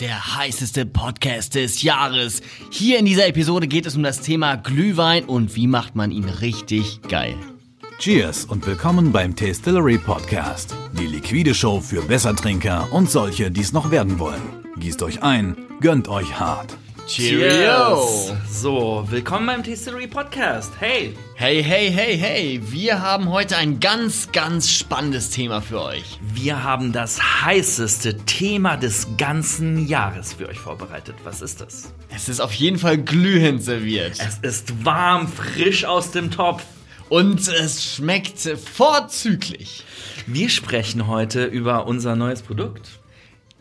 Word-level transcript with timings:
der 0.00 0.36
heißeste 0.36 0.86
Podcast 0.86 1.54
des 1.54 1.82
Jahres. 1.82 2.40
Hier 2.70 2.98
in 2.98 3.04
dieser 3.04 3.26
Episode 3.26 3.66
geht 3.66 3.86
es 3.86 3.96
um 3.96 4.02
das 4.02 4.20
Thema 4.20 4.56
Glühwein 4.56 5.24
und 5.24 5.56
wie 5.56 5.66
macht 5.66 5.96
man 5.96 6.12
ihn 6.12 6.28
richtig 6.28 7.02
geil. 7.08 7.36
Cheers 7.98 8.44
und 8.44 8.64
willkommen 8.64 9.10
beim 9.10 9.34
Tastillery 9.34 9.98
Podcast. 9.98 10.74
Die 10.92 11.06
liquide 11.06 11.52
Show 11.52 11.80
für 11.80 12.02
Bessertrinker 12.02 12.92
und 12.92 13.10
solche, 13.10 13.50
die 13.50 13.62
es 13.62 13.72
noch 13.72 13.90
werden 13.90 14.20
wollen. 14.20 14.42
Gießt 14.76 15.02
euch 15.02 15.22
ein, 15.24 15.56
gönnt 15.80 16.06
euch 16.06 16.38
hart. 16.38 16.76
Cheerio! 17.08 18.06
So, 18.50 19.02
willkommen 19.08 19.46
beim 19.46 19.64
Tastillery 19.64 20.06
Podcast. 20.06 20.70
Hey! 20.78 21.14
Hey, 21.36 21.62
hey, 21.62 21.90
hey, 21.90 22.18
hey! 22.18 22.60
Wir 22.62 23.00
haben 23.00 23.30
heute 23.30 23.56
ein 23.56 23.80
ganz, 23.80 24.30
ganz 24.30 24.70
spannendes 24.70 25.30
Thema 25.30 25.62
für 25.62 25.80
euch. 25.80 26.18
Wir 26.20 26.62
haben 26.62 26.92
das 26.92 27.18
heißeste 27.42 28.18
Thema 28.26 28.76
des 28.76 29.08
ganzen 29.16 29.88
Jahres 29.88 30.34
für 30.34 30.50
euch 30.50 30.58
vorbereitet. 30.58 31.14
Was 31.24 31.40
ist 31.40 31.62
das? 31.62 31.94
Es 32.14 32.28
ist 32.28 32.40
auf 32.40 32.52
jeden 32.52 32.78
Fall 32.78 32.98
glühend 32.98 33.62
serviert. 33.62 34.18
Es 34.20 34.40
ist 34.40 34.84
warm, 34.84 35.28
frisch 35.28 35.86
aus 35.86 36.10
dem 36.10 36.30
Topf. 36.30 36.62
Und 37.08 37.48
es 37.48 37.94
schmeckt 37.94 38.38
vorzüglich. 38.38 39.82
Wir 40.26 40.50
sprechen 40.50 41.06
heute 41.06 41.46
über 41.46 41.86
unser 41.86 42.16
neues 42.16 42.42
Produkt. 42.42 43.00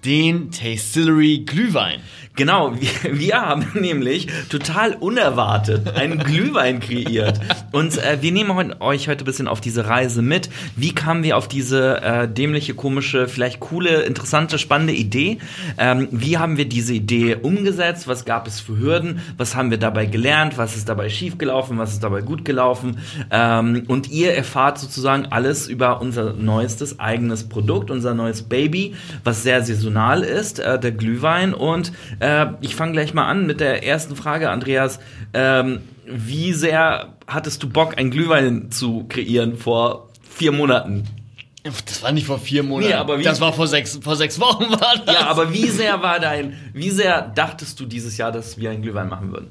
Den 0.06 0.52
Tastillery 0.52 1.40
Glühwein. 1.40 2.02
Genau, 2.36 2.80
wir, 2.80 2.90
wir 3.20 3.42
haben 3.42 3.66
nämlich 3.74 4.28
total 4.50 4.94
unerwartet 4.94 5.90
einen 5.96 6.20
Glühwein 6.20 6.80
kreiert. 6.80 7.40
Und 7.72 7.98
äh, 7.98 8.22
wir 8.22 8.32
nehmen 8.32 8.76
euch 8.80 9.08
heute 9.08 9.24
ein 9.24 9.26
bisschen 9.26 9.48
auf 9.48 9.62
diese 9.62 9.88
Reise 9.88 10.22
mit. 10.22 10.50
Wie 10.76 10.94
kamen 10.94 11.24
wir 11.24 11.38
auf 11.38 11.48
diese 11.48 12.02
äh, 12.02 12.28
dämliche, 12.28 12.74
komische, 12.74 13.28
vielleicht 13.28 13.60
coole, 13.60 14.04
interessante, 14.04 14.58
spannende 14.58 14.94
Idee? 14.94 15.40
Ähm, 15.78 16.08
wie 16.12 16.38
haben 16.38 16.58
wir 16.58 16.68
diese 16.68 16.94
Idee 16.94 17.36
umgesetzt? 17.36 18.08
Was 18.08 18.26
gab 18.26 18.48
es 18.48 18.60
für 18.60 18.78
Hürden? 18.80 19.20
Was 19.38 19.56
haben 19.56 19.70
wir 19.72 19.78
dabei 19.78 20.06
gelernt? 20.06 20.58
Was 20.58 20.76
ist 20.76 20.90
dabei 20.90 21.10
schiefgelaufen? 21.10 21.78
Was 21.78 21.94
ist 21.94 22.04
dabei 22.04 22.22
gut 22.22 22.46
gelaufen? 22.46 23.00
Ähm, 23.32 23.84
und 23.88 24.10
ihr 24.10 24.34
erfahrt 24.34 24.80
sozusagen 24.80 25.28
alles 25.28 25.68
über 25.68 26.02
unser 26.02 26.34
neuestes 26.34 27.00
eigenes 27.00 27.50
Produkt, 27.50 27.92
unser 27.92 28.14
neues 28.14 28.44
Baby, 28.44 28.96
was 29.24 29.44
sehr 29.44 29.64
saisonal 29.64 30.24
ist, 30.24 30.60
äh, 30.60 30.80
der 30.80 30.92
Glühwein. 30.92 31.54
Und 31.54 31.92
äh, 32.20 32.48
ich 32.62 32.76
fange 32.76 32.94
gleich 32.94 33.14
mal 33.14 33.28
an 33.28 33.46
mit 33.46 33.60
der 33.60 33.86
ersten 33.86 34.16
Frage, 34.16 34.50
Andreas. 34.50 35.00
Ähm, 35.34 35.80
wie 36.08 36.54
sehr 36.54 37.14
hattest 37.28 37.62
du 37.64 37.70
Bock, 37.70 37.98
einen 37.98 38.12
Glühwein 38.12 38.72
zu 38.72 39.06
kreieren 39.10 39.58
vor 39.58 40.10
vier 40.30 40.52
Monaten? 40.52 41.04
Das 41.86 42.02
war 42.02 42.14
nicht 42.14 42.26
vor 42.26 42.40
vier 42.40 42.64
Monaten. 42.64 42.90
Nee, 42.92 42.94
aber 42.98 43.20
wie- 43.20 43.24
das 43.24 43.42
war 43.42 43.52
vor 43.52 43.68
sechs, 43.68 44.00
vor 44.02 44.16
sechs 44.16 44.40
Wochen 44.40 44.70
war 44.72 44.94
das. 45.06 45.14
Ja, 45.16 45.28
aber 45.28 45.52
wie 45.52 45.68
sehr 45.68 46.02
war 46.02 46.20
dein, 46.20 46.54
wie 46.74 46.90
sehr 46.92 47.22
dachtest 47.24 47.80
du 47.80 47.86
dieses 47.86 48.16
Jahr, 48.18 48.32
dass 48.32 48.58
wir 48.58 48.72
einen 48.72 48.82
Glühwein 48.82 49.10
machen 49.10 49.32
würden? 49.34 49.48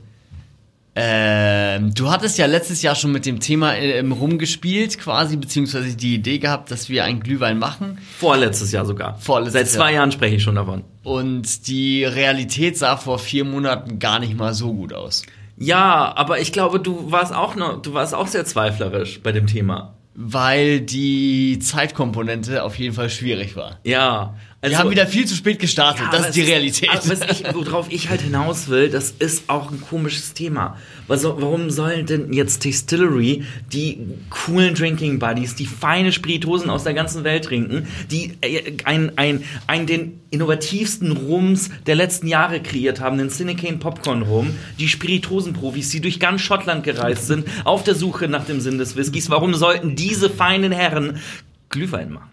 Ähm, 0.98 1.92
du 1.94 2.10
hattest 2.10 2.38
ja 2.38 2.46
letztes 2.46 2.80
Jahr 2.80 2.94
schon 2.94 3.12
mit 3.12 3.26
dem 3.26 3.38
Thema 3.38 3.74
ähm, 3.76 4.12
rumgespielt, 4.12 4.98
quasi, 4.98 5.36
beziehungsweise 5.36 5.94
die 5.94 6.14
Idee 6.14 6.38
gehabt, 6.38 6.70
dass 6.70 6.88
wir 6.88 7.04
einen 7.04 7.20
Glühwein 7.20 7.58
machen. 7.58 7.98
Vorletztes 8.18 8.72
Jahr 8.72 8.86
sogar. 8.86 9.18
Vorletztes 9.18 9.52
Seit 9.52 9.68
zwei 9.68 9.84
Jahr. 9.90 10.00
Jahren 10.00 10.12
spreche 10.12 10.36
ich 10.36 10.42
schon 10.42 10.54
davon. 10.54 10.84
Und 11.02 11.68
die 11.68 12.02
Realität 12.04 12.78
sah 12.78 12.96
vor 12.96 13.18
vier 13.18 13.44
Monaten 13.44 13.98
gar 13.98 14.20
nicht 14.20 14.38
mal 14.38 14.54
so 14.54 14.72
gut 14.72 14.94
aus. 14.94 15.22
Ja, 15.56 16.12
aber 16.16 16.40
ich 16.40 16.52
glaube, 16.52 16.80
du 16.80 17.10
warst 17.10 17.34
auch 17.34 17.54
noch, 17.54 17.80
du 17.80 17.94
warst 17.94 18.14
auch 18.14 18.26
sehr 18.26 18.44
zweiflerisch 18.44 19.22
bei 19.22 19.32
dem 19.32 19.46
Thema. 19.46 19.94
Weil 20.14 20.80
die 20.80 21.58
Zeitkomponente 21.58 22.62
auf 22.62 22.78
jeden 22.78 22.94
Fall 22.94 23.10
schwierig 23.10 23.54
war. 23.56 23.78
Ja. 23.84 24.34
Also, 24.62 24.72
Wir 24.72 24.78
haben 24.78 24.90
wieder 24.90 25.06
viel 25.06 25.26
zu 25.26 25.34
spät 25.34 25.58
gestartet, 25.58 26.06
Ja, 26.06 26.10
das 26.10 26.28
ist 26.28 26.36
die 26.36 26.42
Realität. 26.42 26.88
was 26.90 27.20
ich, 27.30 27.44
worauf 27.54 27.92
ich 27.92 28.08
halt 28.08 28.22
hinaus 28.22 28.68
will, 28.68 28.88
das 28.88 29.10
ist 29.10 29.50
auch 29.50 29.70
ein 29.70 29.82
komisches 29.82 30.32
Thema. 30.32 30.78
Also, 31.08 31.40
warum 31.40 31.70
sollen 31.70 32.06
denn 32.06 32.32
jetzt 32.32 32.64
Distillery 32.64 33.44
die 33.72 33.98
coolen 34.30 34.74
Drinking 34.74 35.18
Buddies, 35.18 35.54
die 35.56 35.66
feine 35.66 36.10
Spiritosen 36.10 36.70
aus 36.70 36.84
der 36.84 36.94
ganzen 36.94 37.22
Welt 37.22 37.44
trinken, 37.44 37.86
die 38.10 38.38
äh, 38.40 38.72
ein, 38.84 39.12
ein, 39.16 39.44
ein 39.66 39.86
den 39.86 40.20
innovativsten 40.30 41.12
Rums 41.12 41.70
der 41.86 41.94
letzten 41.94 42.26
Jahre 42.26 42.60
kreiert 42.60 42.98
haben, 42.98 43.18
den 43.18 43.28
Cinecane 43.28 43.76
Popcorn 43.76 44.22
Rum, 44.22 44.56
die 44.78 44.88
Spiritosenprofis, 44.88 45.90
die 45.90 46.00
durch 46.00 46.18
ganz 46.18 46.40
Schottland 46.40 46.82
gereist 46.82 47.26
sind, 47.26 47.46
auf 47.64 47.84
der 47.84 47.94
Suche 47.94 48.26
nach 48.26 48.46
dem 48.46 48.60
Sinn 48.60 48.78
des 48.78 48.96
Whiskys, 48.96 49.28
warum 49.28 49.54
sollten 49.54 49.96
diese 49.96 50.30
feinen 50.30 50.72
Herren 50.72 51.20
Glühwein 51.68 52.10
machen? 52.10 52.30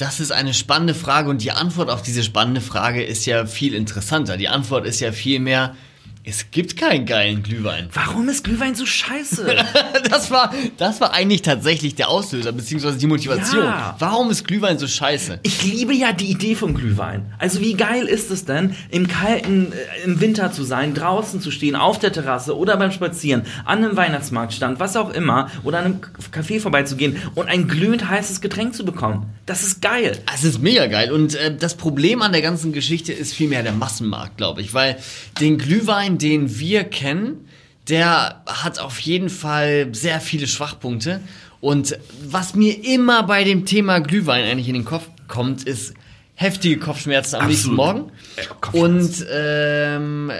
Das 0.00 0.18
ist 0.18 0.32
eine 0.32 0.54
spannende 0.54 0.94
Frage 0.94 1.28
und 1.28 1.44
die 1.44 1.50
Antwort 1.50 1.90
auf 1.90 2.00
diese 2.00 2.24
spannende 2.24 2.62
Frage 2.62 3.04
ist 3.04 3.26
ja 3.26 3.44
viel 3.44 3.74
interessanter. 3.74 4.38
Die 4.38 4.48
Antwort 4.48 4.86
ist 4.86 5.00
ja 5.00 5.12
viel 5.12 5.40
mehr, 5.40 5.76
es 6.22 6.50
gibt 6.50 6.76
keinen 6.76 7.06
geilen 7.06 7.42
Glühwein. 7.42 7.88
Warum 7.94 8.28
ist 8.28 8.44
Glühwein 8.44 8.74
so 8.74 8.84
scheiße? 8.84 9.56
Das 10.10 10.30
war, 10.30 10.52
das 10.76 11.00
war 11.00 11.12
eigentlich 11.12 11.42
tatsächlich 11.42 11.94
der 11.94 12.08
Auslöser, 12.08 12.52
beziehungsweise 12.52 12.98
die 12.98 13.06
Motivation. 13.06 13.64
Ja. 13.64 13.96
Warum 13.98 14.30
ist 14.30 14.46
Glühwein 14.46 14.78
so 14.78 14.88
scheiße? 14.88 15.38
Ich 15.44 15.62
liebe 15.62 15.94
ja 15.94 16.12
die 16.12 16.30
Idee 16.30 16.56
vom 16.56 16.74
Glühwein. 16.74 17.32
Also 17.38 17.60
wie 17.60 17.74
geil 17.74 18.06
ist 18.06 18.30
es 18.30 18.44
denn, 18.44 18.74
im 18.90 19.06
kalten, 19.06 19.72
äh, 19.72 20.04
im 20.04 20.20
Winter 20.20 20.52
zu 20.52 20.64
sein, 20.64 20.94
draußen 20.94 21.40
zu 21.40 21.50
stehen, 21.50 21.76
auf 21.76 21.98
der 21.98 22.12
Terrasse 22.12 22.56
oder 22.56 22.76
beim 22.76 22.90
Spazieren, 22.90 23.42
an 23.64 23.84
einem 23.84 23.96
Weihnachtsmarktstand, 23.96 24.80
was 24.80 24.96
auch 24.96 25.10
immer, 25.10 25.50
oder 25.62 25.78
an 25.78 25.84
einem 25.84 26.00
Café 26.32 26.60
vorbeizugehen 26.60 27.16
und 27.34 27.48
ein 27.48 27.68
glühend 27.68 28.08
heißes 28.08 28.40
Getränk 28.40 28.74
zu 28.74 28.84
bekommen. 28.84 29.26
Das 29.46 29.62
ist 29.62 29.80
geil. 29.80 30.18
Es 30.34 30.44
ist 30.44 30.60
mega 30.60 30.86
geil. 30.86 31.12
Und 31.12 31.34
äh, 31.36 31.54
das 31.56 31.76
Problem 31.76 32.22
an 32.22 32.32
der 32.32 32.42
ganzen 32.42 32.72
Geschichte 32.72 33.12
ist 33.12 33.34
vielmehr 33.34 33.62
der 33.62 33.72
Massenmarkt, 33.72 34.36
glaube 34.36 34.60
ich. 34.60 34.74
Weil 34.74 34.96
den 35.40 35.58
Glühwein, 35.58 36.09
den 36.18 36.58
wir 36.58 36.84
kennen, 36.84 37.48
der 37.88 38.42
hat 38.46 38.78
auf 38.78 39.00
jeden 39.00 39.28
Fall 39.28 39.88
sehr 39.92 40.20
viele 40.20 40.46
Schwachpunkte. 40.46 41.20
Und 41.60 41.98
was 42.24 42.54
mir 42.54 42.84
immer 42.84 43.22
bei 43.24 43.44
dem 43.44 43.66
Thema 43.66 44.00
Glühwein 44.00 44.44
eigentlich 44.44 44.68
in 44.68 44.74
den 44.74 44.84
Kopf 44.84 45.08
kommt, 45.28 45.64
ist 45.64 45.94
heftige 46.34 46.78
Kopfschmerzen 46.78 47.36
am 47.36 47.48
nächsten 47.48 47.78
Absolut. 47.78 47.96
Morgen. 47.96 48.12
Ja, 48.36 48.42
Kopfschmerzen. 48.60 49.22
Und 49.22 49.26
ähm, 49.30 50.32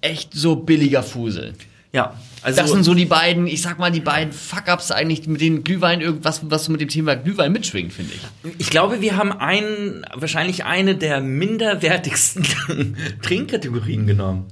echt 0.00 0.32
so 0.32 0.56
billiger 0.56 1.02
Fusel. 1.02 1.54
Ja, 1.92 2.14
also 2.42 2.60
Das 2.60 2.70
sind 2.70 2.84
so 2.84 2.94
die 2.94 3.04
beiden, 3.04 3.46
ich 3.46 3.60
sag 3.60 3.78
mal, 3.78 3.90
die 3.90 4.00
beiden 4.00 4.32
Fuck-Ups 4.32 4.90
eigentlich 4.90 5.26
mit 5.28 5.42
den 5.42 5.62
Glühwein, 5.62 6.00
irgendwas, 6.00 6.40
was 6.44 6.70
mit 6.70 6.80
dem 6.80 6.88
Thema 6.88 7.16
Glühwein 7.16 7.52
mitschwingt, 7.52 7.92
finde 7.92 8.14
ich. 8.14 8.52
ich 8.58 8.70
glaube, 8.70 9.02
wir 9.02 9.16
haben 9.16 9.30
einen, 9.30 10.06
wahrscheinlich 10.14 10.64
eine 10.64 10.96
der 10.96 11.20
minderwertigsten 11.20 12.46
Trinkkategorien 13.22 14.06
genommen. 14.06 14.46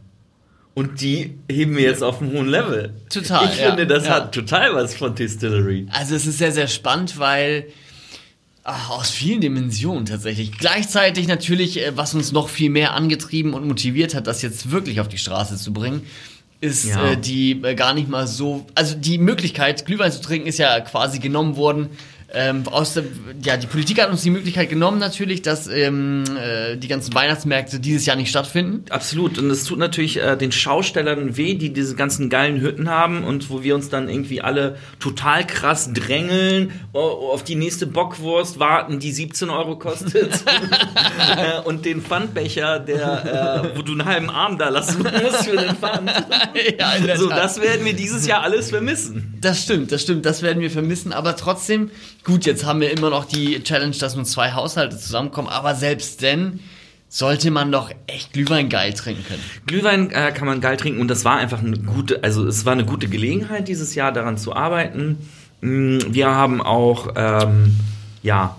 Und 0.75 1.00
die 1.00 1.34
heben 1.50 1.76
wir 1.76 1.82
jetzt 1.82 2.03
auf 2.03 2.20
einem 2.22 2.32
hohen 2.32 2.48
Level. 2.48 2.94
Total, 3.10 3.48
Ich 3.53 3.58
ja, 3.60 3.69
finde, 3.69 3.86
das 3.86 4.06
ja. 4.06 4.14
hat 4.14 4.32
total 4.34 4.75
was 4.75 4.94
von 4.94 5.14
Distillery. 5.14 5.86
Also 5.91 6.14
es 6.14 6.26
ist 6.26 6.38
sehr, 6.38 6.53
sehr 6.53 6.69
spannend, 6.69 7.19
weil 7.19 7.66
ach, 8.62 8.91
aus 8.91 9.10
vielen 9.10 9.41
Dimensionen 9.41 10.06
tatsächlich. 10.06 10.53
Gleichzeitig 10.59 11.26
natürlich, 11.26 11.80
äh, 11.84 11.97
was 11.97 12.14
uns 12.14 12.32
noch 12.32 12.48
viel 12.48 12.70
mehr 12.70 12.94
angetrieben 12.94 13.53
und 13.54 13.66
motiviert 13.66 14.14
hat, 14.14 14.26
das 14.26 14.42
jetzt 14.42 14.70
wirklich 14.70 15.00
auf 15.00 15.09
die 15.09 15.19
Straße 15.19 15.56
zu 15.56 15.72
bringen, 15.72 16.03
ist 16.60 16.84
Ja. 16.84 17.12
äh, 17.12 17.16
die 17.16 17.60
äh, 17.62 17.75
gar 17.75 17.92
nicht 17.94 18.09
mal 18.09 18.26
so. 18.26 18.66
Also 18.75 18.94
die 18.94 19.19
Möglichkeit, 19.19 19.86
Glühwein 19.86 20.12
zu 20.12 20.20
trinken, 20.20 20.47
ist 20.47 20.59
ja 20.59 20.80
quasi 20.80 21.19
genommen 21.19 21.56
worden. 21.56 21.88
Ähm, 22.32 22.66
aus 22.68 22.94
der, 22.94 23.04
ja, 23.42 23.56
die 23.56 23.66
Politik 23.66 24.00
hat 24.00 24.10
uns 24.10 24.22
die 24.22 24.30
Möglichkeit 24.30 24.70
genommen 24.70 24.98
natürlich, 24.98 25.42
dass 25.42 25.66
ähm, 25.66 26.24
äh, 26.38 26.76
die 26.76 26.86
ganzen 26.86 27.12
Weihnachtsmärkte 27.14 27.80
dieses 27.80 28.06
Jahr 28.06 28.16
nicht 28.16 28.30
stattfinden. 28.30 28.84
Absolut. 28.91 29.38
Und 29.38 29.50
es 29.50 29.64
tut 29.64 29.78
natürlich 29.78 30.18
äh, 30.22 30.36
den 30.36 30.52
Schaustellern 30.52 31.36
weh, 31.36 31.54
die 31.54 31.72
diese 31.72 31.96
ganzen 31.96 32.30
geilen 32.30 32.60
Hütten 32.60 32.88
haben 32.88 33.24
und 33.24 33.50
wo 33.50 33.62
wir 33.62 33.74
uns 33.74 33.88
dann 33.88 34.08
irgendwie 34.08 34.41
alle 34.41 34.76
total 35.00 35.46
krass 35.46 35.92
drängeln, 35.92 36.72
auf 36.92 37.42
die 37.42 37.56
nächste 37.56 37.86
Bockwurst 37.86 38.58
warten, 38.60 39.00
die 39.00 39.12
17 39.12 39.50
Euro 39.50 39.76
kostet. 39.76 40.32
äh, 41.36 41.60
und 41.64 41.84
den 41.84 42.02
Pfandbecher, 42.02 42.78
der, 42.78 43.65
äh, 43.74 43.77
wo 43.77 43.82
du 43.82 43.92
einen 43.92 44.04
halben 44.04 44.30
Arm 44.30 44.56
da 44.56 44.68
lassen 44.68 45.03
musst 45.03 45.48
für 45.48 45.56
den 45.56 45.74
Pfand. 45.74 46.10
ja, 46.78 47.16
So, 47.16 47.28
das 47.28 47.60
werden 47.60 47.84
wir 47.84 47.94
dieses 47.94 48.27
Jahr 48.27 48.42
alles 48.42 48.71
vermissen. 48.71 49.34
Das 49.41 49.62
stimmt, 49.62 49.91
das 49.91 50.03
stimmt, 50.03 50.27
das 50.27 50.42
werden 50.42 50.60
wir 50.60 50.71
vermissen, 50.71 51.12
aber 51.12 51.36
trotzdem, 51.36 51.91
gut, 52.24 52.46
jetzt 52.46 52.64
haben 52.64 52.80
wir 52.80 52.90
immer 52.90 53.10
noch 53.10 53.24
die 53.24 53.62
Challenge, 53.62 53.96
dass 53.96 54.16
nur 54.16 54.24
zwei 54.24 54.52
Haushalte 54.52 54.98
zusammenkommen, 54.98 55.48
aber 55.48 55.74
selbst 55.74 56.22
denn 56.22 56.60
sollte 57.08 57.50
man 57.50 57.72
doch 57.72 57.90
echt 58.06 58.32
Glühwein 58.32 58.68
geil 58.68 58.92
trinken 58.92 59.24
können. 59.26 59.42
Glühwein 59.66 60.10
äh, 60.12 60.30
kann 60.32 60.46
man 60.46 60.60
geil 60.60 60.76
trinken 60.76 61.00
und 61.00 61.08
das 61.08 61.24
war 61.24 61.38
einfach 61.38 61.58
eine 61.58 61.76
gute, 61.76 62.22
also 62.22 62.46
es 62.46 62.64
war 62.64 62.72
eine 62.74 62.84
gute 62.84 63.08
Gelegenheit 63.08 63.66
dieses 63.66 63.96
Jahr 63.96 64.12
daran 64.12 64.38
zu 64.38 64.54
arbeiten. 64.54 65.18
Mm, 65.60 65.98
Wir 66.08 66.28
haben 66.30 66.60
auch, 66.62 67.08
ähm, 67.16 67.74
ja, 68.22 68.56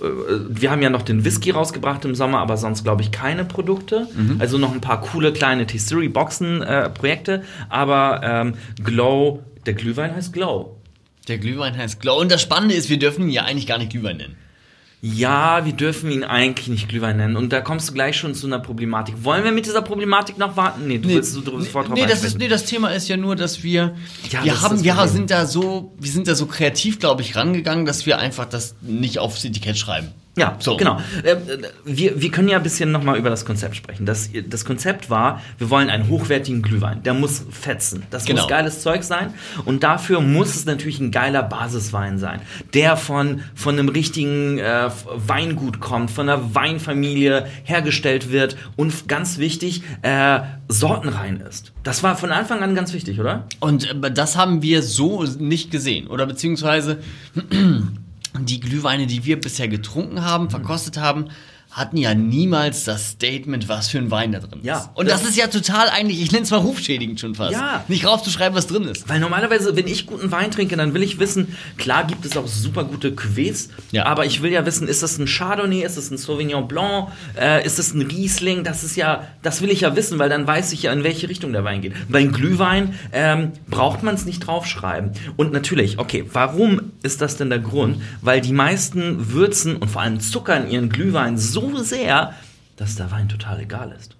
äh, 0.00 0.04
wir 0.48 0.72
haben 0.72 0.82
ja 0.82 0.90
noch 0.90 1.02
den 1.02 1.24
Whisky 1.24 1.52
rausgebracht 1.52 2.04
im 2.04 2.16
Sommer, 2.16 2.40
aber 2.40 2.56
sonst 2.56 2.82
glaube 2.82 3.02
ich 3.02 3.12
keine 3.12 3.44
Produkte. 3.44 4.08
Also 4.40 4.58
noch 4.58 4.72
ein 4.72 4.80
paar 4.80 5.00
coole 5.00 5.32
kleine 5.32 5.64
Tisserie-Boxen-Projekte, 5.66 7.44
aber 7.68 8.20
ähm, 8.24 8.54
Glow, 8.82 9.44
der 9.66 9.74
Glühwein 9.74 10.16
heißt 10.16 10.32
Glow. 10.32 10.77
Der 11.28 11.38
Glühwein 11.38 11.76
heißt 11.76 12.00
Glow 12.00 12.20
und 12.20 12.32
das 12.32 12.42
Spannende 12.42 12.74
ist, 12.74 12.88
wir 12.88 12.98
dürfen 12.98 13.24
ihn 13.24 13.30
ja 13.30 13.44
eigentlich 13.44 13.66
gar 13.66 13.78
nicht 13.78 13.90
Glühwein 13.90 14.16
nennen. 14.16 14.36
Ja, 15.00 15.64
wir 15.64 15.74
dürfen 15.74 16.10
ihn 16.10 16.24
eigentlich 16.24 16.66
nicht 16.66 16.88
Glühwein 16.88 17.18
nennen. 17.18 17.36
Und 17.36 17.52
da 17.52 17.60
kommst 17.60 17.88
du 17.88 17.92
gleich 17.92 18.16
schon 18.16 18.34
zu 18.34 18.48
einer 18.48 18.58
Problematik. 18.58 19.22
Wollen 19.22 19.44
wir 19.44 19.52
mit 19.52 19.64
dieser 19.64 19.82
Problematik 19.82 20.38
noch 20.38 20.56
warten? 20.56 20.88
Nee, 20.88 20.98
du 20.98 21.08
willst 21.08 21.36
du 21.36 21.42
sofort 21.42 21.88
drauf 21.88 21.94
nee, 21.94 22.04
das 22.04 22.24
ist, 22.24 22.36
nee, 22.38 22.48
das 22.48 22.64
Thema 22.64 22.88
ist 22.88 23.06
ja 23.06 23.16
nur, 23.16 23.36
dass 23.36 23.62
wir, 23.62 23.94
Ja, 24.30 24.42
wir 24.42 24.52
das 24.52 24.62
haben, 24.62 24.82
wir 24.82 25.06
sind 25.06 25.30
da 25.30 25.46
so, 25.46 25.94
wir 26.00 26.10
sind 26.10 26.26
da 26.26 26.34
so 26.34 26.46
kreativ, 26.46 26.98
glaube 26.98 27.22
ich, 27.22 27.36
rangegangen, 27.36 27.86
dass 27.86 28.06
wir 28.06 28.18
einfach 28.18 28.46
das 28.46 28.74
nicht 28.80 29.20
aufs 29.20 29.44
Etikett 29.44 29.78
schreiben. 29.78 30.08
Ja, 30.38 30.56
So. 30.58 30.76
genau. 30.76 31.00
Äh, 31.22 31.36
Wir, 31.84 32.20
wir 32.20 32.30
können 32.30 32.48
ja 32.48 32.56
ein 32.58 32.62
bisschen 32.62 32.92
nochmal 32.92 33.16
über 33.18 33.30
das 33.30 33.44
Konzept 33.44 33.76
sprechen. 33.76 34.06
Das, 34.06 34.30
das 34.48 34.64
Konzept 34.64 35.10
war, 35.10 35.42
wir 35.58 35.70
wollen 35.70 35.90
einen 35.90 36.08
hochwertigen 36.08 36.62
Glühwein. 36.62 37.02
Der 37.02 37.14
muss 37.14 37.44
fetzen. 37.50 38.02
Das 38.10 38.24
Genau. 38.24 38.42
muss 38.42 38.48
geiles 38.50 38.82
Zeug 38.82 39.02
sein. 39.02 39.34
Und 39.64 39.82
dafür 39.82 40.20
muss 40.20 40.54
es 40.54 40.64
natürlich 40.64 41.00
ein 41.00 41.10
geiler 41.10 41.42
Basiswein 41.42 42.18
sein, 42.18 42.40
der 42.74 42.96
von, 42.96 43.42
von 43.54 43.78
einem 43.78 43.88
richtigen 43.88 44.58
äh, 44.58 44.90
Weingut 45.14 45.80
kommt, 45.80 46.10
von 46.10 46.28
einer 46.28 46.54
Weinfamilie 46.54 47.46
hergestellt 47.64 48.30
wird 48.32 48.56
und 48.76 49.08
ganz 49.08 49.38
wichtig, 49.38 49.82
äh, 50.02 50.40
sortenrein 50.68 51.40
ist. 51.40 51.72
Das 51.82 52.02
war 52.02 52.16
von 52.16 52.30
Anfang 52.30 52.62
an 52.62 52.74
ganz 52.74 52.92
wichtig, 52.92 53.18
oder? 53.20 53.44
Und 53.60 53.90
äh, 54.04 54.10
das 54.12 54.36
haben 54.36 54.62
wir 54.62 54.82
so 54.82 55.24
nicht 55.38 55.70
gesehen. 55.70 56.06
Oder 56.08 56.26
beziehungsweise 56.26 56.98
die 58.46 58.60
Glühweine, 58.60 59.06
die 59.06 59.24
wir 59.24 59.40
bisher 59.40 59.68
getrunken 59.68 60.24
haben, 60.24 60.50
verkostet 60.50 60.98
haben, 60.98 61.26
hatten 61.70 61.98
ja 61.98 62.14
niemals 62.14 62.84
das 62.84 63.10
Statement, 63.10 63.68
was 63.68 63.90
für 63.90 63.98
ein 63.98 64.10
Wein 64.10 64.32
da 64.32 64.38
drin 64.38 64.60
ist. 64.60 64.66
Ja. 64.66 64.90
Und 64.94 65.06
das 65.06 65.22
ist 65.24 65.36
ja 65.36 65.48
total 65.48 65.90
eigentlich, 65.90 66.22
ich 66.22 66.32
nenne 66.32 66.44
es 66.44 66.50
mal 66.50 66.56
rufschädigend 66.56 67.20
schon 67.20 67.34
fast. 67.34 67.52
Ja. 67.52 67.84
Nicht 67.88 68.06
raufzuschreiben, 68.06 68.56
was 68.56 68.66
drin 68.66 68.84
ist. 68.84 69.06
Weil 69.06 69.20
normalerweise, 69.20 69.76
wenn 69.76 69.86
ich 69.86 70.06
guten 70.06 70.32
Wein 70.32 70.50
trinke, 70.50 70.78
dann 70.78 70.94
will 70.94 71.02
ich 71.02 71.18
wissen, 71.18 71.54
klar 71.76 72.06
gibt 72.06 72.24
es 72.24 72.38
auch 72.38 72.46
super 72.46 72.84
gute 72.84 73.10
Cuvées, 73.10 73.68
Ja. 73.92 74.06
aber 74.06 74.24
ich 74.24 74.40
will 74.40 74.50
ja 74.50 74.64
wissen, 74.64 74.88
ist 74.88 75.02
das 75.02 75.18
ein 75.18 75.26
Chardonnay, 75.26 75.82
ist 75.84 75.98
das 75.98 76.10
ein 76.10 76.16
Sauvignon 76.16 76.66
Blanc, 76.68 77.08
äh, 77.38 77.64
ist 77.66 77.78
das 77.78 77.92
ein 77.92 78.00
Riesling? 78.00 78.64
Das 78.64 78.82
ist 78.82 78.96
ja, 78.96 79.28
das 79.42 79.60
will 79.60 79.70
ich 79.70 79.82
ja 79.82 79.94
wissen, 79.94 80.18
weil 80.18 80.30
dann 80.30 80.46
weiß 80.46 80.72
ich 80.72 80.84
ja, 80.84 80.92
in 80.94 81.04
welche 81.04 81.28
Richtung 81.28 81.52
der 81.52 81.64
Wein 81.64 81.82
geht. 81.82 81.92
Beim 82.08 82.32
Glühwein 82.32 82.94
ähm, 83.12 83.52
braucht 83.68 84.02
man 84.02 84.14
es 84.14 84.24
nicht 84.24 84.40
draufschreiben. 84.40 85.12
Und 85.36 85.52
natürlich, 85.52 85.98
okay, 85.98 86.24
warum 86.32 86.92
ist 87.02 87.20
das 87.20 87.36
denn 87.36 87.50
der 87.50 87.60
Grund? 87.60 88.02
Weil 88.20 88.40
die 88.40 88.52
meisten 88.52 89.32
würzen 89.32 89.76
und 89.76 89.88
vor 89.88 90.02
allem 90.02 90.20
zuckern 90.20 90.70
ihren 90.70 90.90
Glühwein 90.90 91.38
so 91.38 91.76
sehr, 91.78 92.34
dass 92.76 92.96
der 92.96 93.10
Wein 93.10 93.28
total 93.28 93.60
egal 93.60 93.92
ist. 93.98 94.17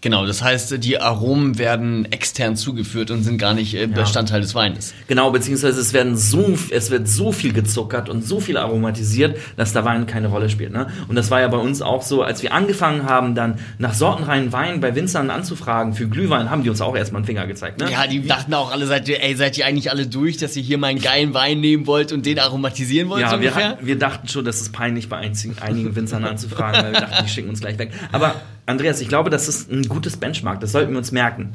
Genau, 0.00 0.26
das 0.26 0.42
heißt, 0.42 0.82
die 0.84 1.00
Aromen 1.00 1.58
werden 1.58 2.04
extern 2.12 2.56
zugeführt 2.56 3.10
und 3.10 3.24
sind 3.24 3.38
gar 3.38 3.52
nicht 3.54 3.74
äh, 3.74 3.86
Bestandteil 3.88 4.40
des 4.40 4.54
Weines. 4.54 4.94
Genau, 5.08 5.30
beziehungsweise 5.32 5.80
es 5.80 5.92
werden 5.92 6.16
so, 6.16 6.56
es 6.70 6.90
wird 6.92 7.08
so 7.08 7.32
viel 7.32 7.52
gezuckert 7.52 8.08
und 8.08 8.24
so 8.24 8.38
viel 8.38 8.56
aromatisiert, 8.56 9.36
dass 9.56 9.72
der 9.72 9.84
Wein 9.84 10.06
keine 10.06 10.28
Rolle 10.28 10.50
spielt. 10.50 10.72
Ne? 10.72 10.86
Und 11.08 11.16
das 11.16 11.30
war 11.32 11.40
ja 11.40 11.48
bei 11.48 11.56
uns 11.56 11.82
auch 11.82 12.02
so, 12.02 12.22
als 12.22 12.42
wir 12.44 12.52
angefangen 12.54 13.04
haben, 13.04 13.34
dann 13.34 13.58
nach 13.78 13.92
sortenreinen 13.92 14.52
Wein 14.52 14.80
bei 14.80 14.94
Winzern 14.94 15.30
anzufragen 15.30 15.94
für 15.94 16.06
Glühwein, 16.08 16.48
haben 16.48 16.62
die 16.62 16.70
uns 16.70 16.80
auch 16.80 16.96
erstmal 16.96 17.18
einen 17.20 17.26
Finger 17.26 17.46
gezeigt. 17.48 17.80
Ne? 17.80 17.90
Ja, 17.90 18.06
die 18.06 18.24
dachten 18.24 18.54
auch 18.54 18.70
alle, 18.70 18.86
seid 18.86 19.08
ihr, 19.08 19.20
ey, 19.22 19.34
seid 19.34 19.58
ihr 19.58 19.66
eigentlich 19.66 19.90
alle 19.90 20.06
durch, 20.06 20.36
dass 20.36 20.56
ihr 20.56 20.62
hier 20.62 20.78
mal 20.78 20.88
einen 20.88 21.00
geilen 21.02 21.34
Wein 21.34 21.60
nehmen 21.60 21.86
wollt 21.88 22.12
und 22.12 22.24
den 22.24 22.38
aromatisieren 22.38 23.08
wollt, 23.08 23.20
so 23.28 23.34
Ja, 23.34 23.40
wir, 23.40 23.48
ungefähr? 23.48 23.68
hatten- 23.70 23.86
wir 23.86 23.98
dachten 23.98 24.28
schon, 24.28 24.44
das 24.44 24.60
ist 24.60 24.72
peinlich 24.72 25.08
bei 25.08 25.16
einigen 25.60 25.96
Winzern 25.96 26.24
anzufragen, 26.24 26.82
weil 26.84 26.92
wir 26.92 27.00
dachten, 27.00 27.24
die 27.24 27.30
schicken 27.30 27.48
uns 27.48 27.60
gleich 27.60 27.78
weg. 27.78 27.90
Aber 28.12 28.36
Andreas, 28.68 29.00
ich 29.00 29.08
glaube, 29.08 29.30
das 29.30 29.48
ist 29.48 29.72
ein 29.72 29.88
gutes 29.88 30.18
Benchmark, 30.18 30.60
das 30.60 30.72
sollten 30.72 30.92
wir 30.92 30.98
uns 30.98 31.10
merken. 31.10 31.54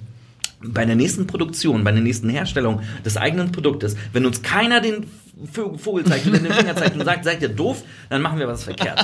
Bei 0.63 0.83
der 0.83 0.95
nächsten 0.95 1.27
Produktion, 1.27 1.83
bei 1.83 1.92
der 1.92 2.01
nächsten 2.01 2.27
Herstellung 2.27 2.81
des 3.06 3.18
eigenen 3.18 3.51
Produktes, 3.51 3.95
wenn 4.13 4.25
uns 4.25 4.42
keiner 4.42 4.81
den 4.81 5.06
Vö- 5.51 5.77
Vogel 5.80 6.06
zeigt 6.06 6.27
oder 6.27 6.38
den 6.38 6.53
Finger 6.53 6.75
zeigt 6.75 6.95
und 7.00 7.06
sagt, 7.06 7.24
seid 7.25 7.41
ihr 7.41 7.50
doof, 7.50 7.81
dann 8.09 8.21
machen 8.21 8.38
wir 8.38 8.47
was 8.47 8.63
verkehrt. 8.63 9.00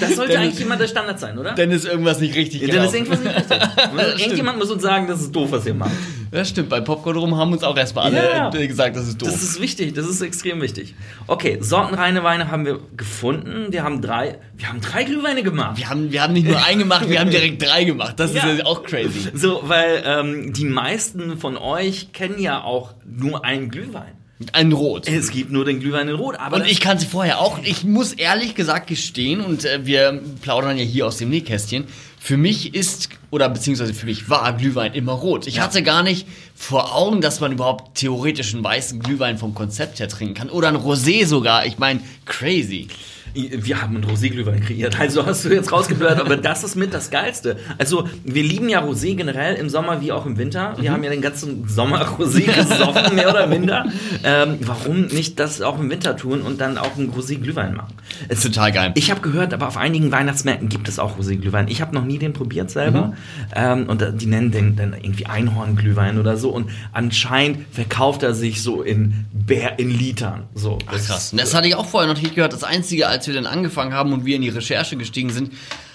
Das 0.00 0.16
sollte 0.16 0.38
eigentlich 0.38 0.60
immer 0.60 0.76
der 0.76 0.88
Standard 0.88 1.20
sein, 1.20 1.38
oder? 1.38 1.52
Dann 1.54 1.70
ist 1.70 1.84
irgendwas 1.84 2.20
nicht 2.20 2.34
richtig 2.34 2.62
Ja, 2.62 2.74
dann 2.76 2.86
ist 2.86 2.94
irgendwas 2.94 3.20
nicht 3.20 3.36
richtig. 3.36 3.58
Irgendjemand 4.20 4.58
muss 4.58 4.70
uns 4.70 4.82
sagen, 4.82 5.06
das 5.06 5.20
ist 5.20 5.32
doof, 5.32 5.52
was 5.52 5.66
ihr 5.66 5.74
macht. 5.74 5.92
Das 6.30 6.48
stimmt, 6.48 6.70
bei 6.70 6.80
Popcorn 6.80 7.16
rum 7.16 7.36
haben 7.36 7.52
uns 7.52 7.62
auch 7.62 7.76
erstmal 7.76 8.06
alle 8.06 8.16
Ja. 8.30 8.52
äh, 8.52 8.66
gesagt, 8.66 8.96
das 8.96 9.06
ist 9.08 9.20
doof. 9.20 9.28
Das 9.30 9.42
ist 9.42 9.60
wichtig, 9.60 9.92
das 9.94 10.08
ist 10.08 10.20
extrem 10.22 10.60
wichtig. 10.62 10.94
Okay, 11.26 11.58
sortenreine 11.60 12.24
Weine 12.24 12.50
haben 12.50 12.64
wir 12.64 12.80
gefunden. 12.96 13.66
Wir 13.70 13.84
haben 13.84 14.00
drei, 14.00 14.38
wir 14.56 14.68
haben 14.68 14.80
drei 14.80 15.04
Glühweine 15.04 15.42
gemacht. 15.42 15.76
wir, 15.76 15.90
haben, 15.90 16.10
wir 16.10 16.22
haben 16.22 16.32
nicht 16.32 16.48
nur 16.48 16.64
einen 16.64 16.78
gemacht, 16.80 17.08
wir 17.10 17.20
haben 17.20 17.30
direkt 17.30 17.62
drei 17.62 17.84
gemacht. 17.84 18.14
Das 18.18 18.32
Ja. 18.34 18.46
ist 18.46 18.58
ja 18.60 18.64
auch 18.66 18.82
crazy. 18.84 19.30
So, 19.34 19.60
weil 19.66 20.02
ähm, 20.04 20.52
die 20.54 20.64
meisten 20.64 21.36
von 21.38 21.56
euch 21.58 22.12
kennen 22.12 22.40
ja 22.40 22.62
auch 22.64 22.94
nur 23.04 23.44
einen 23.44 23.68
Glühwein. 23.68 24.13
Ein 24.52 24.72
Rot. 24.72 25.06
Es 25.08 25.30
gibt 25.30 25.52
nur 25.52 25.64
den 25.64 25.78
Glühwein 25.78 26.08
in 26.08 26.16
Rot, 26.16 26.36
aber 26.38 26.56
Und 26.56 26.66
ich 26.66 26.80
kannte 26.80 27.06
vorher 27.06 27.40
auch, 27.40 27.60
ich 27.62 27.84
muss 27.84 28.12
ehrlich 28.12 28.54
gesagt 28.54 28.88
gestehen, 28.88 29.40
und 29.40 29.64
äh, 29.64 29.86
wir 29.86 30.20
plaudern 30.42 30.76
ja 30.76 30.84
hier 30.84 31.06
aus 31.06 31.18
dem 31.18 31.30
Nähkästchen, 31.30 31.84
für 32.18 32.36
mich 32.36 32.74
ist, 32.74 33.10
oder 33.30 33.48
beziehungsweise 33.48 33.94
für 33.94 34.06
mich 34.06 34.30
war 34.30 34.56
Glühwein 34.56 34.94
immer 34.94 35.12
rot. 35.12 35.46
Ich 35.46 35.60
hatte 35.60 35.82
gar 35.82 36.02
nicht 36.02 36.26
vor 36.54 36.96
Augen, 36.96 37.20
dass 37.20 37.40
man 37.40 37.52
überhaupt 37.52 37.98
theoretisch 37.98 38.54
einen 38.54 38.64
weißen 38.64 39.00
Glühwein 39.00 39.36
vom 39.38 39.54
Konzept 39.54 40.00
her 40.00 40.08
trinken 40.08 40.34
kann. 40.34 40.50
Oder 40.50 40.68
ein 40.68 40.76
Rosé 40.76 41.26
sogar. 41.26 41.66
Ich 41.66 41.78
meine, 41.78 42.00
crazy. 42.24 42.88
Wir 43.34 43.82
haben 43.82 43.96
einen 43.96 44.04
Rosé-Glühwein 44.04 44.60
kreiert. 44.60 44.98
Also 45.00 45.26
hast 45.26 45.44
du 45.44 45.48
jetzt 45.52 45.72
rausgeblurrt, 45.72 46.20
aber 46.20 46.36
das 46.36 46.62
ist 46.62 46.76
mit 46.76 46.94
das 46.94 47.10
Geilste. 47.10 47.56
Also 47.78 48.08
wir 48.24 48.42
lieben 48.44 48.68
ja 48.68 48.80
Rosé 48.84 49.16
generell 49.16 49.56
im 49.56 49.68
Sommer 49.68 50.00
wie 50.00 50.12
auch 50.12 50.24
im 50.24 50.38
Winter. 50.38 50.76
Wir 50.80 50.92
haben 50.92 51.02
ja 51.02 51.10
den 51.10 51.20
ganzen 51.20 51.68
Sommer 51.68 52.04
Rosé 52.18 52.42
gesoffen, 52.44 53.14
mehr 53.16 53.28
oder 53.30 53.48
minder. 53.48 53.86
Ähm, 54.22 54.58
warum 54.60 55.06
nicht 55.06 55.40
das 55.40 55.60
auch 55.62 55.80
im 55.80 55.90
Winter 55.90 56.16
tun 56.16 56.42
und 56.42 56.60
dann 56.60 56.78
auch 56.78 56.96
einen 56.96 57.10
Rosé-Glühwein 57.12 57.74
machen? 57.74 57.94
Es, 58.28 58.42
Total 58.42 58.70
geil. 58.70 58.92
ich 58.94 59.10
habe 59.10 59.20
gehört, 59.20 59.52
aber 59.52 59.66
auf 59.66 59.76
einigen 59.76 60.12
Weihnachtsmärkten 60.12 60.68
gibt 60.68 60.86
es 60.88 61.00
auch 61.00 61.18
Rosé-Glühwein. 61.18 61.66
Ich 61.68 61.80
habe 61.80 61.92
noch 61.92 62.04
nie 62.04 62.18
den 62.18 62.32
probiert 62.34 62.70
selber. 62.70 63.14
Ähm, 63.54 63.86
und 63.88 64.00
da- 64.00 64.12
die 64.12 64.26
nennen 64.26 64.52
den 64.52 64.76
dann 64.76 64.92
irgendwie 64.94 65.26
Einhorn-Glühwein 65.26 66.20
oder 66.20 66.36
so. 66.36 66.50
Und 66.50 66.70
anscheinend 66.92 67.58
verkauft 67.72 68.22
er 68.22 68.32
sich 68.32 68.62
so 68.62 68.82
in, 68.82 69.24
Bär, 69.32 69.78
in 69.80 69.90
Litern. 69.90 70.44
So, 70.54 70.78
Ach, 70.86 70.92
krass. 70.92 71.34
Das 71.36 71.52
hatte 71.54 71.66
ich 71.66 71.74
auch 71.74 71.86
vorher 71.86 72.12
noch 72.12 72.20
nicht 72.20 72.34
gehört. 72.36 72.52
Das 72.52 72.62
Einzige, 72.62 73.08
als 73.08 73.23
wir 73.26 73.34
dann 73.34 73.46
angefangen 73.46 73.94
haben 73.94 74.12
und 74.12 74.24
wir 74.24 74.36
in 74.36 74.42
die 74.42 74.48
Recherche 74.48 74.96
gestiegen 74.96 75.30
sind, 75.30 75.50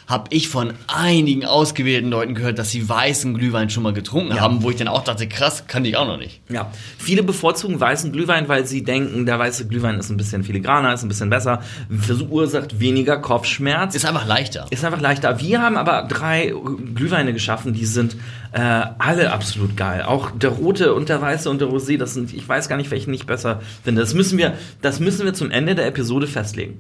habe 0.10 0.26
ich 0.32 0.50
von 0.50 0.74
einigen 0.88 1.46
ausgewählten 1.46 2.10
Leuten 2.10 2.34
gehört, 2.34 2.58
dass 2.58 2.72
sie 2.72 2.90
weißen 2.90 3.36
Glühwein 3.36 3.70
schon 3.70 3.84
mal 3.84 3.94
getrunken 3.94 4.42
haben, 4.42 4.64
wo 4.64 4.72
ich 4.72 4.76
dann 4.76 4.88
auch 4.88 5.04
dachte, 5.04 5.28
krass, 5.28 5.66
kannte 5.68 5.88
ich 5.88 5.98
auch 5.98 6.08
noch 6.08 6.18
nicht. 6.18 6.42
Ja, 6.50 6.72
viele 6.98 7.22
bevorzugen 7.22 7.80
weißen 7.80 8.12
Glühwein, 8.12 8.50
weil 8.50 8.66
sie 8.66 8.84
denken, 8.84 9.28
der 9.28 9.38
weiße 9.38 9.68
Glühwein 9.68 10.00
ist 10.00 10.10
ein 10.10 10.18
bisschen 10.18 10.44
filigraner, 10.44 10.96
ist 10.96 11.04
ein 11.04 11.10
bisschen 11.10 11.30
besser, 11.30 11.62
verursacht 11.92 12.80
weniger 12.80 13.18
Kopfschmerz. 13.18 13.94
Ist 13.94 14.06
einfach 14.06 14.26
leichter. 14.26 14.66
Ist 14.72 14.84
einfach 14.84 15.00
leichter. 15.00 15.40
Wir 15.40 15.62
haben 15.62 15.78
aber 15.78 16.08
drei 16.10 16.56
Glühweine 16.96 17.32
geschaffen, 17.32 17.74
die 17.74 17.86
sind 17.86 18.16
äh, 18.52 18.60
alle 18.98 19.32
absolut 19.32 19.78
geil. 19.78 20.02
Auch 20.02 20.32
der 20.32 20.50
rote 20.50 20.96
und 20.96 21.10
der 21.10 21.22
weiße 21.22 21.48
und 21.48 21.62
der 21.62 21.68
Rosé, 21.68 22.00
das 22.00 22.16
sind, 22.16 22.34
ich 22.34 22.50
weiß 22.50 22.68
gar 22.68 22.78
nicht, 22.78 22.90
welchen 22.90 23.14
ich 23.14 23.28
besser 23.28 23.62
finde. 23.84 24.02
Das 24.02 24.16
müssen 24.16 24.40
wir, 24.40 24.56
das 24.82 25.00
müssen 25.00 25.24
wir 25.24 25.36
zum 25.36 25.52
Ende 25.52 25.76
der 25.76 25.86
Episode 25.86 26.26
festlegen. 26.26 26.80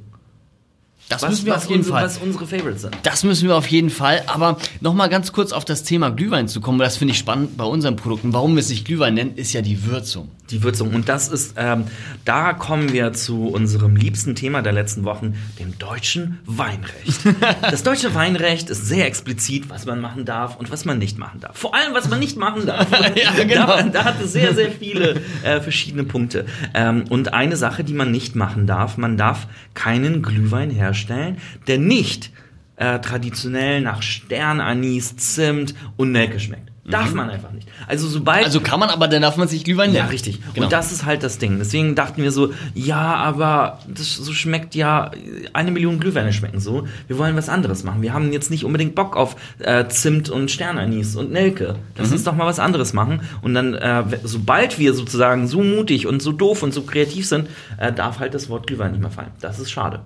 Das 1.10 1.24
Was, 1.24 1.32
müssen 1.32 1.46
wir 1.48 1.58
auf 1.58 1.66
jeden 1.66 1.80
unsere, 1.80 1.96
Fall. 1.96 2.06
was 2.06 2.18
unsere 2.20 2.46
Favorites 2.46 2.82
sind. 2.84 2.96
Das 3.04 3.24
müssen 3.24 3.48
wir 3.48 3.56
auf 3.56 3.68
jeden 3.68 3.90
Fall. 3.90 4.22
Aber 4.28 4.58
nochmal 4.80 5.10
ganz 5.10 5.32
kurz 5.32 5.52
auf 5.52 5.66
das 5.66 5.84
Thema 5.84 6.12
Glühwein 6.12 6.48
zu 6.48 6.62
kommen, 6.62 6.78
weil 6.78 6.86
das 6.86 6.98
finde 6.98 7.14
ich 7.14 7.18
spannend 7.18 7.58
bei 7.58 7.64
unseren 7.64 7.96
Produkten. 7.96 8.32
Warum 8.32 8.54
wir 8.56 8.60
es 8.60 8.70
nicht 8.70 8.86
Glühwein 8.86 9.16
nennen, 9.16 9.36
ist 9.36 9.52
ja 9.54 9.62
die 9.62 9.86
Würzung. 9.86 10.30
Die 10.52 10.64
Würzung. 10.64 10.94
Und 10.94 11.10
das 11.10 11.28
ist, 11.28 11.56
ähm, 11.58 11.86
da 12.26 12.54
kommen 12.54 12.94
wir 12.94 13.14
zu 13.14 13.48
unserem 13.48 13.96
liebsten 13.96 14.36
Thema 14.36 14.62
der 14.62 14.72
letzten 14.74 15.04
Wochen, 15.04 15.36
dem 15.60 15.78
deutschen 15.80 16.40
Weinrecht. 16.46 17.20
Das 17.62 17.84
deutsche 17.84 18.14
Weinrecht 18.16 18.70
ist 18.70 18.88
sehr 18.88 19.06
explizit, 19.06 19.70
was 19.70 19.86
man 19.86 20.02
machen 20.02 20.26
darf 20.26 20.56
und 20.58 20.72
was 20.72 20.86
man 20.86 20.98
nicht 20.98 21.18
machen 21.18 21.40
darf. 21.40 21.58
Vor 21.58 21.76
allem, 21.76 21.94
was 21.94 22.10
man 22.10 22.20
nicht 22.20 22.38
machen 22.38 22.66
darf. 22.66 22.88
Ja, 23.16 23.32
genau. 23.44 23.66
da, 23.68 23.84
da 23.84 24.06
hat 24.06 24.22
es 24.24 24.34
sehr, 24.34 24.54
sehr 24.54 24.72
viele 24.72 25.22
äh, 25.44 25.60
verschiedene 25.62 26.04
Punkte. 26.04 26.46
Ähm, 26.74 27.06
und 27.10 27.34
eine 27.34 27.56
Sache, 27.58 27.84
die 27.84 27.94
man 27.94 28.12
nicht 28.12 28.36
machen 28.36 28.68
darf, 28.68 28.98
man 28.98 29.18
darf 29.18 29.48
keinen 29.74 30.22
Glühwein 30.22 30.70
herstellen, 30.70 30.99
der 31.08 31.78
nicht 31.78 32.32
äh, 32.76 33.00
traditionell 33.00 33.82
nach 33.82 34.02
Sternanis, 34.02 35.16
Zimt 35.18 35.76
und 35.98 36.12
Nelke 36.12 36.40
schmeckt. 36.40 36.70
Darf 36.90 37.14
man 37.14 37.30
einfach 37.30 37.52
nicht. 37.52 37.68
Also 37.88 38.08
sobald 38.08 38.46
Also 38.46 38.62
kann 38.62 38.80
man, 38.80 38.90
aber 38.90 39.08
dann 39.08 39.22
darf 39.22 39.38
man 39.38 39.48
sich 39.48 39.64
Glühwein 39.64 39.92
nennen. 39.92 40.06
ja, 40.06 40.10
richtig. 40.10 40.40
Genau. 40.56 40.66
Und 40.66 40.74
das 40.74 40.92
ist 40.92 41.06
halt 41.06 41.22
das 41.22 41.38
Ding. 41.38 41.60
Deswegen 41.60 41.94
dachten 41.94 42.24
wir 42.24 42.32
so, 42.32 42.52
ja, 42.74 43.14
aber 43.14 43.78
das 43.88 44.16
so 44.16 44.34
schmeckt 44.34 44.74
ja, 44.74 45.12
eine 45.54 45.70
Million 45.70 46.00
Glühweine 46.00 46.34
schmecken 46.34 46.60
so. 46.60 46.88
Wir 47.06 47.20
wollen 47.20 47.36
was 47.36 47.48
anderes 47.48 47.84
machen. 47.84 48.02
Wir 48.02 48.12
haben 48.14 48.34
jetzt 48.34 48.50
nicht 48.50 48.64
unbedingt 48.66 48.96
Bock 48.96 49.16
auf 49.16 49.36
äh, 49.60 49.88
Zimt 49.90 50.32
und 50.32 50.50
Sternanis 50.50 51.16
und 51.16 51.32
Nelke. 51.32 51.76
Lass 51.96 52.08
Mhm. 52.08 52.14
uns 52.14 52.24
doch 52.24 52.34
mal 52.36 52.48
was 52.48 52.58
anderes 52.58 52.94
machen. 52.94 53.22
Und 53.44 53.54
dann, 53.54 53.76
äh, 53.76 54.04
sobald 54.24 54.80
wir 54.80 54.96
sozusagen 54.96 55.48
so 55.48 55.62
mutig 55.62 56.08
und 56.08 56.24
so 56.24 56.32
doof 56.32 56.64
und 56.64 56.74
so 56.74 56.82
kreativ 56.82 57.28
sind, 57.28 57.50
äh, 57.78 57.94
darf 57.94 58.18
halt 58.18 58.34
das 58.34 58.50
Wort 58.50 58.66
Glühwein 58.66 58.94
nicht 58.94 59.02
mehr 59.02 59.12
fallen. 59.12 59.30
Das 59.42 59.60
ist 59.60 59.70
schade. 59.70 60.00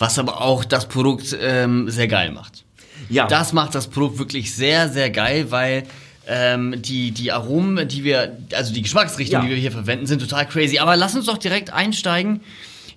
Was 0.00 0.18
aber 0.18 0.40
auch 0.40 0.64
das 0.64 0.88
Produkt 0.88 1.36
ähm, 1.40 1.88
sehr 1.90 2.08
geil 2.08 2.32
macht. 2.32 2.64
Ja. 3.08 3.26
Das 3.28 3.52
macht 3.52 3.74
das 3.74 3.86
Produkt 3.86 4.18
wirklich 4.18 4.54
sehr, 4.54 4.88
sehr 4.88 5.10
geil, 5.10 5.50
weil 5.50 5.84
ähm, 6.26 6.80
die, 6.80 7.10
die 7.12 7.30
Aromen, 7.32 7.86
die 7.86 8.02
wir, 8.02 8.38
also 8.54 8.72
die 8.72 8.82
Geschmacksrichtungen, 8.82 9.42
Ja. 9.44 9.48
die 9.48 9.54
wir 9.56 9.60
hier 9.60 9.72
verwenden, 9.72 10.06
sind 10.06 10.20
total 10.20 10.46
crazy. 10.48 10.78
Aber 10.78 10.96
lass 10.96 11.14
uns 11.14 11.26
doch 11.26 11.38
direkt 11.38 11.72
einsteigen. 11.72 12.40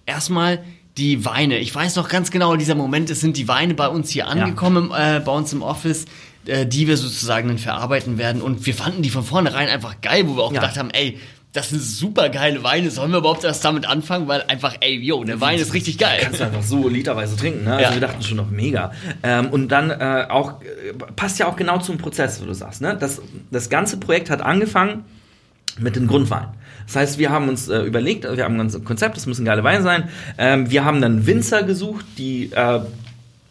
Erstmal 0.05 0.63
die 0.97 1.25
Weine. 1.25 1.57
Ich 1.57 1.73
weiß 1.73 1.95
noch 1.95 2.07
ganz 2.09 2.31
genau, 2.31 2.55
dieser 2.55 2.75
Moment, 2.75 3.09
es 3.09 3.19
sind 3.19 3.35
die 3.37 3.47
Weine 3.47 3.73
bei 3.73 3.87
uns 3.87 4.09
hier 4.09 4.27
angekommen, 4.27 4.91
äh, 4.95 5.19
bei 5.25 5.31
uns 5.31 5.51
im 5.51 5.61
Office, 5.61 6.05
äh, 6.45 6.65
die 6.65 6.87
wir 6.87 6.97
sozusagen 6.97 7.47
dann 7.47 7.57
verarbeiten 7.57 8.17
werden. 8.17 8.41
Und 8.41 8.65
wir 8.65 8.73
fanden 8.75 9.01
die 9.01 9.09
von 9.09 9.23
vornherein 9.23 9.67
einfach 9.69 9.99
geil, 10.01 10.23
wo 10.27 10.35
wir 10.37 10.43
auch 10.43 10.53
Ja. 10.53 10.61
gedacht 10.61 10.77
haben, 10.77 10.91
ey, 10.91 11.17
das 11.53 11.69
sind 11.69 11.81
super 11.81 12.29
geile 12.29 12.63
Weine. 12.63 12.89
Sollen 12.91 13.11
wir 13.11 13.19
überhaupt 13.19 13.43
erst 13.43 13.63
damit 13.63 13.85
anfangen? 13.87 14.27
Weil 14.27 14.41
einfach, 14.47 14.75
ey, 14.79 14.95
yo, 14.99 15.23
der 15.23 15.39
Wein 15.39 15.59
ist 15.59 15.73
richtig 15.73 15.97
geil. 15.99 16.19
Kannst 16.23 16.39
du 16.39 16.45
einfach 16.45 16.63
so 16.63 16.89
literweise 16.89 17.35
trinken, 17.37 17.63
ne? 17.63 17.73
Also 17.75 17.83
Ja. 17.83 17.93
wir 17.93 18.01
dachten 18.01 18.23
schon 18.23 18.37
noch 18.37 18.49
mega. 18.49 18.91
Ähm, 19.21 19.47
und 19.49 19.67
dann 19.69 19.91
äh, 19.91 20.25
auch, 20.29 20.61
äh, 20.61 20.93
passt 21.15 21.37
ja 21.39 21.47
auch 21.47 21.55
genau 21.55 21.77
zum 21.77 21.97
Prozess, 21.99 22.41
wo 22.41 22.45
du 22.45 22.53
sagst, 22.53 22.81
ne? 22.81 22.97
Das, 22.99 23.21
das 23.51 23.69
ganze 23.69 23.97
Projekt 23.97 24.29
hat 24.31 24.41
angefangen 24.41 25.05
mit 25.79 25.95
dem 25.95 26.07
Grundwein. 26.07 26.47
Das 26.87 26.95
heißt, 26.95 27.17
wir 27.19 27.29
haben 27.29 27.47
uns 27.49 27.69
äh, 27.69 27.81
überlegt, 27.83 28.23
wir 28.25 28.43
haben 28.43 28.55
ein 28.55 28.57
ganzes 28.57 28.83
Konzept, 28.83 29.15
das 29.15 29.25
müssen 29.25 29.45
geile 29.45 29.63
Weine 29.63 29.83
sein. 29.83 30.09
Ähm, 30.37 30.69
wir 30.71 30.83
haben 30.85 31.01
dann 31.01 31.25
Winzer 31.27 31.63
gesucht, 31.63 32.05
die 32.17 32.51
äh, 32.51 32.79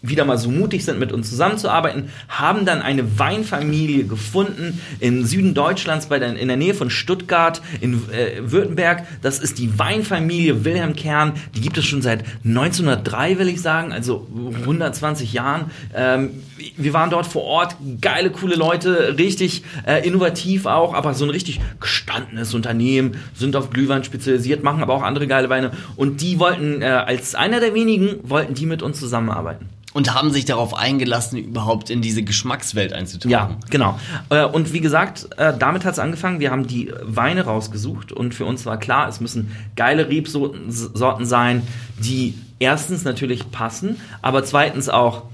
wieder 0.02 0.24
mal 0.24 0.36
so 0.36 0.50
mutig 0.50 0.84
sind, 0.84 0.98
mit 0.98 1.12
uns 1.12 1.30
zusammenzuarbeiten, 1.30 2.10
haben 2.28 2.66
dann 2.66 2.82
eine 2.82 3.18
Weinfamilie 3.18 4.04
gefunden 4.04 4.80
im 5.00 5.24
Süden 5.24 5.54
Deutschlands, 5.54 6.06
bei 6.06 6.18
der, 6.18 6.36
in 6.36 6.48
der 6.48 6.56
Nähe 6.56 6.74
von 6.74 6.90
Stuttgart, 6.90 7.62
in 7.80 7.94
äh, 8.10 8.50
Württemberg. 8.50 9.06
Das 9.22 9.38
ist 9.38 9.58
die 9.58 9.78
Weinfamilie 9.78 10.64
Wilhelm 10.64 10.94
Kern. 10.96 11.34
Die 11.54 11.60
gibt 11.60 11.78
es 11.78 11.86
schon 11.86 12.02
seit 12.02 12.24
1903, 12.44 13.38
will 13.38 13.48
ich 13.48 13.62
sagen, 13.62 13.92
also 13.92 14.26
120 14.60 15.32
Jahren. 15.32 15.70
Ähm, 15.94 16.30
wir 16.76 16.92
waren 16.92 17.10
dort 17.10 17.26
vor 17.26 17.44
Ort, 17.44 17.76
geile, 18.00 18.30
coole 18.30 18.56
Leute, 18.56 19.16
richtig 19.18 19.62
äh, 19.86 20.06
innovativ 20.06 20.66
auch, 20.66 20.94
aber 20.94 21.14
so 21.14 21.24
ein 21.24 21.30
richtig 21.30 21.60
gestandenes 21.80 22.54
Unternehmen, 22.54 23.16
sind 23.34 23.56
auf 23.56 23.70
Glühwein 23.70 24.04
spezialisiert, 24.04 24.62
machen 24.62 24.82
aber 24.82 24.94
auch 24.94 25.02
andere 25.02 25.26
geile 25.26 25.48
Weine. 25.48 25.72
Und 25.96 26.20
die 26.20 26.38
wollten, 26.38 26.82
äh, 26.82 26.86
als 26.86 27.34
einer 27.34 27.60
der 27.60 27.74
wenigen, 27.74 28.18
wollten 28.22 28.54
die 28.54 28.66
mit 28.66 28.82
uns 28.82 28.98
zusammenarbeiten. 28.98 29.68
Und 29.94 30.14
haben 30.14 30.30
sich 30.30 30.46
darauf 30.46 30.74
eingelassen, 30.74 31.36
überhaupt 31.38 31.90
in 31.90 32.00
diese 32.00 32.22
Geschmackswelt 32.22 32.94
einzutauchen. 32.94 33.30
Ja, 33.30 33.50
genau. 33.68 33.98
Äh, 34.30 34.44
Und 34.44 34.72
wie 34.72 34.80
gesagt, 34.80 35.28
äh, 35.36 35.52
damit 35.58 35.84
hat 35.84 35.92
es 35.92 35.98
angefangen. 35.98 36.40
Wir 36.40 36.50
haben 36.50 36.66
die 36.66 36.90
Weine 37.02 37.44
rausgesucht 37.44 38.10
und 38.10 38.34
für 38.34 38.46
uns 38.46 38.64
war 38.64 38.78
klar, 38.78 39.08
es 39.08 39.20
müssen 39.20 39.54
geile 39.76 40.08
Rebsorten 40.08 40.70
Sorten 40.70 41.26
sein, 41.26 41.62
die 41.98 42.34
erstens 42.58 43.04
natürlich 43.04 43.50
passen, 43.50 43.96
aber 44.22 44.44
zweitens 44.44 44.88
auch 44.88 45.24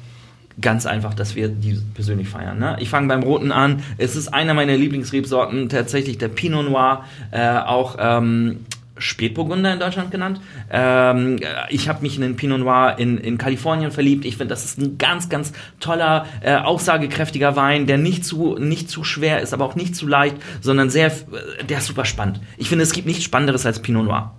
ganz 0.60 0.86
einfach, 0.86 1.14
dass 1.14 1.36
wir 1.36 1.48
die 1.48 1.78
persönlich 1.94 2.28
feiern. 2.28 2.58
Ne? 2.58 2.76
Ich 2.80 2.88
fange 2.88 3.06
beim 3.08 3.22
Roten 3.22 3.52
an. 3.52 3.82
Es 3.96 4.16
ist 4.16 4.28
einer 4.28 4.54
meiner 4.54 4.76
Lieblingsrebsorten, 4.76 5.68
tatsächlich 5.68 6.18
der 6.18 6.28
Pinot 6.28 6.68
Noir, 6.68 7.04
äh, 7.30 7.58
auch 7.58 7.96
ähm, 8.00 8.66
Spätburgunder 8.98 9.72
in 9.72 9.80
Deutschland 9.80 10.10
genannt. 10.10 10.40
Ähm, 10.70 11.38
ich 11.70 11.88
habe 11.88 12.02
mich 12.02 12.16
in 12.16 12.22
den 12.22 12.36
Pinot 12.36 12.60
Noir 12.60 12.96
in, 12.98 13.18
in 13.18 13.38
Kalifornien 13.38 13.90
verliebt. 13.90 14.24
Ich 14.24 14.36
finde, 14.36 14.50
das 14.50 14.64
ist 14.64 14.78
ein 14.78 14.98
ganz, 14.98 15.28
ganz 15.28 15.52
toller, 15.80 16.26
äh, 16.40 16.56
aussagekräftiger 16.56 17.56
Wein, 17.56 17.86
der 17.86 17.98
nicht 17.98 18.24
zu, 18.24 18.56
nicht 18.58 18.90
zu 18.90 19.04
schwer 19.04 19.40
ist, 19.40 19.52
aber 19.52 19.64
auch 19.64 19.74
nicht 19.74 19.96
zu 19.96 20.06
leicht, 20.06 20.36
sondern 20.60 20.90
sehr, 20.90 21.08
äh, 21.08 21.64
der 21.64 21.78
ist 21.78 21.86
super 21.86 22.04
spannend. 22.04 22.40
Ich 22.56 22.68
finde, 22.68 22.82
es 22.82 22.92
gibt 22.92 23.06
nichts 23.06 23.24
Spannenderes 23.24 23.64
als 23.66 23.80
Pinot 23.80 24.04
Noir. 24.04 24.34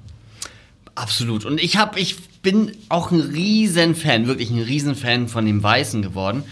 Absolut. 0.95 1.45
Und 1.45 1.61
ich 1.61 1.77
habe, 1.77 1.99
ich 1.99 2.17
bin 2.41 2.71
auch 2.87 3.11
ein 3.11 3.19
riesen 3.19 3.95
Fan, 3.95 4.27
wirklich 4.27 4.49
ein 4.49 4.61
riesen 4.61 4.95
Fan 4.95 5.27
von 5.27 5.45
dem 5.45 5.61
Weißen 5.61 6.01
geworden, 6.01 6.43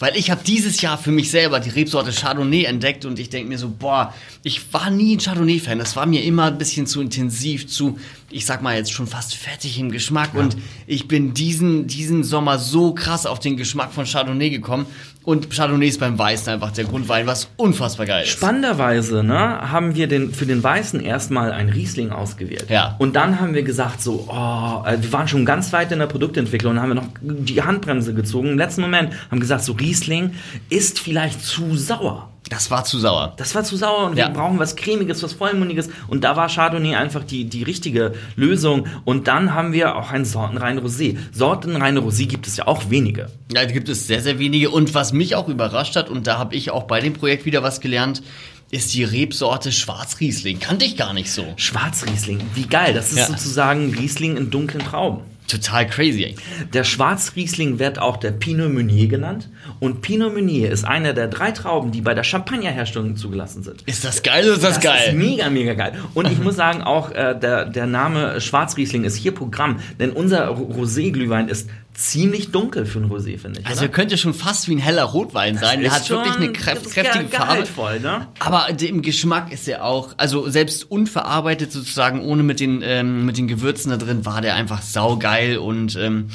weil 0.00 0.16
ich 0.16 0.30
habe 0.30 0.42
dieses 0.44 0.80
Jahr 0.80 0.98
für 0.98 1.12
mich 1.12 1.30
selber 1.30 1.60
die 1.60 1.70
Rebsorte 1.70 2.10
Chardonnay 2.10 2.64
entdeckt 2.64 3.04
und 3.04 3.18
ich 3.20 3.30
denke 3.30 3.48
mir 3.48 3.58
so, 3.58 3.68
boah, 3.68 4.12
ich 4.42 4.72
war 4.74 4.90
nie 4.90 5.16
ein 5.16 5.20
Chardonnay-Fan. 5.20 5.78
Das 5.78 5.94
war 5.94 6.06
mir 6.06 6.24
immer 6.24 6.46
ein 6.46 6.58
bisschen 6.58 6.86
zu 6.86 7.00
intensiv, 7.00 7.68
zu, 7.68 7.98
ich 8.28 8.44
sag 8.44 8.60
mal 8.60 8.76
jetzt 8.76 8.92
schon 8.92 9.06
fast 9.06 9.34
fettig 9.34 9.78
im 9.78 9.92
Geschmack 9.92 10.34
und 10.34 10.56
ich 10.86 11.06
bin 11.06 11.32
diesen, 11.32 11.86
diesen 11.86 12.24
Sommer 12.24 12.58
so 12.58 12.92
krass 12.92 13.24
auf 13.24 13.38
den 13.38 13.56
Geschmack 13.56 13.92
von 13.92 14.04
Chardonnay 14.04 14.50
gekommen 14.50 14.86
und 15.26 15.50
Chardonnay 15.50 15.88
ist 15.88 15.98
beim 15.98 16.16
Weißen 16.16 16.52
einfach 16.52 16.70
der 16.70 16.84
Grundwein, 16.84 17.26
was 17.26 17.48
unfassbar 17.56 18.06
geil 18.06 18.22
ist. 18.22 18.30
Spannenderweise 18.30 19.24
ne, 19.24 19.72
haben 19.72 19.96
wir 19.96 20.06
den, 20.06 20.32
für 20.32 20.46
den 20.46 20.62
Weißen 20.62 21.00
erstmal 21.00 21.50
ein 21.50 21.68
Riesling 21.68 22.12
ausgewählt. 22.12 22.66
Ja. 22.70 22.94
Und 23.00 23.16
dann 23.16 23.40
haben 23.40 23.52
wir 23.52 23.64
gesagt, 23.64 24.00
so, 24.00 24.28
oh, 24.28 24.86
äh, 24.86 25.02
wir 25.02 25.12
waren 25.12 25.26
schon 25.26 25.44
ganz 25.44 25.72
weit 25.72 25.90
in 25.90 25.98
der 25.98 26.06
Produktentwicklung 26.06 26.74
und 26.74 26.80
haben 26.80 26.90
wir 26.90 26.94
noch 26.94 27.08
die 27.20 27.60
Handbremse 27.60 28.14
gezogen. 28.14 28.50
Im 28.50 28.58
letzten 28.58 28.82
Moment 28.82 29.14
haben 29.28 29.40
gesagt, 29.40 29.64
so 29.64 29.72
Riesling 29.72 30.30
ist 30.70 31.00
vielleicht 31.00 31.44
zu 31.44 31.76
sauer. 31.76 32.30
Das 32.48 32.70
war 32.70 32.84
zu 32.84 32.98
sauer. 33.00 33.34
Das 33.38 33.54
war 33.56 33.64
zu 33.64 33.76
sauer 33.76 34.04
und 34.06 34.16
Ja. 34.16 34.28
wir 34.28 34.34
brauchen 34.34 34.58
was 34.60 34.76
Cremiges, 34.76 35.22
was 35.22 35.32
Vollmundiges. 35.32 35.88
Und 36.06 36.22
da 36.22 36.36
war 36.36 36.48
Chardonnay 36.48 36.94
einfach 36.94 37.24
die, 37.24 37.44
die 37.46 37.64
richtige 37.64 38.14
Lösung. 38.36 38.86
Und 39.04 39.26
dann 39.26 39.52
haben 39.52 39.72
wir 39.72 39.96
auch 39.96 40.12
ein 40.12 40.24
sortenrein 40.24 40.78
Rosé. 40.78 41.16
Sortenreine 41.32 42.00
Rosé 42.00 42.26
gibt 42.26 42.46
es 42.46 42.56
ja 42.56 42.68
auch 42.68 42.88
wenige. 42.88 43.22
Ja, 43.52 43.64
da 43.64 43.72
gibt 43.72 43.88
es 43.88 44.06
sehr, 44.06 44.20
sehr 44.22 44.38
wenige. 44.38 44.70
Und 44.70 44.94
was 44.94 45.12
mich 45.12 45.34
auch 45.34 45.48
überrascht 45.48 45.96
hat, 45.96 46.08
und 46.08 46.26
da 46.28 46.38
habe 46.38 46.54
ich 46.54 46.70
auch 46.70 46.84
bei 46.84 47.00
dem 47.00 47.14
Projekt 47.14 47.46
wieder 47.46 47.64
was 47.64 47.80
gelernt, 47.80 48.22
ist 48.70 48.94
die 48.94 49.04
Rebsorte 49.04 49.72
Schwarzriesling. 49.72 50.60
Kannte 50.60 50.84
ich 50.84 50.96
gar 50.96 51.14
nicht 51.14 51.30
so. 51.32 51.44
Schwarzriesling, 51.56 52.40
wie 52.54 52.66
geil. 52.66 52.94
Das 52.94 53.10
ist 53.10 53.18
Ja. 53.18 53.26
sozusagen 53.26 53.92
Riesling 53.94 54.36
in 54.36 54.50
dunklen 54.50 54.84
Trauben. 54.84 55.22
Total 55.48 55.86
crazy. 55.86 56.34
Der 56.72 56.82
Schwarzriesling 56.82 57.78
wird 57.78 58.00
auch 58.00 58.16
der 58.16 58.32
Pinot 58.32 58.72
Meunier 58.72 59.06
genannt. 59.06 59.48
Und 59.78 60.00
Pinot 60.00 60.32
Meunier 60.32 60.70
ist 60.70 60.84
einer 60.84 61.12
der 61.12 61.28
drei 61.28 61.50
Trauben, 61.50 61.92
die 61.92 62.00
bei 62.00 62.14
der 62.14 62.24
Champagnerherstellung 62.24 63.16
zugelassen 63.16 63.62
sind. 63.62 63.82
Ist 63.82 64.04
das 64.04 64.22
geil 64.22 64.44
oder 64.44 64.54
ist 64.54 64.64
das, 64.64 64.74
Das 64.76 64.82
geil? 64.84 65.08
ist 65.10 65.14
mega, 65.16 65.50
mega 65.50 65.74
geil. 65.74 65.92
Und 66.14 66.30
ich 66.30 66.38
muss 66.38 66.56
sagen, 66.56 66.82
auch 66.82 67.10
äh, 67.12 67.38
der, 67.38 67.66
der 67.66 67.86
Name 67.86 68.40
Schwarzriesling 68.40 69.04
ist 69.04 69.16
hier 69.16 69.32
Programm, 69.32 69.80
denn 70.00 70.10
unser 70.12 70.48
Rosé-Glühwein 70.50 71.48
ist 71.48 71.68
ziemlich 71.94 72.52
dunkel 72.52 72.84
für 72.84 72.98
ein 72.98 73.10
Rosé, 73.10 73.38
finde 73.38 73.60
ich. 73.60 73.66
also 73.66 73.80
oder? 73.80 73.88
er 73.88 73.92
könnte 73.92 74.18
schon 74.18 74.34
fast 74.34 74.68
wie 74.68 74.74
ein 74.74 74.78
heller 74.78 75.04
Rotwein 75.04 75.56
sein. 75.56 75.80
Der 75.80 75.90
hat 75.92 76.08
wirklich 76.10 76.36
eine 76.36 76.52
kräft, 76.52 76.90
kräftige 76.90 77.24
ge- 77.24 77.36
Farbe. 77.38 77.52
gehaltvoll, 77.52 78.00
ne? 78.00 78.26
Aber 78.38 78.66
im 78.80 79.00
Geschmack 79.00 79.50
ist 79.52 79.66
er 79.66 79.82
auch, 79.84 80.10
also 80.18 80.48
selbst 80.50 80.90
unverarbeitet 80.90 81.72
sozusagen, 81.72 82.20
ohne 82.20 82.42
mit 82.42 82.60
den, 82.60 82.82
ähm, 82.82 83.24
mit 83.24 83.38
den 83.38 83.48
Gewürzen 83.48 83.90
da 83.90 83.96
drin, 83.96 84.26
war 84.26 84.42
der 84.42 84.54
einfach 84.56 84.82
saugeil 84.82 85.56
und 85.56 85.96
ähm, 85.96 86.28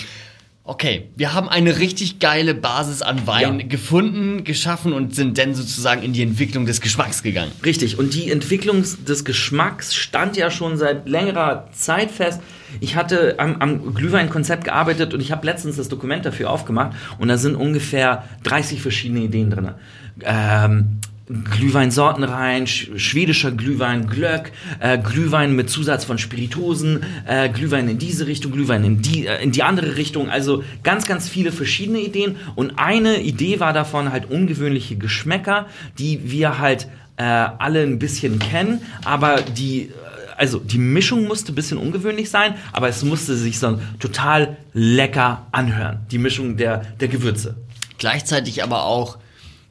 okay, 0.72 1.10
wir 1.18 1.34
haben 1.34 1.50
eine 1.50 1.80
richtig 1.80 2.20
geile 2.20 2.54
Basis 2.56 3.02
an 3.02 3.28
Wein 3.28 3.60
Ja. 3.60 3.66
gefunden, 3.68 4.46
geschaffen 4.46 4.94
und 4.94 5.14
sind 5.14 5.38
dann 5.38 5.54
sozusagen 5.54 6.02
in 6.02 6.14
die 6.14 6.22
Entwicklung 6.24 6.66
des 6.66 6.80
Geschmacks 6.80 7.24
gegangen. 7.24 7.52
Richtig, 7.66 8.00
und 8.00 8.14
die 8.14 8.32
Entwicklung 8.32 8.82
des 9.06 9.26
Geschmacks 9.26 9.94
stand 9.94 10.38
ja 10.38 10.50
schon 10.50 10.78
seit 10.78 11.10
längerer 11.10 11.68
Zeit 11.74 12.10
fest. 12.10 12.42
Ich 12.80 12.96
hatte 12.96 13.36
am, 13.38 13.58
am 13.58 13.94
Glühwein-Konzept 13.94 14.64
gearbeitet 14.64 15.14
und 15.14 15.20
ich 15.20 15.34
habe 15.34 15.46
letztens 15.46 15.76
das 15.76 15.90
Dokument 15.90 16.26
dafür 16.26 16.50
aufgemacht 16.50 16.94
und 17.20 17.28
da 17.28 17.38
sind 17.38 17.56
ungefähr 17.56 18.24
30 18.44 18.82
verschiedene 18.82 19.20
Ideen 19.20 19.50
drin. 19.50 19.72
Ähm, 20.24 21.00
Glühweinsorten 21.32 22.24
rein, 22.24 22.68
sch 22.68 22.90
schwedischer 22.96 23.52
Glühwein, 23.52 24.08
Glöck, 24.08 24.52
äh, 24.80 24.98
Glühwein 24.98 25.56
mit 25.56 25.70
Zusatz 25.70 26.06
von 26.06 26.18
Spirituosen, 26.18 27.04
äh, 27.26 27.50
Glühwein 27.50 27.88
in 27.88 27.98
diese 27.98 28.28
Richtung, 28.28 28.52
Glühwein 28.52 28.84
in 28.84 29.02
die, 29.02 29.28
äh, 29.28 29.42
in 29.42 29.52
die 29.52 29.64
andere 29.64 29.96
Richtung. 29.98 30.30
Also 30.30 30.64
ganz, 30.84 31.06
ganz 31.06 31.30
viele 31.30 31.52
verschiedene 31.52 32.00
Ideen. 32.00 32.38
Und 32.56 32.78
eine 32.78 33.22
Idee 33.22 33.60
war 33.60 33.74
davon 33.74 34.12
halt 34.12 34.30
ungewöhnliche 34.30 34.96
Geschmäcker, 34.98 35.68
die 35.98 36.32
wir 36.32 36.60
halt 36.60 36.88
äh, 37.18 37.24
alle 37.24 37.84
ein 37.84 38.00
bisschen 38.00 38.40
kennen, 38.40 38.82
aber 39.06 39.42
die, 39.42 39.84
äh, 39.84 39.92
also 40.38 40.60
die 40.60 40.80
Mischung 40.80 41.28
musste 41.28 41.52
ein 41.52 41.56
bisschen 41.56 41.78
ungewöhnlich 41.78 42.30
sein, 42.30 42.56
aber 42.74 42.90
es 42.90 43.04
musste 43.04 43.36
sich 43.36 43.60
so 43.60 43.80
total 44.00 44.58
lecker 44.74 45.46
anhören. 45.52 46.00
Die 46.10 46.18
Mischung 46.18 46.58
der, 46.58 46.80
der 47.00 47.10
Gewürze. 47.10 47.56
Gleichzeitig 48.00 48.64
aber 48.64 48.86
auch 48.86 49.20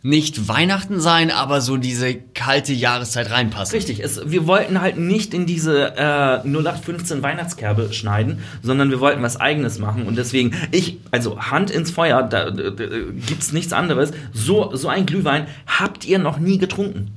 nicht 0.03 0.49
Weihnachten 0.49 0.99
sein, 0.99 1.31
aber 1.31 1.61
so 1.61 1.77
diese 1.77 2.15
kalte 2.15 2.73
Jahreszeit 2.73 3.31
reinpassen. 3.31 3.77
Richtig, 3.77 4.01
es, 4.01 4.31
wir 4.31 4.47
wollten 4.47 4.81
halt 4.81 4.97
nicht 4.97 5.35
in 5.35 5.45
diese 5.45 5.95
äh, 5.95 6.49
0815 6.49 7.23
Weihnachtskerbe 7.23 7.93
schneiden, 7.93 8.43
sondern 8.63 8.91
wir 8.91 9.01
wollten 9.01 9.23
was 9.23 9.39
eigenes 9.39 9.79
machen 9.79 10.07
und 10.07 10.17
deswegen, 10.17 10.55
ich, 10.71 10.99
also 11.11 11.39
Hand 11.43 11.71
ins 11.71 11.91
Feuer, 11.91 12.23
da, 12.23 12.51
da, 12.51 12.71
da 12.71 12.87
gibt's 13.27 13.53
nichts 13.53 13.75
anderes. 13.75 14.13
So, 14.33 14.75
so 14.75 14.89
ein 14.89 15.05
Glühwein 15.05 15.47
habt 15.67 16.07
ihr 16.07 16.19
noch 16.19 16.39
nie 16.39 16.57
getrunken. 16.57 17.11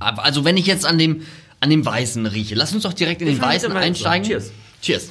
Also 0.00 0.44
wenn 0.44 0.56
ich 0.56 0.66
jetzt 0.66 0.84
an 0.84 0.98
dem, 0.98 1.22
an 1.60 1.70
dem 1.70 1.86
Weißen 1.86 2.26
rieche, 2.26 2.56
lass 2.56 2.74
uns 2.74 2.82
doch 2.82 2.92
direkt 2.92 3.22
in 3.22 3.28
den 3.28 3.40
Weißen 3.40 3.70
einsteigen. 3.70 4.26
Cheers. 4.26 4.50
Cheers. 4.82 5.10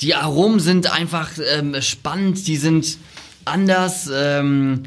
Die 0.00 0.14
Aromen 0.14 0.60
sind 0.60 0.92
einfach 0.92 1.30
ähm, 1.54 1.74
spannend, 1.80 2.46
die 2.46 2.56
sind 2.56 2.98
anders. 3.44 4.08
Ähm, 4.12 4.84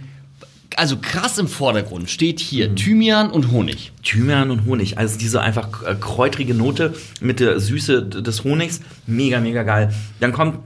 also 0.78 0.98
krass 0.98 1.38
im 1.38 1.48
Vordergrund 1.48 2.10
steht 2.10 2.40
hier 2.40 2.74
Thymian 2.76 3.32
und 3.32 3.52
Honig. 3.52 3.92
Thymian 4.04 4.52
und 4.52 4.66
Honig, 4.66 4.98
also 4.98 5.18
diese 5.18 5.42
einfach 5.42 5.84
äh, 5.84 5.96
kräutrige 5.96 6.54
Note 6.54 6.94
mit 7.20 7.40
der 7.40 7.60
Süße 7.60 8.04
des 8.04 8.44
Honigs, 8.44 8.82
mega, 9.06 9.40
mega 9.40 9.64
geil. 9.64 9.94
Dann 10.20 10.34
kommt 10.34 10.60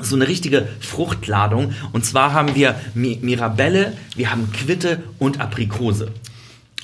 so 0.00 0.14
eine 0.14 0.28
richtige 0.28 0.68
Fruchtladung 0.80 1.72
und 1.92 2.04
zwar 2.04 2.32
haben 2.32 2.54
wir 2.54 2.74
Mi 2.94 3.18
Mirabelle, 3.20 3.94
wir 4.14 4.30
haben 4.30 4.52
Quitte 4.52 5.02
und 5.18 5.40
Aprikose. 5.40 6.12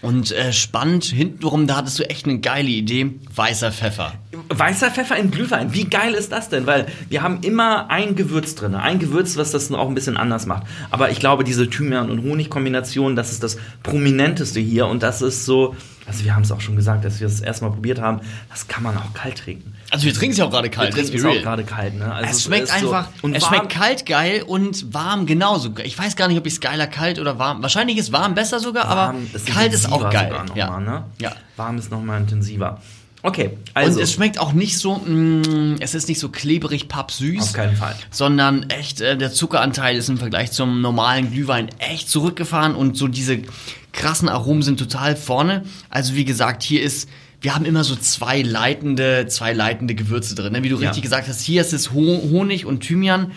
Und 0.04 0.32
äh, 0.32 0.52
spannend, 0.52 1.04
hintenrum, 1.04 1.66
da 1.66 1.76
hattest 1.76 1.98
du 1.98 2.02
echt 2.02 2.26
eine 2.26 2.38
geile 2.38 2.68
Idee. 2.68 3.14
Weißer 3.34 3.72
Pfeffer. 3.72 4.12
Weißer 4.50 4.90
Pfeffer 4.90 5.16
in 5.16 5.30
Glühwein. 5.30 5.72
Wie 5.72 5.84
geil 5.84 6.12
ist 6.12 6.30
das 6.30 6.50
denn? 6.50 6.66
Weil 6.66 6.84
wir 7.08 7.22
haben 7.22 7.40
immer 7.40 7.88
ein 7.88 8.14
Gewürz 8.14 8.54
drin. 8.54 8.74
Ein 8.74 8.98
Gewürz, 8.98 9.38
was 9.38 9.50
das 9.50 9.72
auch 9.72 9.88
ein 9.88 9.94
bisschen 9.94 10.18
anders 10.18 10.44
macht. 10.44 10.64
Aber 10.90 11.10
ich 11.10 11.20
glaube, 11.20 11.42
diese 11.42 11.70
Thymian- 11.70 12.10
und 12.10 12.22
Honig-Kombination, 12.22 13.16
das 13.16 13.32
ist 13.32 13.42
das 13.42 13.56
Prominenteste 13.82 14.60
hier. 14.60 14.88
Und 14.88 15.02
das 15.02 15.22
ist 15.22 15.46
so, 15.46 15.74
also 16.06 16.24
wir 16.24 16.34
haben 16.34 16.42
es 16.42 16.52
auch 16.52 16.60
schon 16.60 16.76
gesagt, 16.76 17.04
dass 17.04 17.20
wir 17.20 17.26
es 17.26 17.40
erstmal 17.40 17.70
probiert 17.70 18.00
haben. 18.00 18.20
Das 18.50 18.68
kann 18.68 18.82
man 18.82 18.96
auch 18.96 19.14
kalt 19.14 19.38
trinken. 19.38 19.74
Also 19.90 20.04
wir 20.06 20.12
trinken 20.14 20.32
es 20.32 20.38
ja 20.38 20.44
auch 20.44 20.50
gerade 20.50 20.68
kalt, 20.70 20.94
Wir 20.94 21.02
trinken 21.04 21.18
es 21.18 21.24
auch 21.24 21.42
gerade 21.42 21.64
kalt, 21.64 21.94
ne? 21.94 22.12
Also 22.12 22.30
es 22.30 22.42
schmeckt 22.44 22.68
so- 22.68 22.74
einfach, 22.74 23.08
und 23.22 23.34
es 23.34 23.44
schmeckt 23.46 23.70
kalt 23.70 24.04
geil 24.06 24.42
und 24.46 24.92
warm 24.92 25.26
genauso. 25.26 25.72
Ich 25.82 25.98
weiß 25.98 26.16
gar 26.16 26.28
nicht, 26.28 26.38
ob 26.38 26.46
ich 26.46 26.54
es 26.54 26.60
geiler 26.60 26.86
kalt 26.86 27.18
oder 27.18 27.38
warm. 27.38 27.62
Wahrscheinlich 27.62 27.96
ist 27.98 28.12
warm 28.12 28.34
besser 28.34 28.60
sogar, 28.60 28.84
aber 28.86 29.14
warm 29.14 29.26
ist 29.32 29.46
kalt 29.46 29.72
ist 29.72 29.90
auch 29.90 30.10
geil. 30.10 30.32
ja. 30.54 30.70
Mal, 30.70 30.80
ne? 30.80 31.04
ja. 31.20 31.32
Warm 31.56 31.78
ist 31.78 31.90
nochmal 31.90 32.20
intensiver. 32.20 32.80
Okay, 33.22 33.56
also 33.72 33.96
und 33.98 34.02
es 34.02 34.12
schmeckt 34.12 34.38
auch 34.38 34.52
nicht 34.52 34.76
so, 34.78 34.96
mh, 34.96 35.76
es 35.80 35.94
ist 35.94 36.08
nicht 36.10 36.20
so 36.20 36.28
klebrig, 36.28 36.88
pappsüß. 36.88 37.40
Auf 37.42 37.52
keinen 37.54 37.74
Fall. 37.74 37.94
Sondern 38.10 38.68
echt, 38.68 39.00
äh, 39.00 39.16
der 39.16 39.32
Zuckeranteil 39.32 39.96
ist 39.96 40.10
im 40.10 40.18
Vergleich 40.18 40.52
zum 40.52 40.82
normalen 40.82 41.32
Glühwein 41.32 41.70
echt 41.78 42.10
zurückgefahren 42.10 42.74
und 42.74 42.98
so 42.98 43.08
diese 43.08 43.38
krassen 43.94 44.28
Aromen 44.28 44.62
sind 44.62 44.78
total 44.78 45.16
vorne. 45.16 45.64
Also 45.88 46.14
wie 46.14 46.24
gesagt, 46.26 46.62
hier 46.62 46.82
ist, 46.82 47.08
wir 47.40 47.54
haben 47.54 47.64
immer 47.64 47.84
so 47.84 47.96
zwei 47.96 48.42
leitende, 48.42 49.26
zwei 49.28 49.52
leitende 49.52 49.94
Gewürze 49.94 50.34
drin. 50.34 50.52
Ne? 50.52 50.62
Wie 50.62 50.68
du 50.68 50.76
Ja. 50.78 50.88
richtig 50.88 51.02
gesagt 51.02 51.28
hast, 51.28 51.40
hier 51.40 51.62
ist 51.62 51.72
es 51.72 51.92
Ho 51.92 52.20
Honig 52.30 52.66
und 52.66 52.80
Thymian. 52.80 53.32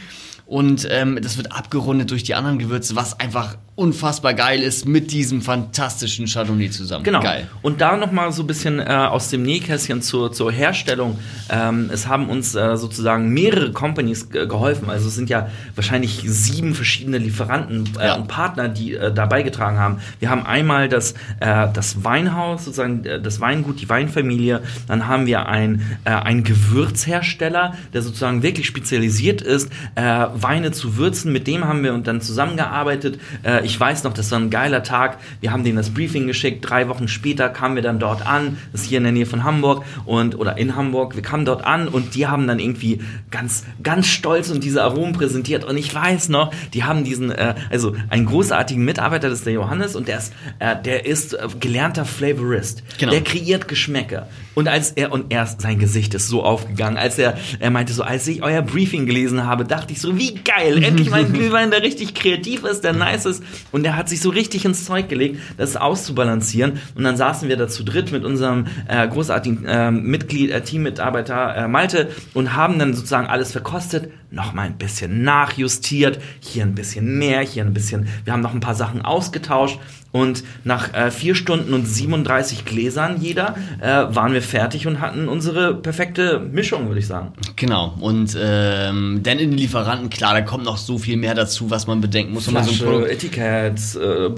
Und 0.47 0.87
ähm, 0.89 1.19
das 1.21 1.35
wird 1.37 1.51
abgerundet 1.51 2.09
durch 2.09 2.23
die 2.23 2.33
anderen 2.33 2.57
Gewürze, 2.57 2.95
was 2.95 3.19
einfach 3.19 3.57
unfassbar 3.75 4.33
geil 4.33 4.61
ist 4.61 4.87
mit 4.87 5.11
diesem 5.11 5.41
fantastischen 5.41 6.25
Chardonnay 6.25 6.71
zusammen. 6.71 7.03
Genau. 7.03 7.21
Geil. 7.21 7.47
Und 7.61 7.79
da 7.81 7.95
nochmal 7.97 8.31
so 8.31 8.41
ein 8.43 8.47
bisschen 8.47 8.79
äh, 8.79 8.85
aus 8.85 9.29
dem 9.29 9.43
Nähkästchen 9.43 10.01
zur, 10.01 10.31
zur 10.31 10.51
Herstellung. 10.51 11.19
Ähm, 11.49 11.89
es 11.93 12.07
haben 12.07 12.29
uns 12.29 12.55
äh, 12.55 12.75
sozusagen 12.77 13.29
mehrere 13.33 13.71
Companies 13.73 14.29
ge- 14.31 14.47
geholfen. 14.47 14.89
Also 14.89 15.09
es 15.09 15.15
sind 15.15 15.29
ja 15.29 15.49
wahrscheinlich 15.75 16.23
sieben 16.25 16.73
verschiedene 16.73 17.17
Lieferanten 17.19 17.87
äh, 17.99 18.07
Ja. 18.07 18.15
und 18.15 18.27
Partner, 18.27 18.67
die 18.69 18.93
äh, 18.95 19.13
da 19.13 19.25
beigetragen 19.27 19.77
haben. 19.77 19.99
Wir 20.19 20.29
haben 20.31 20.43
einmal 20.45 20.87
das, 20.89 21.11
äh, 21.41 21.67
das 21.71 22.03
Weinhaus, 22.03 22.65
sozusagen 22.65 23.03
äh, 23.05 23.21
das 23.21 23.41
Weingut, 23.41 23.79
die 23.81 23.89
Weinfamilie. 23.89 24.61
Dann 24.87 25.07
haben 25.07 25.27
wir 25.27 25.47
ein, 25.49 25.81
äh, 26.05 26.09
einen 26.11 26.43
Gewürzhersteller, 26.43 27.75
der 27.93 28.01
sozusagen 28.01 28.41
wirklich 28.43 28.65
spezialisiert 28.65 29.41
ist, 29.41 29.69
äh, 29.95 30.25
Weine 30.43 30.71
zu 30.71 30.97
würzen. 30.97 31.31
Mit 31.31 31.47
dem 31.47 31.65
haben 31.65 31.83
wir 31.83 31.93
und 31.93 32.07
dann 32.07 32.21
zusammengearbeitet. 32.21 33.19
Äh, 33.43 33.65
ich 33.65 33.79
weiß 33.79 34.03
noch, 34.03 34.13
das 34.13 34.31
war 34.31 34.39
ein 34.39 34.49
geiler 34.49 34.83
Tag. 34.83 35.17
Wir 35.41 35.51
haben 35.51 35.63
denen 35.63 35.77
das 35.77 35.89
Briefing 35.89 36.27
geschickt. 36.27 36.67
Drei 36.67 36.87
Wochen 36.89 37.07
später 37.07 37.49
kamen 37.49 37.75
wir 37.75 37.83
dann 37.83 37.99
dort 37.99 38.25
an. 38.25 38.57
Das 38.71 38.81
ist 38.81 38.87
hier 38.87 38.97
in 38.97 39.03
der 39.03 39.13
Nähe 39.13 39.25
von 39.25 39.43
Hamburg 39.43 39.83
und 40.05 40.37
oder 40.39 40.57
in 40.57 40.75
Hamburg. 40.75 41.15
Wir 41.15 41.23
kamen 41.23 41.45
dort 41.45 41.65
an 41.65 41.87
und 41.87 42.15
die 42.15 42.27
haben 42.27 42.47
dann 42.47 42.59
irgendwie 42.59 43.01
ganz, 43.31 43.63
ganz 43.83 44.07
stolz 44.07 44.49
und 44.49 44.63
diese 44.63 44.83
Aromen 44.83 45.13
präsentiert. 45.13 45.63
Und 45.63 45.77
ich 45.77 45.93
weiß 45.93 46.29
noch, 46.29 46.51
die 46.73 46.83
haben 46.83 47.03
diesen, 47.03 47.31
äh, 47.31 47.55
also 47.69 47.95
einen 48.09 48.25
großartigen 48.25 48.83
Mitarbeiter, 48.83 49.29
das 49.29 49.39
ist 49.39 49.45
der 49.45 49.53
Johannes, 49.53 49.95
und 49.95 50.07
der 50.07 50.17
ist, 50.17 50.33
äh, 50.59 50.75
der 50.81 51.05
ist 51.05 51.33
äh, 51.33 51.47
gelernter 51.59 52.05
Flavorist. 52.05 52.83
Genau. 52.97 53.11
Der 53.11 53.21
kreiert 53.21 53.67
Geschmäcker. 53.67 54.27
Und 54.55 54.67
als 54.67 54.91
er, 54.91 55.11
und 55.11 55.31
er, 55.31 55.45
sein 55.45 55.77
Gesicht 55.77 56.13
ist 56.15 56.27
so 56.27 56.43
aufgegangen, 56.43 56.97
als 56.97 57.19
er, 57.19 57.37
er 57.59 57.69
meinte 57.69 57.93
so, 57.93 58.03
als 58.03 58.27
ich 58.27 58.41
euer 58.41 58.61
Briefing 58.61 59.05
gelesen 59.05 59.45
habe, 59.45 59.65
dachte 59.65 59.93
ich 59.93 60.01
so, 60.01 60.17
wie 60.17 60.26
geil, 60.35 60.83
endlich 60.83 61.09
mal 61.09 61.21
ein 61.21 61.33
Glühwein, 61.37 61.71
der 61.71 61.81
richtig 61.83 62.13
kreativ 62.13 62.63
ist, 62.63 62.83
der 62.83 62.93
nice 62.93 63.25
ist. 63.25 63.43
Und 63.71 63.85
er 63.85 63.95
hat 63.95 64.09
sich 64.09 64.21
so 64.21 64.29
richtig 64.29 64.65
ins 64.65 64.85
Zeug 64.85 65.09
gelegt, 65.09 65.39
das 65.57 65.75
auszubalancieren. 65.75 66.79
Und 66.95 67.03
dann 67.03 67.17
saßen 67.17 67.49
wir 67.49 67.57
da 67.57 67.67
zu 67.67 67.83
dritt 67.83 68.11
mit 68.11 68.25
unserem 68.25 68.65
äh, 68.87 69.07
großartigen 69.07 69.65
äh, 69.65 69.91
Mitglied, 69.91 70.51
äh, 70.51 70.61
Teammitarbeiter 70.61 71.55
äh, 71.55 71.67
Malte 71.67 72.09
und 72.33 72.55
haben 72.55 72.79
dann 72.79 72.93
sozusagen 72.93 73.27
alles 73.27 73.51
verkostet, 73.51 74.09
noch 74.29 74.53
mal 74.53 74.63
ein 74.67 74.77
bisschen 74.77 75.23
nachjustiert, 75.23 76.19
hier 76.39 76.63
ein 76.63 76.75
bisschen 76.75 77.17
mehr, 77.17 77.41
hier 77.41 77.63
ein 77.63 77.73
bisschen, 77.73 78.07
wir 78.25 78.33
haben 78.33 78.41
noch 78.41 78.53
ein 78.53 78.59
paar 78.59 78.75
Sachen 78.75 79.01
ausgetauscht. 79.03 79.79
Und 80.13 80.43
nach 80.63 80.93
äh, 80.93 81.11
vier 81.11 81.35
Stunden 81.35 81.73
und 81.73 81.85
37 81.85 82.63
Gläsern 82.65 83.17
jeder 83.21 83.55
äh, 83.81 83.87
waren 84.15 84.31
wir 84.33 84.41
fertig 84.41 84.87
und 84.87 85.01
hatten 85.01 85.27
unsere 85.27 85.75
perfekte 85.75 86.39
Mischung, 86.39 86.87
würde 86.87 86.99
ich 87.01 87.07
sagen. 87.07 87.33
Genau. 87.57 87.93
Und 87.99 88.35
ähm, 88.41 89.21
denn 89.21 89.37
in 89.37 89.51
den 89.51 89.57
Lieferanten, 89.59 90.09
klar, 90.09 90.33
da 90.33 90.41
kommt 90.41 90.63
noch 90.63 90.77
so 90.77 90.97
viel 90.97 91.17
mehr 91.17 91.35
dazu, 91.35 91.69
was 91.69 91.87
man 91.87 91.99
bedenken 91.99 92.33
muss. 92.33 92.49
man 92.49 92.63
so 92.63 92.85
Produkt 92.85 93.11
Etikett, 93.11 93.79
äh, 93.95 94.29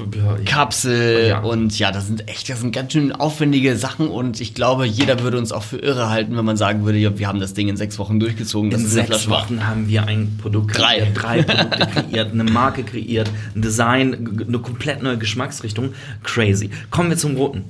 Kapsel 0.44 1.28
Ja. 1.30 1.40
und 1.40 1.78
ja, 1.78 1.92
das 1.92 2.08
sind 2.08 2.28
echt, 2.28 2.50
das 2.50 2.60
sind 2.62 2.74
ganz 2.74 2.92
schön 2.92 3.12
aufwendige 3.12 3.78
Sachen 3.78 4.08
und 4.08 4.42
ich 4.42 4.56
glaube, 4.56 4.86
jeder 4.86 5.22
würde 5.22 5.38
uns 5.38 5.52
auch 5.52 5.64
für 5.64 5.78
irre 5.78 6.10
halten, 6.10 6.36
wenn 6.36 6.46
man 6.46 6.58
sagen 6.58 6.84
würde, 6.84 6.98
ja, 6.98 7.18
wir 7.18 7.28
haben 7.28 7.40
das 7.40 7.54
Ding 7.54 7.68
in 7.70 7.78
sechs 7.78 8.00
Wochen 8.00 8.20
durchgezogen. 8.20 8.72
Das 8.72 8.82
in 8.82 8.88
sechs 8.88 9.08
Flasche. 9.08 9.30
Wochen 9.30 9.68
haben 9.68 9.79
wir 9.88 10.06
ein 10.06 10.38
Produkt 10.42 10.78
Drei. 10.78 11.00
kreiert, 11.14 11.22
drei 11.22 11.44
Produkte 11.44 11.88
kreiert, 11.88 12.34
eine 12.34 12.44
Marke 12.44 12.84
kreiert, 12.84 13.30
ein 13.56 13.62
Design, 13.62 14.46
eine 14.48 14.60
komplett 14.60 15.02
neue 15.02 15.18
Geschmacksrichtung. 15.18 15.94
Crazy. 16.24 16.70
Kommen 16.90 17.10
wir 17.10 17.18
zum 17.18 17.36
Roten. 17.38 17.66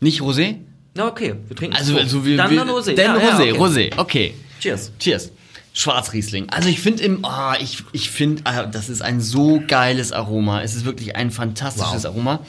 Nicht 0.00 0.20
Rosé? 0.20 0.56
Ja, 0.96 1.06
okay, 1.06 1.34
wir 1.48 1.56
trinken 1.56 1.76
Also, 1.76 1.96
also 1.96 2.24
wir, 2.24 2.36
Dann 2.36 2.50
wir, 2.50 2.64
Rosé. 2.64 2.94
Dann 2.94 3.16
Ja, 3.16 3.22
ja, 3.22 3.36
Rosé, 3.36 3.52
okay. 3.52 3.90
Rosé, 3.92 3.98
okay. 3.98 4.34
Cheers. 4.60 4.92
Cheers. 4.98 5.30
Schwarzriesling. 5.72 6.48
Also 6.50 6.68
ich 6.68 6.80
finde 6.80 7.02
im, 7.04 7.20
oh, 7.22 7.52
ich, 7.60 7.84
ich 7.92 8.10
finde, 8.10 8.42
ah, 8.44 8.64
das 8.66 8.88
ist 8.88 9.02
ein 9.02 9.20
so 9.20 9.62
geiles 9.66 10.10
Aroma. 10.12 10.62
Es 10.62 10.74
ist 10.74 10.84
wirklich 10.84 11.14
ein 11.16 11.30
fantastisches 11.30 12.02
Wow. 12.04 12.10
Aroma. 12.10 12.40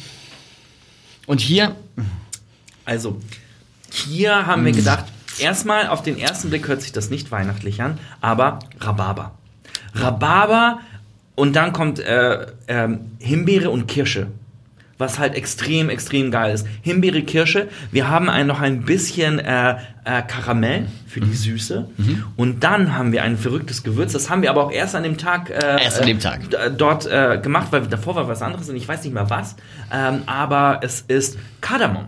Und 1.28 1.40
hier, 1.40 1.76
Also, 2.84 3.22
hier 3.92 4.48
haben 4.48 4.66
wir 4.66 4.72
gedacht, 4.72 5.06
erstmal 5.42 5.88
auf 5.88 6.02
den 6.04 6.18
ersten 6.18 6.50
Blick 6.50 6.68
hört 6.68 6.82
sich 6.82 6.92
das 6.92 7.10
nicht 7.10 7.32
weihnachtlich 7.32 7.82
an, 7.82 7.98
aber 8.22 8.60
Rhabarber. 8.80 9.32
Rhabarber 9.96 10.80
und 11.36 11.56
dann 11.56 11.74
kommt 11.74 12.00
äh, 12.00 12.48
ähm, 12.68 13.12
Himbeere 13.20 13.70
und 13.70 13.88
Kirsche. 13.88 14.28
Was 14.98 15.18
halt 15.18 15.34
extrem, 15.34 15.90
extrem 15.90 16.30
geil 16.30 16.54
ist. 16.54 16.68
Himbeere, 16.84 17.24
Kirsche. 17.24 17.70
Wir 17.92 18.08
haben 18.08 18.30
ein, 18.30 18.46
noch 18.46 18.62
ein 18.62 18.84
bisschen 18.84 19.40
äh, 19.40 19.72
äh, 20.06 20.22
Karamell 20.28 20.86
für 21.08 21.22
die 21.22 21.34
Süße. 21.34 21.88
Und 22.36 22.64
dann 22.64 22.96
haben 22.96 23.12
wir 23.12 23.24
ein 23.24 23.36
verrücktes 23.36 23.82
Gewürz. 23.82 24.14
Das 24.14 24.30
haben 24.30 24.44
wir 24.44 24.52
aber 24.52 24.64
auch 24.66 24.72
erst 24.72 24.94
an 24.94 25.02
dem 25.02 25.18
Tag, 25.18 25.50
äh, 25.50 25.82
Erst 25.84 26.02
an 26.02 26.06
dem 26.06 26.20
Tag. 26.20 26.42
dort 26.78 27.08
äh, 27.08 27.40
gemacht, 27.42 27.70
weil 27.72 27.88
davor 27.88 28.14
war 28.16 28.28
was 28.28 28.44
anderes 28.44 28.70
und 28.70 28.76
ich 28.76 28.88
weiß 28.88 29.04
nicht 29.04 29.14
mehr 29.14 29.28
was. 29.32 29.56
Ähm, 29.92 30.22
aber 30.28 30.82
es 30.84 31.02
ist 31.08 31.40
Kardamom. 31.62 32.06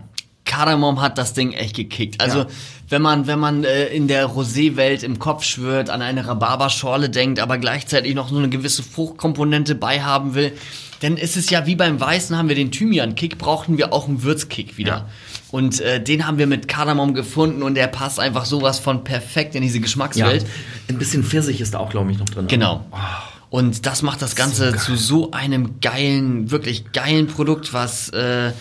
Kardamom 0.54 1.00
hat 1.00 1.18
das 1.18 1.32
Ding 1.32 1.52
echt 1.52 1.74
gekickt. 1.74 2.20
Also, 2.20 2.40
Ja. 2.40 2.46
wenn 2.88 3.02
man, 3.02 3.26
wenn 3.26 3.38
man 3.40 3.64
äh, 3.64 3.86
in 3.86 4.06
der 4.08 4.26
Rosé-Welt 4.28 5.02
im 5.02 5.18
Kopf 5.18 5.42
schwört, 5.42 5.90
an 5.90 6.00
eine 6.02 6.26
Rhabarberschorle 6.26 7.10
denkt, 7.10 7.40
aber 7.40 7.58
gleichzeitig 7.58 8.14
noch 8.14 8.28
so 8.28 8.38
eine 8.38 8.48
gewisse 8.48 8.82
Fruchtkomponente 8.82 9.74
beihaben 9.74 10.34
will, 10.34 10.52
dann 11.00 11.16
ist 11.16 11.36
es 11.36 11.50
ja 11.50 11.66
wie 11.66 11.74
beim 11.74 11.98
Weißen 12.00 12.36
haben 12.36 12.48
wir 12.48 12.54
den 12.56 12.70
Thymian-Kick, 12.70 13.36
brauchen 13.36 13.78
wir 13.78 13.92
auch 13.92 14.06
einen 14.06 14.22
Würzkick 14.22 14.78
wieder. 14.78 14.92
Ja. 14.92 15.08
Und 15.50 15.80
äh, 15.80 16.02
den 16.02 16.26
haben 16.26 16.38
wir 16.38 16.46
mit 16.46 16.68
Kardamom 16.68 17.14
gefunden 17.14 17.62
und 17.62 17.74
der 17.74 17.88
passt 17.88 18.20
einfach 18.20 18.44
sowas 18.44 18.78
von 18.78 19.02
perfekt 19.04 19.54
in 19.54 19.62
diese 19.62 19.80
Geschmackswelt. 19.80 20.46
Ein 20.88 20.98
bisschen 20.98 21.24
Pfirsich 21.24 21.60
ist 21.60 21.74
da 21.74 21.78
auch, 21.80 21.90
glaube 21.90 22.10
ich, 22.12 22.18
noch 22.18 22.26
drin. 22.26 22.46
Genau. 22.46 22.84
Und 23.50 23.86
das 23.86 24.02
macht 24.02 24.22
das 24.22 24.34
Ganze 24.36 24.70
geil. 24.70 24.80
zu 24.80 24.96
so 24.96 25.30
einem 25.32 25.80
geilen, 25.80 26.50
wirklich 26.50 26.92
geilen 26.92 27.26
Produkt, 27.26 27.72
was 27.72 28.08
äh, 28.10 28.52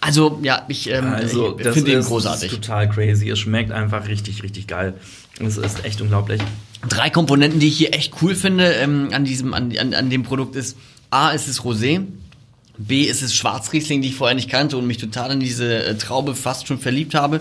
also 0.00 0.38
ja, 0.42 0.64
ich, 0.68 0.88
ähm, 0.90 1.12
Also, 1.12 1.52
das 1.52 1.74
finde 1.74 1.92
ihn 1.92 2.00
großartig. 2.02 2.52
ist 2.52 2.54
total 2.54 2.88
crazy. 2.88 3.28
Es 3.30 3.38
schmeckt 3.38 3.70
einfach 3.72 4.08
richtig, 4.08 4.42
richtig 4.42 4.66
geil. 4.66 4.94
Es 5.38 5.56
ist 5.56 5.84
echt 5.84 6.00
unglaublich. 6.00 6.40
Drei 6.88 7.10
Komponenten, 7.10 7.60
die 7.60 7.68
ich 7.68 7.76
hier 7.76 7.94
echt 7.94 8.14
cool 8.22 8.34
finde 8.34 8.72
ähm, 8.74 9.10
an 9.12 9.24
diesem, 9.24 9.52
an, 9.54 9.76
an, 9.76 9.94
an 9.94 10.10
dem 10.10 10.22
Produkt 10.22 10.56
ist, 10.56 10.76
A 11.10 11.30
ist 11.30 11.48
es 11.48 11.60
Rosé, 11.62 12.02
B 12.78 13.02
ist 13.02 13.20
es 13.22 13.34
Schwarzriesling, 13.34 14.00
die 14.00 14.08
ich 14.08 14.14
vorher 14.14 14.34
nicht 14.34 14.48
kannte 14.48 14.78
und 14.78 14.86
mich 14.86 14.96
total 14.98 15.32
in 15.32 15.40
diese 15.40 15.84
äh, 15.84 15.94
Traube 15.96 16.34
fast 16.34 16.66
schon 16.66 16.78
verliebt 16.78 17.14
habe. 17.14 17.40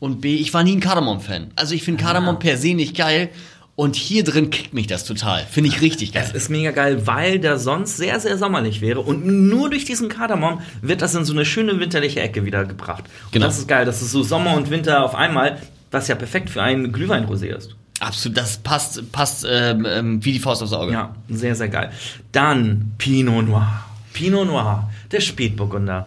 Und 0.00 0.20
B, 0.20 0.34
ich 0.36 0.52
war 0.52 0.62
nie 0.62 0.72
ein 0.76 0.80
Kardamom-Fan. 0.80 1.52
Also 1.56 1.74
ich 1.74 1.82
finde 1.82 2.02
Kardamom 2.02 2.38
per 2.38 2.58
se 2.58 2.74
nicht 2.74 2.94
geil. 2.94 3.30
Und 3.76 3.96
hier 3.96 4.22
drin 4.22 4.50
kickt 4.50 4.72
mich 4.72 4.86
das 4.86 5.04
total. 5.04 5.44
Finde 5.50 5.68
ich 5.68 5.80
richtig 5.80 6.12
geil. 6.12 6.24
Es 6.28 6.32
ist 6.32 6.48
mega 6.48 6.70
geil, 6.70 7.08
weil 7.08 7.40
der 7.40 7.58
sonst 7.58 7.96
sehr, 7.96 8.20
sehr 8.20 8.38
sommerlich 8.38 8.80
wäre. 8.80 9.00
Und 9.00 9.26
nur 9.26 9.68
durch 9.68 9.84
diesen 9.84 10.08
Kardamom 10.08 10.60
wird 10.80 11.02
das 11.02 11.14
in 11.16 11.24
so 11.24 11.32
eine 11.32 11.44
schöne 11.44 11.80
winterliche 11.80 12.20
Ecke 12.20 12.44
wieder 12.44 12.64
gebracht. 12.64 13.04
Und 13.26 13.32
Genau. 13.32 13.46
das 13.46 13.58
ist 13.58 13.66
geil. 13.66 13.84
Das 13.84 14.00
ist 14.00 14.12
so 14.12 14.22
Sommer 14.22 14.54
und 14.54 14.70
Winter 14.70 15.04
auf 15.04 15.16
einmal, 15.16 15.60
was 15.90 16.06
ja 16.06 16.14
perfekt 16.14 16.50
für 16.50 16.62
einen 16.62 16.92
Glühweinrosé 16.92 17.46
ist. 17.46 17.74
Absolut, 17.98 18.38
das 18.38 18.58
passt, 18.58 19.10
passt 19.12 19.44
ähm, 19.48 19.86
ähm, 19.88 20.24
wie 20.24 20.32
die 20.32 20.38
Faust 20.40 20.62
aufs 20.62 20.72
Auge. 20.72 20.92
Ja, 20.92 21.14
sehr, 21.28 21.56
sehr 21.56 21.68
geil. 21.68 21.90
Dann 22.30 22.92
Pinot 22.98 23.46
Noir. 23.48 23.84
Pinot 24.12 24.46
Noir, 24.46 24.88
der 25.10 25.20
Spätburgunder. 25.20 26.06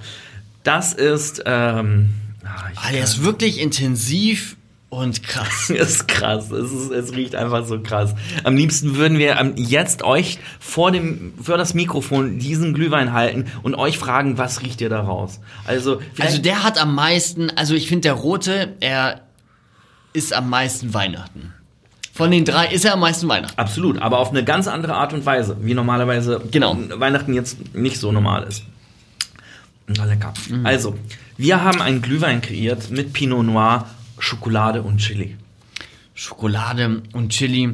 Das 0.64 0.94
ist, 0.94 1.44
ähm, 1.46 2.10
ah, 2.46 2.50
Ah, 2.76 2.92
der 2.94 3.04
ist 3.04 3.24
wirklich 3.24 3.60
intensiv 3.60 4.56
und 4.90 5.22
krass. 5.24 5.66
Das 5.68 5.70
ist 5.90 6.08
krass. 6.08 6.52
Es, 6.52 6.72
ist, 6.72 6.92
es 6.92 7.14
riecht 7.14 7.36
einfach 7.36 7.66
so 7.66 7.80
krass. 7.80 8.16
Am 8.44 8.56
liebsten 8.56 8.96
würden 8.96 9.18
wir 9.18 9.38
ähm, 9.40 9.54
jetzt 9.58 10.04
euch 10.04 10.40
vor 10.60 10.92
dem, 10.92 11.34
vor 11.42 11.58
das 11.58 11.74
Mikrofon 11.74 12.40
diesen 12.40 12.74
Glühwein 12.74 13.12
halten 13.14 13.46
und 13.64 13.76
euch 13.76 13.98
fragen, 13.98 14.38
was 14.38 14.62
riecht 14.62 14.80
ihr 14.82 14.90
da 14.90 15.02
raus? 15.02 15.40
Also, 15.66 16.02
Also 16.20 16.38
der 16.38 16.64
hat 16.64 16.80
am 16.82 16.96
meisten, 16.96 17.50
also 17.52 17.74
ich 17.74 17.88
finde 17.88 18.04
der 18.04 18.14
rote, 18.14 18.76
er 18.80 19.22
ist 20.14 20.34
am 20.34 20.50
meisten 20.50 20.94
Weihnachten. 20.94 21.54
Von 22.14 22.32
den 22.32 22.46
drei 22.46 22.68
ist 22.70 22.84
er 22.84 22.94
am 22.94 23.02
meisten 23.02 23.28
Weihnachten. 23.28 23.60
Absolut, 23.60 24.02
aber 24.02 24.18
auf 24.18 24.30
eine 24.32 24.44
ganz 24.44 24.68
andere 24.68 24.96
Art 24.96 25.14
und 25.14 25.26
Weise, 25.26 25.58
wie 25.62 25.76
normalerweise 25.76 26.42
Genau. 26.50 26.76
Weihnachten 26.96 27.34
jetzt 27.36 27.76
nicht 27.76 28.00
so 28.00 28.12
normal 28.12 28.44
ist. 28.44 28.64
Na 29.86 30.06
lecker. 30.06 30.34
Mhm. 30.50 30.66
Also, 30.66 30.96
wir 31.38 31.64
haben 31.64 31.82
einen 31.82 32.02
Glühwein 32.02 32.42
kreiert 32.42 32.90
mit 32.90 33.14
Pinot 33.14 33.46
Noir, 33.46 33.88
Schokolade 34.20 34.82
und 34.82 34.98
Chili. 34.98 35.36
Schokolade 36.14 37.02
und 37.14 37.30
Chili. 37.30 37.74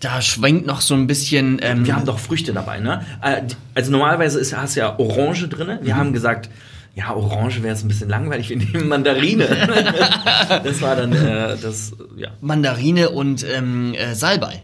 Da 0.00 0.22
schwenkt 0.22 0.66
noch 0.66 0.80
so 0.80 0.94
ein 0.94 1.06
bisschen. 1.06 1.58
Ähm, 1.62 1.84
Wir 1.84 1.94
haben 1.94 2.06
doch 2.06 2.18
Früchte 2.18 2.52
dabei, 2.52 2.80
ne? 2.80 3.04
Äh, 3.22 3.42
Also 3.74 3.90
normalerweise 3.92 4.38
ist, 4.40 4.56
hast 4.56 4.76
du 4.76 4.80
ja 4.80 4.98
Orange 4.98 5.48
drin. 5.48 5.78
Wir 5.82 5.96
haben 5.96 6.12
gesagt, 6.12 6.48
ja, 6.94 7.14
Orange 7.14 7.62
wäre 7.62 7.74
jetzt 7.74 7.84
ein 7.84 7.88
bisschen 7.88 8.08
langweilig, 8.08 8.48
wir 8.48 8.56
nehmen 8.56 8.88
Mandarine. 8.88 9.46
das 10.64 10.80
war 10.80 10.96
dann 10.96 11.12
äh, 11.12 11.56
das, 11.60 11.92
ja. 12.16 12.28
Mandarine 12.40 13.10
und 13.10 13.44
ähm, 13.44 13.94
äh, 13.94 14.14
Salbei. 14.14 14.62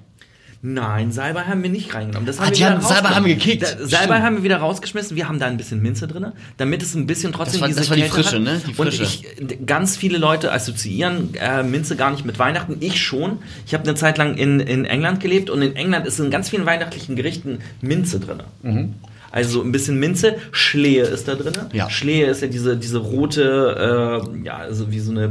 Nein, 0.63 1.13
Salbei 1.13 1.43
haben 1.43 1.63
wir 1.63 1.71
nicht 1.71 1.95
reingenommen. 1.95 2.27
Das 2.27 2.39
Ah, 2.41 2.47
die 2.51 2.57
wieder 2.59 2.71
haben- 2.71 2.81
Salbei 2.81 3.11
haben 3.11 3.25
wir 3.27 3.35
gekickt. 3.35 3.63
Da, 3.63 3.87
Salbei 3.87 4.21
haben 4.21 4.37
wir 4.37 4.43
wieder 4.43 4.57
rausgeschmissen. 4.57 5.17
Wir 5.17 5.29
haben 5.29 5.39
da 5.39 5.47
ein 5.47 5.57
bisschen 5.57 5.81
Minze 5.83 6.09
drin, 6.09 6.27
damit 6.57 6.83
es 6.83 6.95
ein 6.95 7.07
bisschen 7.07 7.33
trotzdem 7.33 7.61
Das 7.61 7.61
war- 7.61 7.69
diese 7.69 7.81
das 7.81 7.91
war 7.91 7.97
die 7.97 8.03
Frische, 8.05 8.37
hat. 8.37 8.43
ne? 8.43 8.61
Die 8.67 8.71
Und 8.71 8.77
Frische. 8.93 9.03
ich, 9.05 9.67
ganz 9.67 9.97
viele 9.97 10.19
Leute 10.19 10.53
assoziieren 10.53 11.35
äh, 11.35 11.63
Minze 11.63 11.95
gar 11.97 12.11
nicht 12.11 12.25
mit 12.25 12.39
Weihnachten. 12.39 12.77
Ich 12.81 13.01
schon. 13.01 13.39
Ich 13.67 13.75
habe 13.75 13.85
eine 13.85 13.95
Zeit 13.95 14.19
lang 14.19 14.37
in, 14.37 14.59
in 14.61 14.85
England 14.87 15.21
gelebt 15.21 15.51
und 15.51 15.63
in 15.63 15.77
England 15.77 16.07
ist 16.07 16.19
in 16.19 16.31
ganz 16.31 16.49
vielen 16.51 16.67
weihnachtlichen 16.67 17.15
Gerichten 17.17 17.59
Minze 17.81 18.19
drin. 18.19 18.43
Mhm. 18.63 18.95
Also 19.33 19.63
ein 19.63 19.71
bisschen 19.73 19.99
Minze, 20.01 20.37
Schlehe 20.53 21.03
ist 21.03 21.29
da 21.29 21.35
drin. 21.35 21.53
Ja. 21.73 21.91
Schlehe 21.91 22.27
ist 22.27 22.41
ja 22.41 22.49
diese, 22.49 22.77
diese 22.77 22.99
rote, 22.99 24.23
äh, 24.41 24.47
ja, 24.47 24.57
also 24.57 24.91
wie 24.91 25.01
so 25.01 25.11
eine 25.11 25.29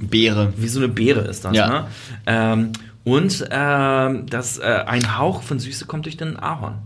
Beere. 0.00 0.52
wie 0.58 0.68
so 0.68 0.78
eine 0.78 0.88
Beere 0.88 1.20
ist 1.20 1.44
das, 1.44 1.56
Ja. 1.56 1.68
ne? 1.68 1.86
Ähm, 2.26 2.68
und 3.06 3.46
ähm, 3.52 4.26
das, 4.26 4.58
äh, 4.58 4.64
ein 4.64 5.16
Hauch 5.16 5.42
von 5.42 5.60
Süße 5.60 5.86
kommt 5.86 6.06
durch 6.06 6.16
den 6.16 6.36
Ahorn. 6.40 6.78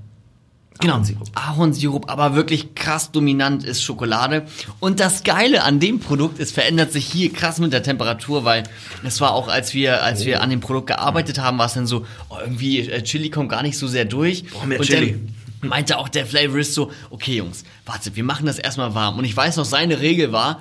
Genau. 0.78 0.94
Ahornsirup. 0.94 1.28
Ahornsirup, 1.34 2.10
aber 2.10 2.34
wirklich 2.34 2.74
krass 2.74 3.10
dominant 3.10 3.64
ist 3.64 3.82
Schokolade. 3.82 4.44
Und 4.80 5.00
das 5.00 5.24
Geile 5.24 5.62
an 5.62 5.80
dem 5.80 5.98
Produkt, 5.98 6.38
es 6.38 6.52
verändert 6.52 6.92
sich 6.92 7.06
hier 7.06 7.32
krass 7.32 7.58
mit 7.58 7.72
der 7.72 7.82
Temperatur, 7.82 8.44
weil 8.44 8.64
es 9.02 9.22
war 9.22 9.32
auch, 9.32 9.48
als 9.48 9.72
wir, 9.72 10.02
als 10.02 10.26
wir 10.26 10.42
an 10.42 10.50
dem 10.50 10.60
Produkt 10.60 10.88
gearbeitet 10.88 11.38
haben, 11.38 11.56
war 11.56 11.66
es 11.66 11.72
dann 11.72 11.86
so, 11.86 12.04
oh, 12.28 12.36
irgendwie 12.38 12.80
äh, 12.80 13.02
Chili 13.02 13.30
kommt 13.30 13.48
gar 13.48 13.62
nicht 13.62 13.78
so 13.78 13.88
sehr 13.88 14.04
durch. 14.04 14.44
Boah, 14.50 14.66
mehr 14.66 14.78
Und 14.78 14.84
Chili. 14.84 15.12
dann 15.62 15.68
meinte 15.70 15.96
auch 15.96 16.10
der 16.10 16.26
Flavorist 16.26 16.74
so, 16.74 16.90
okay 17.08 17.36
Jungs, 17.36 17.64
warte, 17.86 18.14
wir 18.14 18.24
machen 18.24 18.44
das 18.44 18.58
erstmal 18.58 18.94
warm. 18.94 19.16
Und 19.18 19.24
ich 19.24 19.34
weiß 19.34 19.56
noch, 19.56 19.64
seine 19.64 20.00
Regel 20.00 20.32
war, 20.32 20.60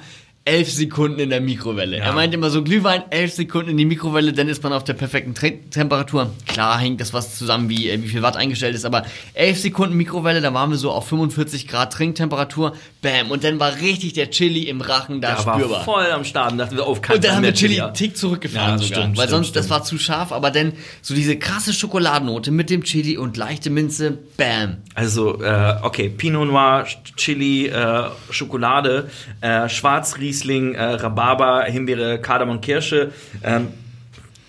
elf 0.50 0.72
Sekunden 0.72 1.20
in 1.20 1.30
der 1.30 1.42
Mikrowelle. 1.42 1.98
Ja. 1.98 2.06
Er 2.06 2.14
meinte 2.14 2.36
immer 2.36 2.50
so, 2.50 2.64
Glühwein, 2.64 3.04
elf 3.12 3.34
Sekunden 3.34 3.70
in 3.70 3.78
die 3.78 3.86
Mikrowelle, 3.86 4.34
dann 4.34 4.50
ist 4.50 4.64
man 4.64 4.74
auf 4.74 4.84
der 4.84 4.96
perfekten 4.96 5.36
Tre 5.36 5.60
Temperatur. 5.70 6.34
Klar 6.48 6.80
hängt 6.80 7.00
das 7.02 7.14
was 7.14 7.38
zusammen, 7.38 7.70
wie, 7.70 7.88
äh, 7.88 8.02
wie 8.02 8.08
viel 8.08 8.24
Watt 8.24 8.36
eingestellt 8.36 8.74
ist, 8.74 8.84
aber 8.84 9.06
elf 9.36 9.60
Sekunden 9.60 9.96
Mikrowelle, 9.96 10.42
da 10.42 10.52
waren 10.52 10.72
wir 10.72 10.78
so 10.78 10.90
auf 10.90 11.08
45 11.08 11.68
Grad 11.68 11.94
Trinktemperatur, 11.94 12.74
bam, 13.02 13.32
und 13.32 13.44
dann 13.44 13.60
war 13.60 13.76
richtig 13.80 14.14
der 14.14 14.30
Chili 14.30 14.64
im 14.64 14.82
Rachen 14.82 15.22
da 15.22 15.46
war 15.46 15.56
spürbar. 15.56 15.84
voll 15.86 16.06
am 16.12 16.24
Start 16.26 16.52
und 16.52 16.58
dachte, 16.58 16.76
wir, 16.76 16.86
auf 16.86 17.02
keinen 17.02 17.16
Und 17.18 17.24
dann 17.24 17.36
haben 17.38 17.44
wir 17.44 17.54
Chili 17.54 17.76
ja. 17.78 17.86
einen 17.86 17.94
Tick 17.94 18.18
zurückgefahren 18.18 18.72
Ja, 18.74 18.78
sogar, 18.78 19.02
stimmt, 19.04 19.18
weil 19.18 19.28
stimmt, 19.28 19.46
sonst 19.46 19.56
das 19.56 19.66
stimmt. 19.66 19.80
war 19.80 19.84
zu 19.86 19.98
scharf, 19.98 20.32
aber 20.32 20.52
dann 20.52 20.74
so 21.02 21.14
diese 21.16 21.38
krasse 21.38 21.74
Schokoladennote 21.74 22.52
mit 22.52 22.70
dem 22.70 22.84
Chili 22.84 23.18
und 23.18 23.38
leichte 23.38 23.70
Minze, 23.70 24.18
bam. 24.38 24.78
Also, 24.96 25.42
äh, 25.42 25.76
okay, 25.82 26.10
Pinot 26.10 26.48
Noir, 26.48 26.86
Ch- 26.86 26.98
Chili, 27.16 27.68
äh, 27.68 28.04
Schokolade, 28.32 29.10
äh, 29.42 29.70
Schwarzriesling, 29.70 30.76
äh, 30.76 30.84
Rhabarber, 30.84 31.64
Himbeere, 31.66 32.20
Kardamom, 32.20 32.60
Kirsche, 32.62 33.12
ähm, 33.44 33.68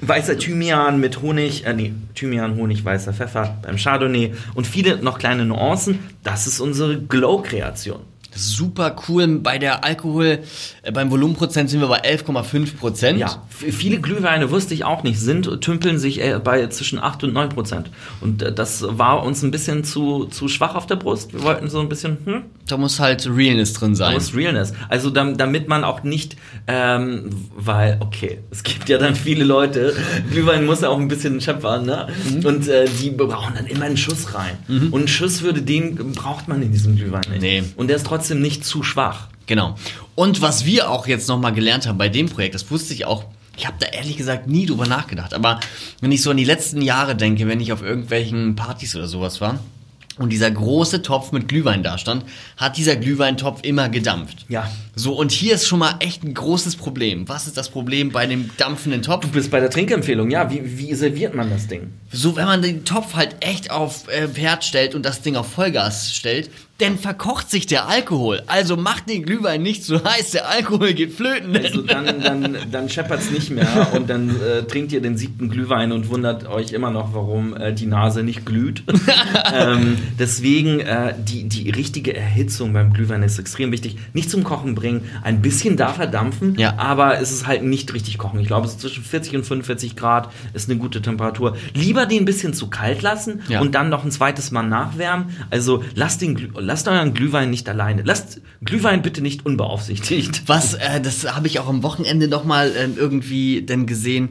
weißer 0.01 0.39
Thymian 0.39 0.99
mit 0.99 1.21
Honig, 1.23 1.67
äh, 1.67 1.73
nee, 1.75 1.93
Thymian, 2.15 2.57
Honig, 2.57 2.85
weißer 2.85 3.13
Pfeffer 3.13 3.59
beim 3.63 3.77
Chardonnay 3.77 4.33
und 4.55 4.67
viele 4.67 4.97
noch 4.97 5.19
kleine 5.19 5.45
Nuancen. 5.45 5.99
Das 6.25 6.47
ist 6.47 6.59
unsere 6.61 6.99
Glow-Kreation. 6.99 8.01
Super 8.35 8.97
cool. 9.09 9.27
Bei 9.39 9.59
der 9.59 9.85
Alkohol, 9.85 10.41
äh, 10.83 10.93
beim 10.93 11.11
Volumenprozent 11.11 11.69
sind 11.71 11.81
wir 11.81 11.89
bei 11.89 12.03
11,5 12.03 12.77
Prozent. 12.77 13.19
Ja, 13.19 13.43
viele 13.51 14.01
Glühweine, 14.01 14.51
wusste 14.51 14.73
ich 14.75 14.85
auch 14.85 15.03
nicht, 15.03 15.21
sind, 15.21 15.61
tümpeln 15.61 15.99
sich 15.99 16.23
äh, 16.23 16.41
bei 16.43 16.67
zwischen 16.69 16.99
8 16.99 17.25
und 17.25 17.33
9 17.33 17.49
Prozent. 17.51 17.91
Und 18.21 18.43
äh, 18.43 18.53
das 18.53 18.85
war 18.89 19.23
uns 19.25 19.43
ein 19.43 19.51
bisschen 19.51 19.85
zu, 19.85 20.27
zu 20.27 20.49
schwach 20.49 20.75
auf 20.75 20.87
der 20.87 20.97
Brust. 20.97 21.33
Wir 21.33 21.43
wollten 21.43 21.69
so 21.69 21.81
ein 21.81 21.89
bisschen, 21.89 22.19
hm, 22.25 22.43
Da 22.67 22.77
muss 22.77 23.01
halt 23.01 23.29
Realness 23.29 23.73
drin 23.73 23.95
sein. 23.95 24.17
Aus 24.17 24.35
Realness. 24.35 24.73
Also 24.89 25.11
dam, 25.11 25.37
damit 25.37 25.69
man 25.69 25.85
auch 25.85 26.03
nicht, 26.03 26.37
ähm, 26.67 27.31
weil, 27.57 27.97
okay, 28.01 28.39
es 28.51 28.63
gibt 28.63 28.89
ja 28.89 28.99
dann 28.99 29.17
viele 29.17 29.45
Leute, 29.45 29.95
Glühwein 30.31 30.67
muss 30.67 30.83
ja 30.83 30.89
auch 30.89 30.99
ein 30.99 31.09
bisschen 31.09 31.41
scheppern, 31.41 31.85
ne? 31.85 32.09
Mhm. 32.31 32.45
Und 32.45 32.69
äh, 32.69 32.87
die 33.01 33.11
brauchen 33.11 33.55
dann 33.55 33.67
immer 33.67 33.87
einen 33.87 33.97
Schuss 33.97 34.35
rein. 34.35 34.57
Und 34.69 34.95
einen 34.95 35.09
Schuss 35.09 35.43
würde, 35.43 35.63
den 35.63 35.97
braucht 36.13 36.49
man 36.49 36.63
in 36.63 36.73
diesem 36.73 36.97
Glühwein 36.97 37.23
nicht. 37.31 37.43
Nee. 37.43 37.63
Und 37.77 37.89
der 37.89 37.97
ist 37.97 38.07
trotzdem 38.07 38.20
nicht 38.29 38.65
zu 38.65 38.83
schwach. 38.83 39.29
Genau. 39.47 39.77
Und 40.15 40.43
was 40.43 40.65
wir 40.65 40.91
auch 40.91 41.07
jetzt 41.07 41.29
nochmal 41.29 41.53
gelernt 41.53 41.87
haben 41.87 41.99
bei 41.99 42.09
dem 42.09 42.29
Projekt, 42.29 42.55
das 42.55 42.71
wusste 42.71 42.93
ich 42.93 43.07
auch, 43.07 43.25
ich 43.57 43.67
habe 43.67 43.77
da 43.81 43.87
ehrlich 43.87 44.17
gesagt 44.17 44.47
nie 44.47 44.67
drüber 44.67 44.87
nachgedacht, 44.87 45.35
aber 45.35 45.61
wenn 46.01 46.13
ich 46.13 46.23
so 46.23 46.31
an 46.31 46.37
die 46.37 46.45
letzten 46.45 46.83
Jahre 46.83 47.17
denke, 47.17 47.49
wenn 47.49 47.61
ich 47.61 47.73
auf 47.73 47.83
irgendwelchen 47.83 48.55
Partys 48.55 48.95
oder 48.95 49.09
sowas 49.09 49.41
war 49.41 49.59
und 50.19 50.31
dieser 50.31 50.51
große 50.51 51.03
Topf 51.03 51.33
mit 51.33 51.49
Glühwein 51.49 51.83
da 51.83 51.99
stand, 51.99 52.25
hat 52.57 52.77
dieser 52.77 52.97
Glühweintopf 52.97 53.61
immer 53.63 53.89
gedampft. 53.89 54.45
Ja. 54.49 54.71
So, 55.01 55.15
und 55.15 55.33
hier 55.33 55.55
ist 55.55 55.67
schon 55.67 55.79
mal 55.79 55.95
echt 56.01 56.25
ein 56.25 56.35
großes 56.35 56.77
Problem. 56.77 57.27
Was 57.27 57.47
ist 57.47 57.57
das 57.57 57.71
Problem 57.71 58.13
bei 58.13 58.27
dem 58.27 58.51
dampfenden 58.59 59.01
Topf? 59.01 59.25
Du 59.25 59.31
bist 59.31 59.51
bei 59.51 59.59
der 59.59 59.71
Trinkempfehlung, 59.71 60.31
ja. 60.31 60.51
Wie, 60.51 60.77
wie 60.77 60.93
serviert 60.93 61.35
man 61.35 61.49
das 61.49 61.69
Ding? 61.69 61.95
So, 62.13 62.37
wenn 62.37 62.45
man 62.45 62.61
den 62.61 62.85
Topf 62.85 63.15
halt 63.15 63.37
echt 63.41 63.71
auf 63.71 64.09
äh, 64.09 64.29
Herd 64.29 64.63
stellt 64.63 64.95
und 64.95 65.07
das 65.07 65.23
Ding 65.23 65.37
auf 65.37 65.51
Vollgas 65.51 66.15
stellt, 66.15 66.51
dann 66.81 66.99
verkocht 66.99 67.51
sich 67.51 67.67
der 67.67 67.89
Alkohol. 67.89 68.43
Also 68.47 68.77
macht 68.77 69.09
den 69.09 69.25
Glühwein 69.25 69.63
nicht 69.63 69.85
so 69.85 70.03
heiß, 70.03 70.31
der 70.31 70.49
Alkohol 70.49 70.95
geht 70.95 71.13
flöten. 71.13 71.57
Also 71.57 71.83
dann, 71.83 72.21
dann, 72.21 72.57
dann 72.71 72.89
scheppert's 72.89 73.31
nicht 73.31 73.51
mehr 73.51 73.89
und 73.95 74.09
dann 74.09 74.31
äh, 74.41 74.63
trinkt 74.63 74.93
ihr 74.93 75.03
den 75.03 75.17
siebten 75.17 75.51
Glühwein 75.51 75.93
und 75.93 76.09
wundert 76.09 76.49
euch 76.49 76.73
immer 76.73 76.91
noch, 76.91 77.13
warum 77.15 77.55
äh, 77.55 77.73
die 77.73 77.87
Nase 77.87 78.23
nicht 78.23 78.47
glüht. 78.47 78.83
ähm, 79.55 79.99
deswegen 80.19 80.81
äh, 80.81 81.15
die, 81.19 81.49
die 81.49 81.71
richtige 81.71 82.17
Erhitzung 82.17 82.73
beim 82.73 82.93
Glühwein 82.93 83.23
ist 83.23 83.39
extrem 83.39 83.73
wichtig. 83.73 83.97
Nicht 84.15 84.31
zum 84.31 84.43
Kochen 84.43 84.75
bringen, 84.75 84.90
ein 85.23 85.41
bisschen 85.43 85.77
darf 85.77 85.99
er 85.99 86.07
dampfen, 86.07 86.55
Ja. 86.59 86.75
aber 86.79 87.21
es 87.21 87.31
ist 87.31 87.47
halt 87.47 87.63
nicht 87.63 87.93
richtig 87.95 88.19
kochen. 88.19 88.41
Ich 88.41 88.47
glaube, 88.47 88.67
so 88.69 88.77
zwischen 88.77 89.05
40 89.05 89.37
und 89.37 89.45
45 89.45 89.97
Grad 89.97 90.31
ist 90.55 90.69
eine 90.69 90.79
gute 90.79 91.01
Temperatur. 91.03 91.57
Lieber 91.75 92.07
den 92.07 92.23
ein 92.23 92.25
bisschen 92.25 92.53
zu 92.55 92.69
kalt 92.69 93.03
lassen 93.03 93.43
Ja. 93.49 93.61
und 93.61 93.75
dann 93.75 93.89
noch 93.89 94.05
ein 94.05 94.11
zweites 94.11 94.51
Mal 94.51 94.63
nachwärmen. 94.65 95.27
Also 95.51 95.85
lasst, 95.95 96.21
den, 96.23 96.53
lasst 96.57 96.89
euren 96.89 97.15
Glühwein 97.15 97.51
nicht 97.51 97.69
alleine. 97.69 98.03
Lasst 98.05 98.41
Glühwein 98.65 99.03
bitte 99.03 99.23
nicht 99.23 99.47
unbeaufsichtigt. 99.47 100.43
Was, 100.47 100.75
äh, 100.75 101.01
das 101.01 101.35
habe 101.35 101.47
ich 101.47 101.59
auch 101.61 101.69
am 101.69 101.83
Wochenende 101.83 102.29
nochmal 102.29 102.73
ähm, 102.77 102.95
irgendwie 102.97 103.63
dann 103.65 103.87
gesehen. 103.87 104.31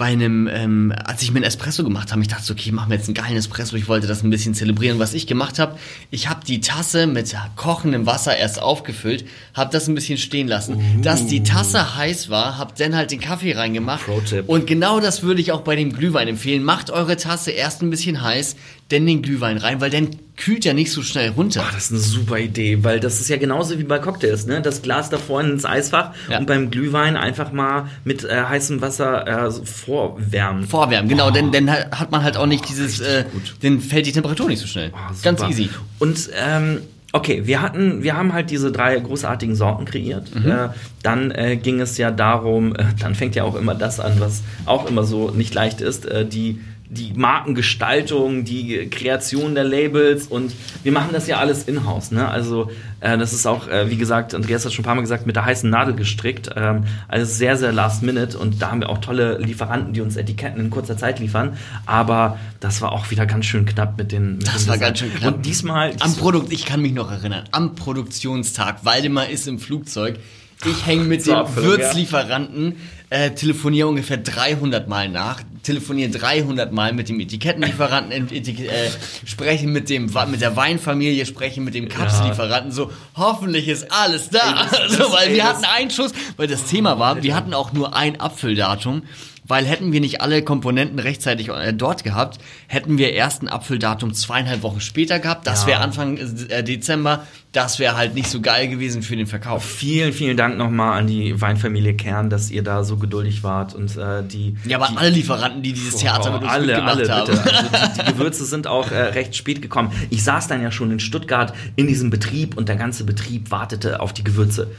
Bei 0.00 0.06
einem, 0.06 0.48
ähm, 0.50 0.94
als 1.04 1.20
ich 1.20 1.30
mir 1.30 1.40
einen 1.40 1.44
Espresso 1.44 1.84
gemacht 1.84 2.10
habe, 2.10 2.22
ich 2.22 2.28
dachte 2.28 2.50
okay, 2.50 2.62
ich 2.64 2.72
mache 2.72 2.88
mir 2.88 2.94
jetzt 2.94 3.08
einen 3.08 3.14
geilen 3.14 3.36
Espresso, 3.36 3.76
ich 3.76 3.86
wollte 3.86 4.06
das 4.06 4.22
ein 4.22 4.30
bisschen 4.30 4.54
zelebrieren. 4.54 4.98
Was 4.98 5.12
ich 5.12 5.26
gemacht 5.26 5.58
habe, 5.58 5.76
ich 6.10 6.30
habe 6.30 6.40
die 6.42 6.62
Tasse 6.62 7.06
mit 7.06 7.36
kochendem 7.54 8.06
Wasser 8.06 8.34
erst 8.34 8.62
aufgefüllt, 8.62 9.26
habe 9.52 9.70
das 9.70 9.88
ein 9.88 9.94
bisschen 9.94 10.16
stehen 10.16 10.48
lassen. 10.48 11.02
Dass 11.02 11.26
die 11.26 11.42
Tasse 11.42 11.96
heiß 11.96 12.30
war, 12.30 12.56
habe 12.56 12.72
dann 12.78 12.96
halt 12.96 13.10
den 13.10 13.20
Kaffee 13.20 13.52
reingemacht. 13.52 14.06
Pro-Tipp. 14.06 14.48
Und 14.48 14.66
genau 14.66 15.00
das 15.00 15.22
würde 15.22 15.42
ich 15.42 15.52
auch 15.52 15.60
bei 15.60 15.76
dem 15.76 15.92
Glühwein 15.92 16.28
empfehlen. 16.28 16.62
Macht 16.62 16.90
eure 16.90 17.18
Tasse 17.18 17.50
erst 17.50 17.82
ein 17.82 17.90
bisschen 17.90 18.22
heiß, 18.22 18.56
dann 18.90 19.06
den 19.06 19.22
Glühwein 19.22 19.56
rein, 19.56 19.80
weil 19.80 19.90
dann 19.90 20.08
kühlt 20.36 20.64
ja 20.64 20.72
nicht 20.72 20.90
so 20.92 21.02
schnell 21.02 21.30
runter. 21.30 21.62
Ah, 21.66 21.70
das 21.74 21.84
ist 21.86 21.90
eine 21.92 22.00
super 22.00 22.38
Idee, 22.38 22.82
weil 22.82 22.98
das 22.98 23.20
ist 23.20 23.28
ja 23.28 23.36
genauso 23.36 23.78
wie 23.78 23.84
bei 23.84 23.98
Cocktails, 23.98 24.46
ne? 24.46 24.62
Das 24.62 24.82
Glas 24.82 25.10
da 25.10 25.18
vorne 25.18 25.50
ins 25.50 25.64
Eisfach 25.64 26.12
Ja. 26.30 26.38
und 26.38 26.46
beim 26.46 26.70
Glühwein 26.70 27.16
einfach 27.16 27.52
mal 27.52 27.86
mit 28.04 28.24
äh, 28.24 28.42
heißem 28.48 28.80
Wasser 28.80 29.26
äh, 29.46 29.50
vorwärmen. 29.50 30.64
Vorwärmen, 30.66 31.08
genau, 31.08 31.30
denn 31.30 31.52
dann 31.52 31.70
hat 31.70 32.10
man 32.10 32.22
halt 32.22 32.36
auch 32.36 32.46
nicht 32.46 32.68
dieses, 32.68 33.00
äh, 33.00 33.24
dann 33.62 33.80
fällt 33.80 34.06
die 34.06 34.12
Temperatur 34.12 34.48
nicht 34.48 34.60
so 34.60 34.66
schnell. 34.66 34.92
Ganz 35.22 35.42
easy. 35.42 35.68
Und 35.98 36.30
ähm, 36.42 36.78
okay, 37.12 37.42
wir 37.46 37.60
hatten, 37.60 38.02
wir 38.02 38.16
haben 38.16 38.32
halt 38.32 38.50
diese 38.50 38.72
drei 38.72 38.98
großartigen 38.98 39.54
Sorten 39.56 39.84
kreiert. 39.84 40.34
Mhm. 40.34 40.50
Äh, 40.50 40.68
dann 41.02 41.30
äh, 41.32 41.56
ging 41.56 41.80
es 41.80 41.98
ja 41.98 42.10
darum, 42.10 42.74
äh, 42.76 42.84
dann 42.98 43.14
fängt 43.14 43.34
ja 43.34 43.44
auch 43.44 43.56
immer 43.56 43.74
das 43.74 44.00
an, 44.00 44.14
was 44.20 44.42
auch 44.64 44.88
immer 44.88 45.04
so 45.04 45.30
nicht 45.30 45.52
leicht 45.54 45.80
ist, 45.80 46.06
äh, 46.06 46.24
die 46.24 46.60
die 46.92 47.12
Markengestaltung, 47.14 48.44
die 48.44 48.88
Kreation 48.90 49.54
der 49.54 49.62
Labels 49.62 50.26
und 50.26 50.52
wir 50.82 50.90
machen 50.90 51.10
das 51.12 51.28
ja 51.28 51.38
alles 51.38 51.64
in-house. 51.64 52.10
Ne? 52.10 52.28
Also 52.28 52.68
äh, 52.98 53.16
das 53.16 53.32
ist 53.32 53.46
auch, 53.46 53.68
äh, 53.68 53.88
wie 53.90 53.96
gesagt, 53.96 54.34
Andreas 54.34 54.64
hat 54.64 54.72
schon 54.72 54.82
ein 54.82 54.86
paar 54.86 54.96
Mal 54.96 55.02
gesagt, 55.02 55.24
mit 55.24 55.36
der 55.36 55.44
heißen 55.44 55.70
Nadel 55.70 55.94
gestrickt. 55.94 56.50
Ähm, 56.56 56.84
also 57.06 57.32
sehr, 57.32 57.56
sehr 57.56 57.70
last 57.70 58.02
minute 58.02 58.36
und 58.36 58.60
da 58.60 58.72
haben 58.72 58.80
wir 58.80 58.88
auch 58.90 58.98
tolle 58.98 59.38
Lieferanten, 59.38 59.92
die 59.92 60.00
uns 60.00 60.16
Etiketten 60.16 60.60
in 60.60 60.70
kurzer 60.70 60.96
Zeit 60.96 61.20
liefern. 61.20 61.56
Aber 61.86 62.38
das 62.58 62.82
war 62.82 62.90
auch 62.90 63.08
wieder 63.12 63.24
ganz 63.24 63.46
schön 63.46 63.66
knapp 63.66 63.96
mit 63.96 64.10
den. 64.10 64.38
Mit 64.38 64.48
Das 64.48 64.66
war 64.66 64.74
Design. 64.74 64.80
ganz 64.80 64.98
schön 64.98 65.14
knapp. 65.14 65.34
Und 65.36 65.46
diesmal. 65.46 65.92
Am 66.00 66.16
Produkt, 66.16 66.52
ich 66.52 66.66
kann 66.66 66.82
mich 66.82 66.92
noch 66.92 67.10
erinnern, 67.12 67.44
am 67.52 67.76
Produktionstag, 67.76 68.84
Waldemar 68.84 69.28
ist 69.28 69.46
im 69.46 69.60
Flugzeug. 69.60 70.18
Ich 70.66 70.84
hänge 70.86 71.04
mit 71.04 71.22
Zur 71.24 71.44
dem 71.44 71.56
Würzlieferanten, 71.56 72.76
äh, 73.10 73.32
telefoniere 73.32 73.88
ungefähr 73.88 74.16
300 74.18 74.88
Mal 74.88 75.08
nach, 75.08 75.42
telefoniere 75.64 76.10
300 76.10 76.72
Mal 76.72 76.92
mit 76.92 77.08
dem 77.08 77.18
Etikettenlieferanten, 77.20 78.28
Etik 78.32 78.60
äh, 78.60 78.88
spreche 79.26 79.66
mit, 79.66 79.88
dem, 79.90 80.10
mit 80.30 80.40
der 80.40 80.56
Weinfamilie, 80.56 81.26
spreche 81.26 81.60
mit 81.60 81.74
dem 81.74 81.88
Kapslieferanten, 81.88 82.70
so, 82.72 82.90
hoffentlich 83.16 83.68
ist 83.68 83.90
alles 83.90 84.30
da. 84.30 84.38
Ey, 84.38 84.88
das- 84.88 84.96
so, 85.06 85.12
weil 85.12 85.28
ey, 85.28 85.34
wir 85.34 85.44
hatten 85.44 85.64
einen 85.64 85.90
Schuss, 85.90 86.12
weil 86.36 86.46
das 86.46 86.64
Thema 86.64 86.98
war, 86.98 87.22
wir 87.22 87.34
hatten 87.34 87.52
auch 87.52 87.72
nur 87.72 87.94
ein 87.96 88.18
Abfülldatum. 88.20 89.02
Weil 89.50 89.66
hätten 89.66 89.90
wir 89.92 90.00
nicht 90.00 90.20
alle 90.20 90.42
Komponenten 90.42 91.00
rechtzeitig 91.00 91.48
äh, 91.48 91.72
dort 91.72 92.04
gehabt, 92.04 92.38
hätten 92.68 92.98
wir 92.98 93.12
erst 93.12 93.42
ein 93.42 93.48
Abfülldatum 93.48 94.14
zweieinhalb 94.14 94.62
Wochen 94.62 94.80
später 94.80 95.18
gehabt. 95.18 95.46
Das 95.46 95.62
Ja. 95.62 95.66
wäre 95.68 95.80
Anfang 95.80 96.16
äh, 96.16 96.62
Dezember. 96.62 97.26
Das 97.52 97.80
wäre 97.80 97.96
halt 97.96 98.14
nicht 98.14 98.28
so 98.28 98.40
geil 98.40 98.68
gewesen 98.68 99.02
für 99.02 99.16
den 99.16 99.26
Verkauf. 99.26 99.64
Vielen, 99.64 100.12
vielen 100.12 100.36
Dank 100.36 100.56
nochmal 100.56 100.96
an 101.00 101.08
die 101.08 101.40
Weinfamilie 101.40 101.94
Kern, 101.94 102.30
dass 102.30 102.48
ihr 102.52 102.62
da 102.62 102.84
so 102.84 102.96
geduldig 102.96 103.42
wart 103.42 103.74
und 103.74 103.96
äh, 103.96 104.22
die. 104.22 104.56
Ja, 104.66 104.76
aber 104.76 104.86
die, 104.92 104.96
alle 104.96 105.10
Lieferanten, 105.10 105.60
die 105.62 105.72
dieses 105.72 105.96
Theater 105.96 106.30
mit 106.30 106.42
uns 106.42 106.50
alle, 106.52 106.66
mitgemacht 106.68 106.96
alle, 106.98 107.08
haben. 107.12 107.26
bitte. 107.32 107.42
Also 107.42 107.68
die, 107.98 108.04
die 108.06 108.12
Gewürze 108.12 108.44
sind 108.44 108.68
auch 108.68 108.92
äh, 108.92 109.00
recht 109.00 109.34
spät 109.34 109.60
gekommen. 109.62 109.90
Ich 110.10 110.22
saß 110.22 110.46
dann 110.46 110.62
ja 110.62 110.70
schon 110.70 110.92
in 110.92 111.00
Stuttgart 111.00 111.52
in 111.74 111.88
diesem 111.88 112.10
Betrieb 112.10 112.56
und 112.56 112.68
der 112.68 112.76
ganze 112.76 113.02
Betrieb 113.02 113.50
wartete 113.50 113.98
auf 113.98 114.12
die 114.12 114.22
Gewürze. 114.22 114.70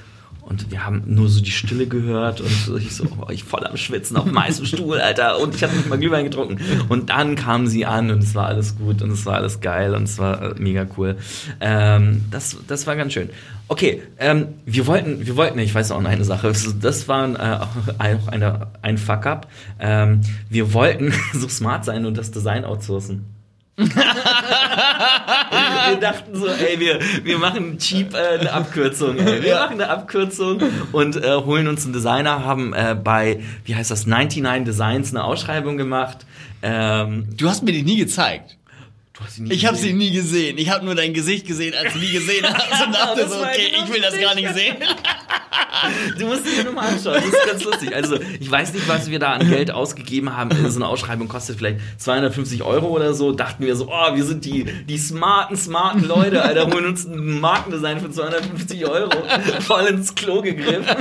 Und 0.51 0.69
wir 0.69 0.85
haben 0.85 1.03
nur 1.05 1.29
so 1.29 1.39
die 1.39 1.49
Stille 1.49 1.87
gehört 1.87 2.41
und 2.41 2.77
ich 2.77 2.93
so, 2.93 3.05
oh, 3.05 3.29
ich 3.29 3.45
voll 3.45 3.65
am 3.65 3.77
Schwitzen 3.77 4.17
auf 4.17 4.25
dem 4.25 4.37
heißen 4.37 4.65
Stuhl, 4.65 4.99
Alter. 4.99 5.39
Und 5.39 5.55
ich 5.55 5.63
habe 5.63 5.73
nicht 5.73 5.87
mal 5.87 5.97
Glühwein 5.97 6.25
getrunken. 6.25 6.59
Und 6.89 7.09
dann 7.09 7.37
kamen 7.37 7.67
sie 7.67 7.85
an 7.85 8.11
und 8.11 8.21
es 8.21 8.35
war 8.35 8.47
alles 8.47 8.77
gut 8.77 9.01
und 9.01 9.11
es 9.11 9.25
war 9.25 9.35
alles 9.35 9.61
geil 9.61 9.95
und 9.95 10.03
es 10.03 10.19
war 10.19 10.41
äh, 10.41 10.53
mega 10.59 10.85
cool. 10.97 11.15
Ähm, 11.61 12.25
das, 12.31 12.57
das 12.67 12.85
war 12.85 12.97
ganz 12.97 13.13
schön. 13.13 13.29
Okay, 13.69 14.01
ähm, 14.19 14.47
wir 14.65 14.87
wollten, 14.87 15.25
wir 15.25 15.37
wollten, 15.37 15.57
ich 15.59 15.73
weiß 15.73 15.89
auch 15.93 16.01
noch 16.01 16.09
eine 16.09 16.25
Sache, 16.25 16.51
das 16.81 17.07
war 17.07 17.29
äh, 17.29 17.59
auch 17.63 18.27
eine, 18.27 18.67
ein 18.81 18.97
Fuck-up. 18.97 19.47
Ähm, 19.79 20.19
wir 20.49 20.73
wollten 20.73 21.13
so 21.33 21.47
smart 21.47 21.85
sein 21.85 22.05
und 22.05 22.17
das 22.17 22.31
Design 22.31 22.65
outsourcen. 22.65 23.25
wir 25.89 25.99
dachten 25.99 26.35
so, 26.35 26.47
ey, 26.47 26.79
wir, 26.79 26.99
wir 27.23 27.37
machen 27.37 27.77
cheap 27.77 28.13
äh, 28.13 28.39
eine 28.39 28.51
Abkürzung. 28.51 29.17
Ey. 29.17 29.43
Wir 29.43 29.55
machen 29.55 29.73
eine 29.73 29.89
Abkürzung 29.89 30.61
und 30.91 31.15
äh, 31.15 31.35
holen 31.35 31.67
uns 31.67 31.83
einen 31.85 31.93
Designer, 31.93 32.45
haben 32.45 32.73
äh, 32.73 32.95
bei, 33.01 33.41
wie 33.65 33.75
heißt 33.75 33.91
das, 33.91 34.05
99 34.05 34.65
Designs 34.65 35.11
eine 35.11 35.23
Ausschreibung 35.23 35.77
gemacht. 35.77 36.25
Ähm, 36.61 37.27
Du 37.37 37.49
hast 37.49 37.63
mir 37.63 37.71
die 37.71 37.83
nie 37.83 37.97
gezeigt. 37.97 38.57
Sie 39.29 39.43
nie 39.43 39.53
Ich 39.53 39.65
habe 39.65 39.77
sie 39.77 39.93
nie 39.93 40.11
gesehen. 40.11 40.57
Ich 40.57 40.69
habe 40.69 40.85
nur 40.85 40.95
dein 40.95 41.13
Gesicht 41.13 41.47
gesehen, 41.47 41.73
als 41.75 41.93
du 41.93 41.99
die 41.99 42.11
gesehen 42.11 42.45
hast 42.45 42.85
und 42.85 42.93
dachte 42.93 43.27
so, 43.27 43.41
okay, 43.41 43.71
genau 43.71 43.85
ich 43.85 43.93
will 43.93 44.01
das 44.01 44.19
gar 44.19 44.35
nicht 44.35 44.53
sehen. 44.53 44.77
Du 46.17 46.27
musst 46.27 46.45
dir 46.45 46.63
nur 46.63 46.73
mal 46.73 46.89
anschauen, 46.89 47.15
das 47.15 47.25
ist 47.25 47.45
ganz 47.45 47.63
lustig. 47.63 47.95
Also, 47.95 48.17
ich 48.39 48.49
weiß 48.49 48.73
nicht, 48.73 48.87
was 48.87 49.09
wir 49.09 49.19
da 49.19 49.33
an 49.33 49.49
Geld 49.49 49.71
ausgegeben 49.71 50.35
haben. 50.35 50.51
So 50.69 50.77
eine 50.77 50.87
Ausschreibung 50.87 51.27
kostet 51.27 51.57
vielleicht 51.57 51.79
250 51.97 52.63
Euro 52.63 52.87
oder 52.87 53.13
so. 53.13 53.31
Dachten 53.31 53.65
wir 53.65 53.75
so, 53.75 53.89
oh, 53.89 54.15
wir 54.15 54.23
sind 54.23 54.45
die, 54.45 54.65
die 54.65 54.97
smarten, 54.97 55.57
smarten 55.57 56.03
Leute, 56.03 56.43
Alter, 56.43 56.67
holen 56.67 56.85
uns 56.85 57.05
ein 57.05 57.39
Markendesign 57.39 57.99
für 57.99 58.11
250 58.11 58.85
Euro. 58.85 59.11
Voll 59.61 59.85
ins 59.87 60.13
Klo 60.13 60.41
gegriffen. 60.41 60.95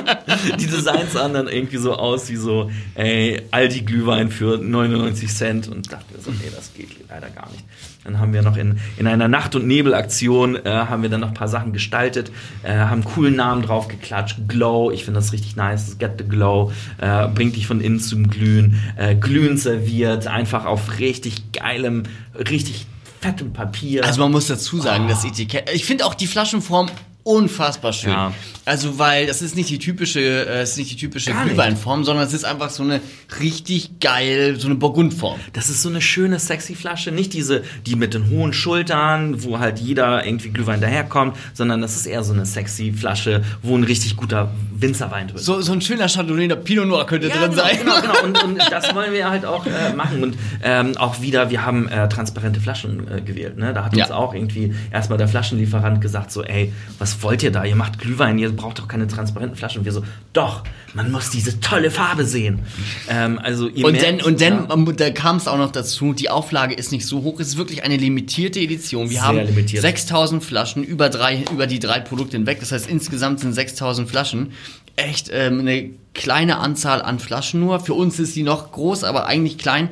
Die 0.59 0.67
Designs 0.67 1.13
sahen 1.13 1.35
dann 1.35 1.49
irgendwie 1.49 1.79
so 1.79 1.95
aus 1.95 2.31
wie 2.31 2.37
so, 2.37 2.71
ey, 2.95 3.43
Aldi 3.51 3.83
Glühwein 3.83 4.31
für 4.31 4.59
99 4.59 5.29
Cent. 5.29 5.69
Und 5.69 5.93
dachten 5.93 6.15
wir 6.15 6.23
so, 6.23 6.31
nee, 6.31 6.51
das 6.55 6.73
geht 6.75 6.89
leider 7.09 7.29
gar 7.31 7.51
nicht. 7.51 7.65
Dann 8.12 8.20
haben 8.20 8.33
wir 8.33 8.42
noch 8.42 8.57
in, 8.57 8.79
in 8.96 9.07
einer 9.07 9.29
Nacht- 9.29 9.55
und 9.55 9.66
Nebelaktion 9.66 10.57
äh, 10.57 10.70
haben 10.70 11.03
wir 11.03 11.11
dann 11.11 11.20
noch 11.20 11.29
ein 11.29 11.35
paar 11.35 11.49
Sachen 11.49 11.73
gestaltet, 11.73 12.31
äh, 12.62 12.75
haben 12.75 13.05
coolen 13.05 13.37
Namen 13.37 13.62
drauf 13.62 13.88
geklatscht. 13.88 14.49
Glow, 14.49 14.90
ich 14.90 15.05
finde 15.05 15.20
das 15.20 15.33
richtig 15.33 15.57
nice. 15.57 15.87
Das 15.87 15.99
Get 15.99 16.12
the 16.18 16.25
Glow, 16.25 16.73
äh, 16.99 17.29
bringt 17.29 17.57
dich 17.57 17.66
von 17.66 17.81
innen 17.81 18.01
zum 18.01 18.29
Glühen. 18.29 18.81
Äh, 18.96 19.14
Glühen 19.14 19.57
serviert, 19.57 20.27
einfach 20.27 20.64
auf 20.64 20.99
richtig 20.99 21.53
geilem, 21.53 22.05
richtig 22.37 22.87
fettem 23.20 23.53
Papier. 23.53 24.05
Also 24.05 24.20
man 24.20 24.33
muss 24.33 24.46
dazu 24.46 24.81
sagen, 24.81 25.09
das 25.09 25.25
Etikett. 25.25 25.70
Ich 25.73 25.85
finde 25.85 26.07
auch 26.07 26.14
die 26.14 26.27
Flaschenform 26.27 26.88
unfassbar 27.23 27.93
schön. 27.93 28.13
Ja. 28.13 28.33
Also 28.65 28.99
weil 28.99 29.27
das 29.27 29.43
ist 29.43 29.57
nicht 29.57 29.69
die 29.71 29.79
typische, 29.79 30.21
äh, 30.21 30.61
es 30.61 30.73
ist 30.73 30.79
nicht 30.79 30.91
die 30.93 30.97
typische. 30.97 31.33
Glühweinform, 31.33 32.05
sondern 32.05 32.27
es 32.27 32.33
ist 32.33 32.45
einfach 32.45 32.71
so 32.71 32.83
eine 32.83 33.01
richtig 33.41 34.01
geil, 34.01 34.57
so 34.59 34.67
eine 34.69 34.77
Burgundform. 34.77 35.39
Das 35.53 35.71
ist 35.71 35.83
so 35.83 35.89
eine 35.89 36.01
schöne, 36.01 36.39
sexy 36.39 36.75
Flasche. 36.75 37.11
Nicht 37.13 37.33
diese, 37.33 37.63
die 37.87 37.97
mit 37.97 38.15
den 38.15 38.31
hohen 38.31 38.53
Schultern, 38.53 39.43
wo 39.43 39.59
halt 39.59 39.79
jeder 39.79 40.25
irgendwie 40.25 40.51
Glühwein 40.51 40.81
daherkommt, 40.81 41.37
sondern 41.55 41.81
das 41.81 41.97
ist 41.97 42.07
eher 42.07 42.23
so 42.23 42.33
eine 42.33 42.47
sexy 42.47 42.93
Flasche, 42.93 43.43
wo 43.63 43.77
ein 43.77 43.85
richtig 43.85 44.17
guter 44.17 44.51
Winzerwein 44.75 45.29
drin 45.29 45.37
ist. 45.37 45.45
So, 45.45 45.61
so 45.61 45.73
ein 45.73 45.81
schöner 45.81 46.09
Chardonnay, 46.09 46.49
der 46.49 46.57
Pinot 46.57 46.87
Noir 46.87 47.07
könnte 47.07 47.29
drin 47.29 47.51
genau, 47.51 47.55
sein. 47.55 47.79
Genau, 47.79 48.01
genau. 48.01 48.23
Und, 48.25 48.43
und 48.45 48.59
das 48.71 48.95
wollen 48.95 49.13
wir 49.13 49.29
halt 49.31 49.45
auch 49.45 49.67
äh, 49.67 49.93
machen. 49.95 50.23
Und 50.23 50.37
ähm, 50.63 50.97
auch 50.97 51.21
wieder, 51.21 51.51
wir 51.51 51.65
haben 51.65 51.89
äh, 51.89 52.09
transparente 52.09 52.61
Flaschen 52.61 53.07
äh, 53.11 53.21
gewählt. 53.21 53.59
Ne? 53.59 53.73
Da 53.75 53.85
hat 53.85 53.93
uns 53.93 54.09
Ja. 54.09 54.15
auch 54.15 54.35
irgendwie 54.35 54.75
erstmal 54.91 55.19
der 55.19 55.29
Flaschenlieferant 55.29 56.01
gesagt: 56.01 56.31
so, 56.31 56.43
ey, 56.43 56.73
was 56.99 57.10
wollt 57.20 57.42
ihr 57.42 57.51
da? 57.51 57.64
Ihr 57.64 57.77
macht 57.77 57.99
Glühwein, 57.99 58.38
ihr 58.38 58.51
braucht 58.51 58.79
doch 58.79 58.88
keine 58.88 59.07
transparenten 59.07 59.57
Flaschen. 59.57 59.81
Und 59.81 59.85
wir 59.85 59.92
so, 59.92 60.05
doch, 60.33 60.62
man 60.94 61.11
muss 61.12 61.31
diese 61.31 61.61
tolle 61.61 61.90
Farbe 61.90 62.25
sehen. 62.25 62.61
Ähm, 63.09 63.38
also 63.42 63.68
ihr 63.68 63.85
Und 63.85 63.92
merkt, 63.92 64.07
dann, 64.07 64.20
und 64.27 64.40
dann, 64.40 64.66
ja, 64.68 64.77
man- 64.77 64.96
da 64.96 65.11
kam 65.11 65.37
es 65.37 65.49
auch 65.49 65.59
noch 65.59 65.73
dazu, 65.73 66.12
die 66.12 66.31
Auflage 66.31 66.75
ist 66.75 66.92
nicht 66.92 67.07
so 67.07 67.23
hoch, 67.23 67.40
es 67.40 67.49
ist 67.49 67.57
wirklich 67.57 67.83
eine 67.85 67.96
limitierte 67.96 68.61
Edition. 68.61 69.11
Wir 69.11 69.23
haben 69.23 69.38
limitiert. 69.38 69.83
6000 69.83 70.42
Flaschen 70.44 70.83
über, 70.85 71.09
drei, 71.09 71.44
über 71.53 71.66
die 71.66 71.79
drei 71.79 72.01
Produkte 72.01 72.37
hinweg, 72.37 72.61
das 72.61 72.73
heißt 72.73 72.88
insgesamt 72.88 73.40
sind 73.40 73.53
6000 73.53 74.09
Flaschen. 74.09 74.53
Echt 75.01 75.31
ähm, 75.33 75.61
eine 75.61 75.91
kleine 76.15 76.59
Anzahl 76.59 77.03
an 77.03 77.19
Flaschen 77.19 77.61
nur. 77.61 77.81
Für 77.81 77.95
uns 77.95 78.19
ist 78.19 78.37
die 78.37 78.43
noch 78.43 78.73
groß, 78.73 79.05
aber 79.05 79.27
eigentlich 79.27 79.59
klein. 79.59 79.89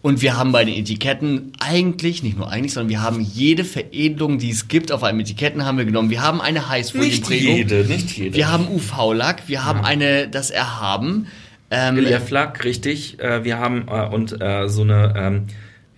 Und 0.00 0.22
wir 0.22 0.36
haben 0.36 0.52
bei 0.52 0.64
den 0.64 0.74
Etiketten 0.74 1.52
eigentlich, 1.58 2.22
nicht 2.22 2.38
nur 2.38 2.50
eigentlich, 2.50 2.72
sondern 2.72 2.88
wir 2.88 3.02
haben 3.02 3.20
jede 3.20 3.64
Veredelung, 3.64 4.38
die 4.38 4.50
es 4.50 4.68
gibt 4.68 4.92
auf 4.92 5.02
einem 5.02 5.20
Etiketten, 5.20 5.64
haben 5.64 5.76
wir 5.76 5.84
genommen. 5.84 6.10
Wir 6.10 6.22
haben 6.22 6.40
eine 6.40 6.60
nicht 6.60 6.68
Heißfolienprägung. 6.68 7.56
jede, 7.56 7.84
nicht 7.84 8.16
jede. 8.16 8.36
Wir 8.36 8.50
haben 8.50 8.68
UV-Lack, 8.68 9.48
wir 9.48 9.64
haben 9.64 9.84
eine, 9.84 10.28
das 10.28 10.50
Erhaben. 10.50 11.26
Ähm, 11.70 11.96
Relieflack, 11.96 12.64
richtig. 12.64 13.20
Äh, 13.20 13.44
wir 13.44 13.58
haben 13.58 13.86
äh, 13.88 14.06
und 14.06 14.40
äh, 14.40 14.68
so 14.68 14.82
eine, 14.82 15.14
ähm, 15.16 15.46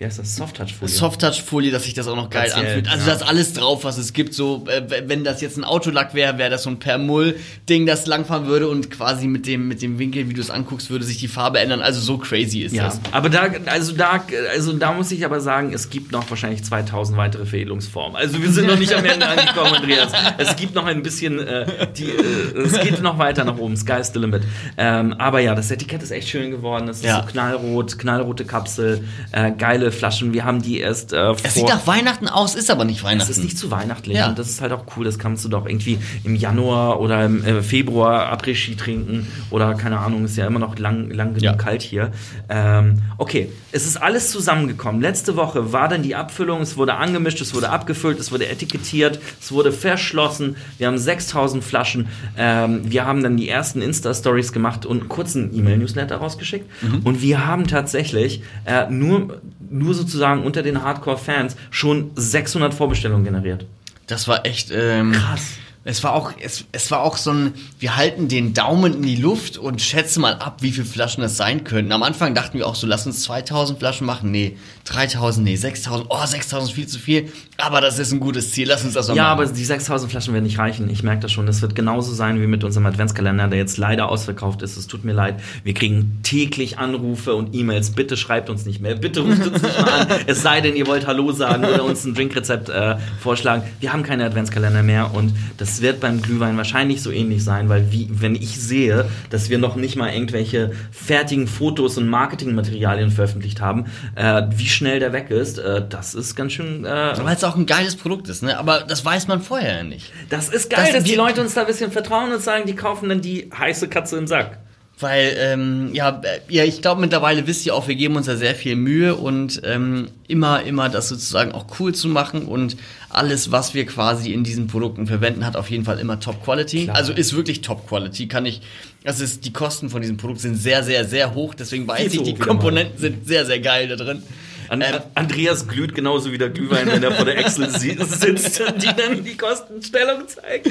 wie 0.01 0.05
heißt 0.05 0.17
das, 0.17 0.35
Soft-Touch-Folie. 0.35 0.91
Soft-Touch-Folie, 0.91 1.69
dass 1.71 1.83
sich 1.83 1.93
das 1.93 2.07
auch 2.07 2.15
noch 2.15 2.31
geil 2.31 2.49
Partiell, 2.49 2.65
anfühlt. 2.77 2.91
Also 2.91 3.07
ja. 3.07 3.13
das 3.13 3.21
alles 3.21 3.53
drauf, 3.53 3.83
was 3.83 3.99
es 3.99 4.13
gibt. 4.13 4.33
So, 4.33 4.65
äh, 4.67 4.81
wenn 5.07 5.23
das 5.23 5.41
jetzt 5.41 5.57
ein 5.59 5.63
Autolack 5.63 6.15
wäre, 6.15 6.39
wäre 6.39 6.49
das 6.49 6.63
so 6.63 6.71
ein 6.71 6.79
Permull-Ding, 6.79 7.85
das 7.85 8.07
langfahren 8.07 8.47
würde 8.47 8.67
und 8.67 8.89
quasi 8.89 9.27
mit 9.27 9.45
dem, 9.45 9.67
mit 9.67 9.83
dem 9.83 9.99
Winkel, 9.99 10.27
wie 10.27 10.33
du 10.33 10.41
es 10.41 10.49
anguckst, 10.49 10.89
würde 10.89 11.05
sich 11.05 11.19
die 11.19 11.27
Farbe 11.27 11.59
ändern. 11.59 11.81
Also 11.81 12.01
so 12.01 12.17
crazy 12.17 12.61
ist 12.61 12.73
Ja, 12.73 12.85
das. 12.85 12.99
aber 13.11 13.29
da, 13.29 13.47
also 13.67 13.91
da, 13.93 14.23
also 14.51 14.73
da 14.73 14.91
muss 14.93 15.11
ich 15.11 15.23
aber 15.23 15.39
sagen, 15.39 15.71
es 15.71 15.91
gibt 15.91 16.11
noch 16.11 16.27
wahrscheinlich 16.31 16.63
2000 16.63 17.15
weitere 17.19 17.45
Veredelungsformen. 17.45 18.15
Also 18.17 18.41
wir 18.41 18.49
sind 18.49 18.65
noch 18.65 18.79
nicht 18.79 18.93
am 18.93 19.05
Ende 19.05 19.27
angekommen, 19.27 19.75
Andreas. 19.75 20.11
Es 20.39 20.55
gibt 20.55 20.73
noch 20.73 20.87
ein 20.87 21.03
bisschen, 21.03 21.37
äh, 21.39 21.65
die, 21.95 22.05
äh, 22.05 22.61
es 22.65 22.79
geht 22.79 23.03
noch 23.03 23.19
weiter 23.19 23.43
nach 23.45 23.57
oben. 23.59 23.77
Sky's 23.77 24.11
the 24.13 24.19
limit. 24.19 24.41
Ähm, 24.77 25.13
aber 25.19 25.41
ja, 25.41 25.53
das 25.53 25.69
Etikett 25.69 26.01
ist 26.01 26.09
echt 26.09 26.27
schön 26.27 26.49
geworden. 26.49 26.87
Es 26.89 26.97
ist 26.97 27.05
Ja. 27.05 27.21
so 27.21 27.31
knallrot, 27.31 27.99
knallrote 27.99 28.45
Kapsel, 28.45 29.03
äh, 29.31 29.51
geile 29.51 29.90
Flaschen. 29.91 30.33
Wir 30.33 30.45
haben 30.45 30.61
die 30.61 30.79
erst 30.79 31.13
äh, 31.13 31.31
Es 31.43 31.53
sieht 31.55 31.67
nach 31.67 31.85
Weihnachten 31.87 32.27
aus, 32.27 32.55
ist 32.55 32.69
aber 32.71 32.85
nicht 32.85 32.99
es 32.99 33.03
Weihnachten. 33.03 33.31
ist 33.31 33.43
nicht 33.43 33.57
zu 33.57 33.71
weihnachtlich 33.71 34.17
Ja. 34.17 34.29
und 34.29 34.39
das 34.39 34.49
ist 34.49 34.61
halt 34.61 34.71
auch 34.71 34.83
cool. 34.97 35.05
Das 35.05 35.19
kannst 35.19 35.43
du 35.45 35.49
doch 35.49 35.65
irgendwie 35.65 35.97
im 36.23 36.35
Januar 36.35 36.99
oder 36.99 37.25
im 37.25 37.43
äh, 37.43 37.61
Februar 37.61 38.31
Après-Ski 38.31 38.75
trinken 38.75 39.27
oder 39.49 39.73
keine 39.75 39.99
Ahnung, 39.99 40.25
ist 40.25 40.37
ja 40.37 40.45
immer 40.47 40.59
noch 40.59 40.77
lang, 40.79 41.09
lang 41.11 41.29
genug 41.29 41.43
Ja. 41.43 41.53
kalt 41.53 41.81
hier. 41.81 42.11
Ähm, 42.49 43.01
okay, 43.17 43.49
es 43.71 43.85
ist 43.85 43.97
alles 43.97 44.31
zusammengekommen. 44.31 45.01
Letzte 45.01 45.35
Woche 45.35 45.71
war 45.73 45.87
dann 45.87 46.03
die 46.03 46.15
Abfüllung, 46.15 46.61
es 46.61 46.77
wurde 46.77 46.95
angemischt, 46.95 47.41
es 47.41 47.53
wurde 47.53 47.69
abgefüllt, 47.69 48.19
es 48.19 48.31
wurde 48.31 48.47
etikettiert, 48.47 49.19
es 49.41 49.51
wurde 49.51 49.71
verschlossen. 49.71 50.55
Wir 50.77 50.87
haben 50.87 50.97
6000 50.97 51.63
Flaschen. 51.63 52.07
Ähm, 52.37 52.81
wir 52.91 53.05
haben 53.05 53.23
dann 53.23 53.37
die 53.37 53.49
ersten 53.49 53.81
Insta-Stories 53.81 54.51
gemacht 54.53 54.85
und 54.85 54.99
einen 55.01 55.09
kurzen 55.09 55.55
E-Mail-Newsletter 55.55 56.17
rausgeschickt. 56.17 56.69
Und 57.03 57.21
wir 57.21 57.45
haben 57.45 57.67
tatsächlich 57.67 58.41
äh, 58.65 58.89
nur, 58.89 59.41
nur 59.71 59.93
sozusagen 59.93 60.43
unter 60.43 60.63
den 60.63 60.83
Hardcore-Fans 60.83 61.55
schon 61.69 62.11
600 62.15 62.73
Vorbestellungen 62.73 63.23
generiert. 63.23 63.65
Das 64.07 64.27
war 64.27 64.45
echt 64.45 64.71
ähm, 64.73 65.13
Krass. 65.13 65.53
Es 65.83 66.03
war 66.03 66.13
auch, 66.13 66.31
es, 66.39 66.65
es 66.71 66.91
war 66.91 67.01
auch 67.01 67.17
so 67.17 67.31
ein, 67.31 67.53
wir 67.79 67.97
halten 67.97 68.27
den 68.27 68.53
Daumen 68.53 68.93
in 68.93 69.01
die 69.01 69.15
Luft 69.15 69.57
und 69.57 69.81
schätzen 69.81 70.21
mal 70.21 70.35
ab, 70.35 70.57
wie 70.61 70.71
viele 70.71 70.85
Flaschen 70.85 71.23
das 71.23 71.37
sein 71.37 71.63
könnten. 71.63 71.91
Am 71.91 72.03
Anfang 72.03 72.35
dachten 72.35 72.59
wir 72.59 72.67
auch 72.67 72.75
so, 72.75 72.85
lass 72.85 73.07
uns 73.07 73.23
2000 73.23 73.79
Flaschen 73.79 74.05
machen. 74.05 74.29
Nee, 74.29 74.57
3000, 74.85 75.43
nee, 75.43 75.55
6000. 75.55 76.07
Oh, 76.11 76.23
6000 76.23 76.71
viel 76.71 76.85
zu 76.85 76.99
viel. 76.99 77.31
Aber 77.57 77.81
das 77.81 77.97
ist 77.97 78.11
ein 78.11 78.19
gutes 78.19 78.51
Ziel. 78.51 78.67
Lass 78.67 78.83
uns 78.85 78.93
das 78.93 79.09
auch 79.09 79.15
Ja, 79.15 79.23
machen. 79.23 79.41
aber 79.41 79.45
die 79.47 79.65
6000 79.65 80.11
Flaschen 80.11 80.35
werden 80.35 80.43
nicht 80.43 80.59
reichen. 80.59 80.87
Ich 80.91 81.01
merke 81.01 81.21
das 81.21 81.31
schon. 81.31 81.47
Das 81.47 81.63
wird 81.63 81.73
genauso 81.73 82.13
sein 82.13 82.39
wie 82.39 82.45
mit 82.47 82.63
unserem 82.63 82.85
Adventskalender, 82.85 83.47
der 83.47 83.57
jetzt 83.57 83.77
leider 83.79 84.07
ausverkauft 84.09 84.61
ist. 84.61 84.77
Es 84.77 84.85
tut 84.85 85.03
mir 85.03 85.13
leid. 85.13 85.39
Wir 85.63 85.73
kriegen 85.73 86.19
täglich 86.21 86.77
Anrufe 86.77 87.33
und 87.33 87.55
E-Mails. 87.55 87.89
Bitte 87.91 88.17
schreibt 88.17 88.51
uns 88.51 88.67
nicht 88.67 88.81
mehr. 88.81 88.93
Bitte 88.97 89.21
ruft 89.21 89.47
uns 89.47 89.63
nicht 89.63 89.77
mehr 89.81 89.93
an. 89.93 90.07
Es 90.27 90.43
sei 90.43 90.61
denn, 90.61 90.75
ihr 90.75 90.85
wollt 90.85 91.07
Hallo 91.07 91.31
sagen 91.31 91.65
oder 91.65 91.83
uns 91.83 92.05
ein 92.05 92.13
Drinkrezept 92.13 92.69
äh, 92.69 92.97
vorschlagen. 93.19 93.63
Wir 93.79 93.91
haben 93.93 94.03
keine 94.03 94.25
Adventskalender 94.25 94.83
mehr 94.83 95.13
und 95.15 95.33
das 95.57 95.70
wird 95.79 96.01
beim 96.01 96.21
Glühwein 96.21 96.57
wahrscheinlich 96.57 97.01
so 97.01 97.11
ähnlich 97.11 97.43
sein, 97.43 97.69
weil 97.69 97.91
wie, 97.93 98.09
wenn 98.11 98.35
ich 98.35 98.59
sehe, 98.59 99.05
dass 99.29 99.49
wir 99.49 99.59
noch 99.59 99.75
nicht 99.77 99.95
mal 99.95 100.11
irgendwelche 100.11 100.71
fertigen 100.91 101.47
Fotos 101.47 101.97
und 101.97 102.09
Marketingmaterialien 102.09 103.11
veröffentlicht 103.11 103.61
haben, 103.61 103.85
äh, 104.15 104.41
wie 104.55 104.67
schnell 104.67 104.99
der 104.99 105.13
weg 105.13 105.29
ist, 105.29 105.59
äh, 105.59 105.81
das 105.87 106.15
ist 106.15 106.35
ganz 106.35 106.53
schön. 106.53 106.83
Äh, 106.83 107.13
Weil 107.23 107.35
es 107.35 107.43
auch 107.43 107.55
ein 107.55 107.65
geiles 107.67 107.95
Produkt 107.95 108.27
ist, 108.27 108.43
ne? 108.43 108.57
Aber 108.57 108.81
das 108.81 109.05
weiß 109.05 109.27
man 109.27 109.41
vorher 109.41 109.77
ja 109.77 109.83
nicht. 109.83 110.11
Das 110.29 110.49
ist 110.49 110.69
geil, 110.69 110.85
Das- 110.87 110.93
dass 110.95 111.03
die 111.03 111.15
Leute 111.15 111.41
uns 111.41 111.53
da 111.53 111.61
ein 111.61 111.67
bisschen 111.67 111.91
vertrauen 111.91 112.31
und 112.33 112.41
sagen, 112.41 112.63
die 112.65 112.75
kaufen 112.75 113.07
dann 113.07 113.21
die 113.21 113.49
heiße 113.57 113.87
Katze 113.87 114.17
im 114.17 114.25
Sack. 114.27 114.57
Weil, 115.01 115.35
ähm, 115.37 115.89
ja, 115.93 116.21
ja, 116.47 116.63
ich 116.63 116.81
glaube 116.81 117.01
mittlerweile 117.01 117.47
wisst 117.47 117.65
ihr 117.65 117.75
auch, 117.75 117.87
wir 117.87 117.95
geben 117.95 118.15
uns 118.15 118.27
da 118.27 118.37
sehr 118.37 118.55
viel 118.55 118.75
Mühe 118.75 119.15
und 119.15 119.61
ähm, 119.65 120.09
immer, 120.27 120.63
immer 120.63 120.89
das 120.89 121.09
sozusagen 121.09 121.51
auch 121.51 121.65
cool 121.79 121.93
zu 121.93 122.07
machen 122.07 122.43
und 122.43 122.77
alles, 123.09 123.51
was 123.51 123.73
wir 123.73 123.85
quasi 123.85 124.31
in 124.31 124.43
diesen 124.43 124.67
Produkten 124.67 125.07
verwenden, 125.07 125.45
hat 125.45 125.55
auf 125.55 125.69
jeden 125.69 125.85
Fall 125.85 125.99
immer 125.99 126.19
Top 126.19 126.43
Quality. 126.43 126.85
Klar. 126.85 126.95
Also 126.95 127.13
ist 127.13 127.35
wirklich 127.35 127.61
Top 127.61 127.87
Quality, 127.87 128.27
kann 128.27 128.45
ich, 128.45 128.61
das 129.03 129.19
ist, 129.19 129.45
die 129.45 129.53
Kosten 129.53 129.89
von 129.89 130.01
diesem 130.01 130.17
Produkt 130.17 130.39
sind 130.39 130.55
sehr, 130.55 130.83
sehr, 130.83 131.05
sehr 131.05 131.33
hoch, 131.33 131.53
deswegen 131.53 131.87
weiß 131.87 132.13
ich, 132.13 132.21
die 132.21 132.35
wieder 132.35 132.45
Komponenten 132.45 132.97
sind 132.97 133.27
sehr, 133.27 133.45
sehr 133.45 133.59
geil 133.59 133.87
da 133.87 133.95
drin. 133.95 134.23
An, 134.71 134.81
Ähm, 134.81 135.01
Andreas 135.15 135.67
glüht 135.67 135.93
genauso 135.93 136.31
wie 136.31 136.37
der 136.37 136.49
Glühwein, 136.49 136.87
wenn 136.87 137.03
er 137.03 137.11
vor 137.11 137.25
der 137.25 137.37
Excel 137.37 137.69
si- 137.77 137.97
sitzt 137.99 138.61
und 138.61 138.81
die 138.81 138.87
dann 138.87 139.21
die 139.23 139.35
Kostenstellung 139.35 140.27
zeigt. 140.27 140.67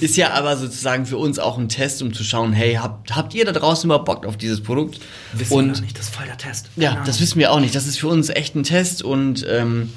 Ist 0.00 0.16
ja 0.16 0.30
aber 0.30 0.56
sozusagen 0.56 1.04
für 1.04 1.18
uns 1.18 1.38
auch 1.38 1.58
ein 1.58 1.68
Test, 1.68 2.00
um 2.02 2.14
zu 2.14 2.24
schauen, 2.24 2.54
hey, 2.54 2.74
habt, 2.82 3.14
habt 3.14 3.34
ihr 3.34 3.44
da 3.44 3.52
draußen 3.52 3.86
überhaupt 3.88 4.06
Bock 4.06 4.26
auf 4.26 4.36
dieses 4.38 4.62
Produkt? 4.62 5.00
Wissen 5.34 5.50
wir 5.54 5.62
noch 5.74 5.80
nicht, 5.82 5.98
das 5.98 6.06
ist 6.06 6.14
voll 6.14 6.24
der 6.26 6.38
Test. 6.38 6.70
Ja, 6.76 6.92
Keine 6.94 7.00
das 7.04 7.16
Ahnung. 7.16 7.20
wissen 7.20 7.38
wir 7.40 7.52
auch 7.52 7.60
nicht. 7.60 7.74
Das 7.74 7.86
ist 7.86 7.98
für 7.98 8.08
uns 8.08 8.30
echt 8.30 8.54
ein 8.56 8.62
Test 8.62 9.02
und 9.02 9.46
ähm, 9.48 9.90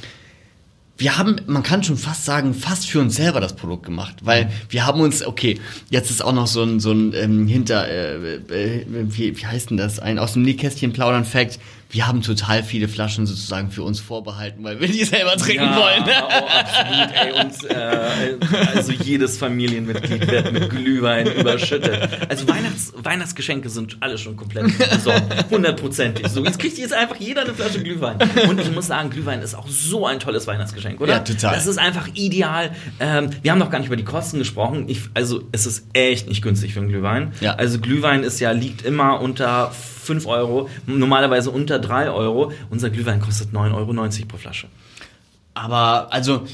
wir 0.98 1.18
haben, 1.18 1.36
man 1.48 1.62
kann 1.62 1.84
schon 1.84 1.98
fast 1.98 2.24
sagen, 2.24 2.54
fast 2.54 2.88
für 2.88 3.02
uns 3.02 3.18
selber 3.18 3.42
das 3.42 3.54
Produkt 3.56 3.86
gemacht, 3.86 4.16
weil 4.22 4.50
wir 4.70 4.86
haben 4.86 5.02
uns, 5.02 5.26
okay, 5.26 5.60
jetzt 5.90 6.10
ist 6.10 6.24
auch 6.24 6.32
noch 6.32 6.48
so 6.48 6.64
ein, 6.64 6.80
so 6.80 6.92
ein 6.94 7.14
ähm, 7.14 7.48
Hinter, 7.48 7.86
äh, 7.88 8.36
äh, 8.36 8.86
wie, 8.88 9.38
wie 9.38 9.46
heißt 9.46 9.72
denn 9.72 9.78
das, 9.78 10.00
ein 10.00 10.18
aus 10.20 10.34
dem 10.34 10.44
Nähkästchen 10.44 10.94
plaudern 10.94 11.26
Fact, 11.26 11.60
wir 11.96 12.08
haben 12.08 12.22
total 12.22 12.62
viele 12.62 12.90
Flaschen 12.90 13.26
sozusagen 13.26 13.72
für 13.72 13.82
uns 13.82 14.02
vorbehalten, 14.02 14.66
weil 14.66 14.82
wir 14.82 14.90
die 14.90 15.06
selber 15.06 15.38
trinken 15.38 15.64
ja, 15.64 15.78
wollen. 15.78 16.04
Oh, 16.04 16.46
absolut, 16.60 17.10
ey. 17.16 17.32
Und 17.42 17.72
äh, 17.72 18.76
also 18.76 18.92
jedes 18.92 19.38
Familienmitglied 19.38 20.30
wird 20.30 20.52
mit 20.52 20.70
Glühwein 20.72 21.26
überschüttet. 21.28 22.10
Also 22.28 22.50
Weihnachts 22.50 22.92
Weihnachtsgeschenke 23.02 23.70
sind 23.70 23.96
alle 24.02 24.18
schon 24.18 24.36
komplett 24.36 24.78
besorgt. 24.78 25.50
Hundertprozentig. 25.50 26.28
So, 26.28 26.44
jetzt 26.44 26.60
kriegt 26.60 26.78
jetzt 26.78 26.94
einfach 26.94 27.16
jeder 27.16 27.44
eine 27.44 27.54
Flasche 27.54 27.82
Glühwein. 27.82 28.18
Und 28.50 28.60
ich 28.60 28.72
muss 28.72 28.88
sagen, 28.88 29.10
Glühwein 29.10 29.42
ist 29.42 29.56
auch 29.56 29.70
so 29.70 30.06
ein 30.06 30.20
tolles 30.20 30.48
Weihnachtsgeschenk, 30.48 31.00
oder? 31.00 31.14
Ja, 31.14 31.20
total. 31.20 31.56
Das 31.56 31.66
ist 31.66 31.78
einfach 31.78 32.10
ideal. 32.14 32.72
Ähm, 33.00 33.30
wir 33.42 33.54
haben 33.54 33.60
noch 33.60 33.70
gar 33.70 33.80
nicht 33.80 33.88
über 33.88 33.96
die 33.96 34.04
Kosten 34.04 34.38
gesprochen. 34.40 34.90
Ich, 34.90 35.04
also 35.14 35.44
es 35.54 35.66
ist 35.66 35.88
echt 35.94 36.28
nicht 36.28 36.42
günstig 36.42 36.74
für 36.74 36.82
einen 36.82 36.90
Glühwein. 36.90 37.32
Ja. 37.40 37.54
Also 37.54 37.80
Glühwein 37.80 38.24
ist 38.24 38.42
ja, 38.42 38.52
liegt 38.52 38.82
immer 38.82 39.22
unter 39.22 39.72
5 40.06 40.26
Euro, 40.28 40.70
normalerweise 40.86 41.52
unter 41.52 41.80
3 41.80 42.10
Euro. 42.10 42.52
Unser 42.70 42.90
Glühwein 42.90 43.20
kostet 43.20 43.52
9,90 43.54 43.74
Euro 43.74 44.26
pro 44.28 44.38
Flasche. 44.38 44.68
Aber 45.54 46.12
also 46.14 46.46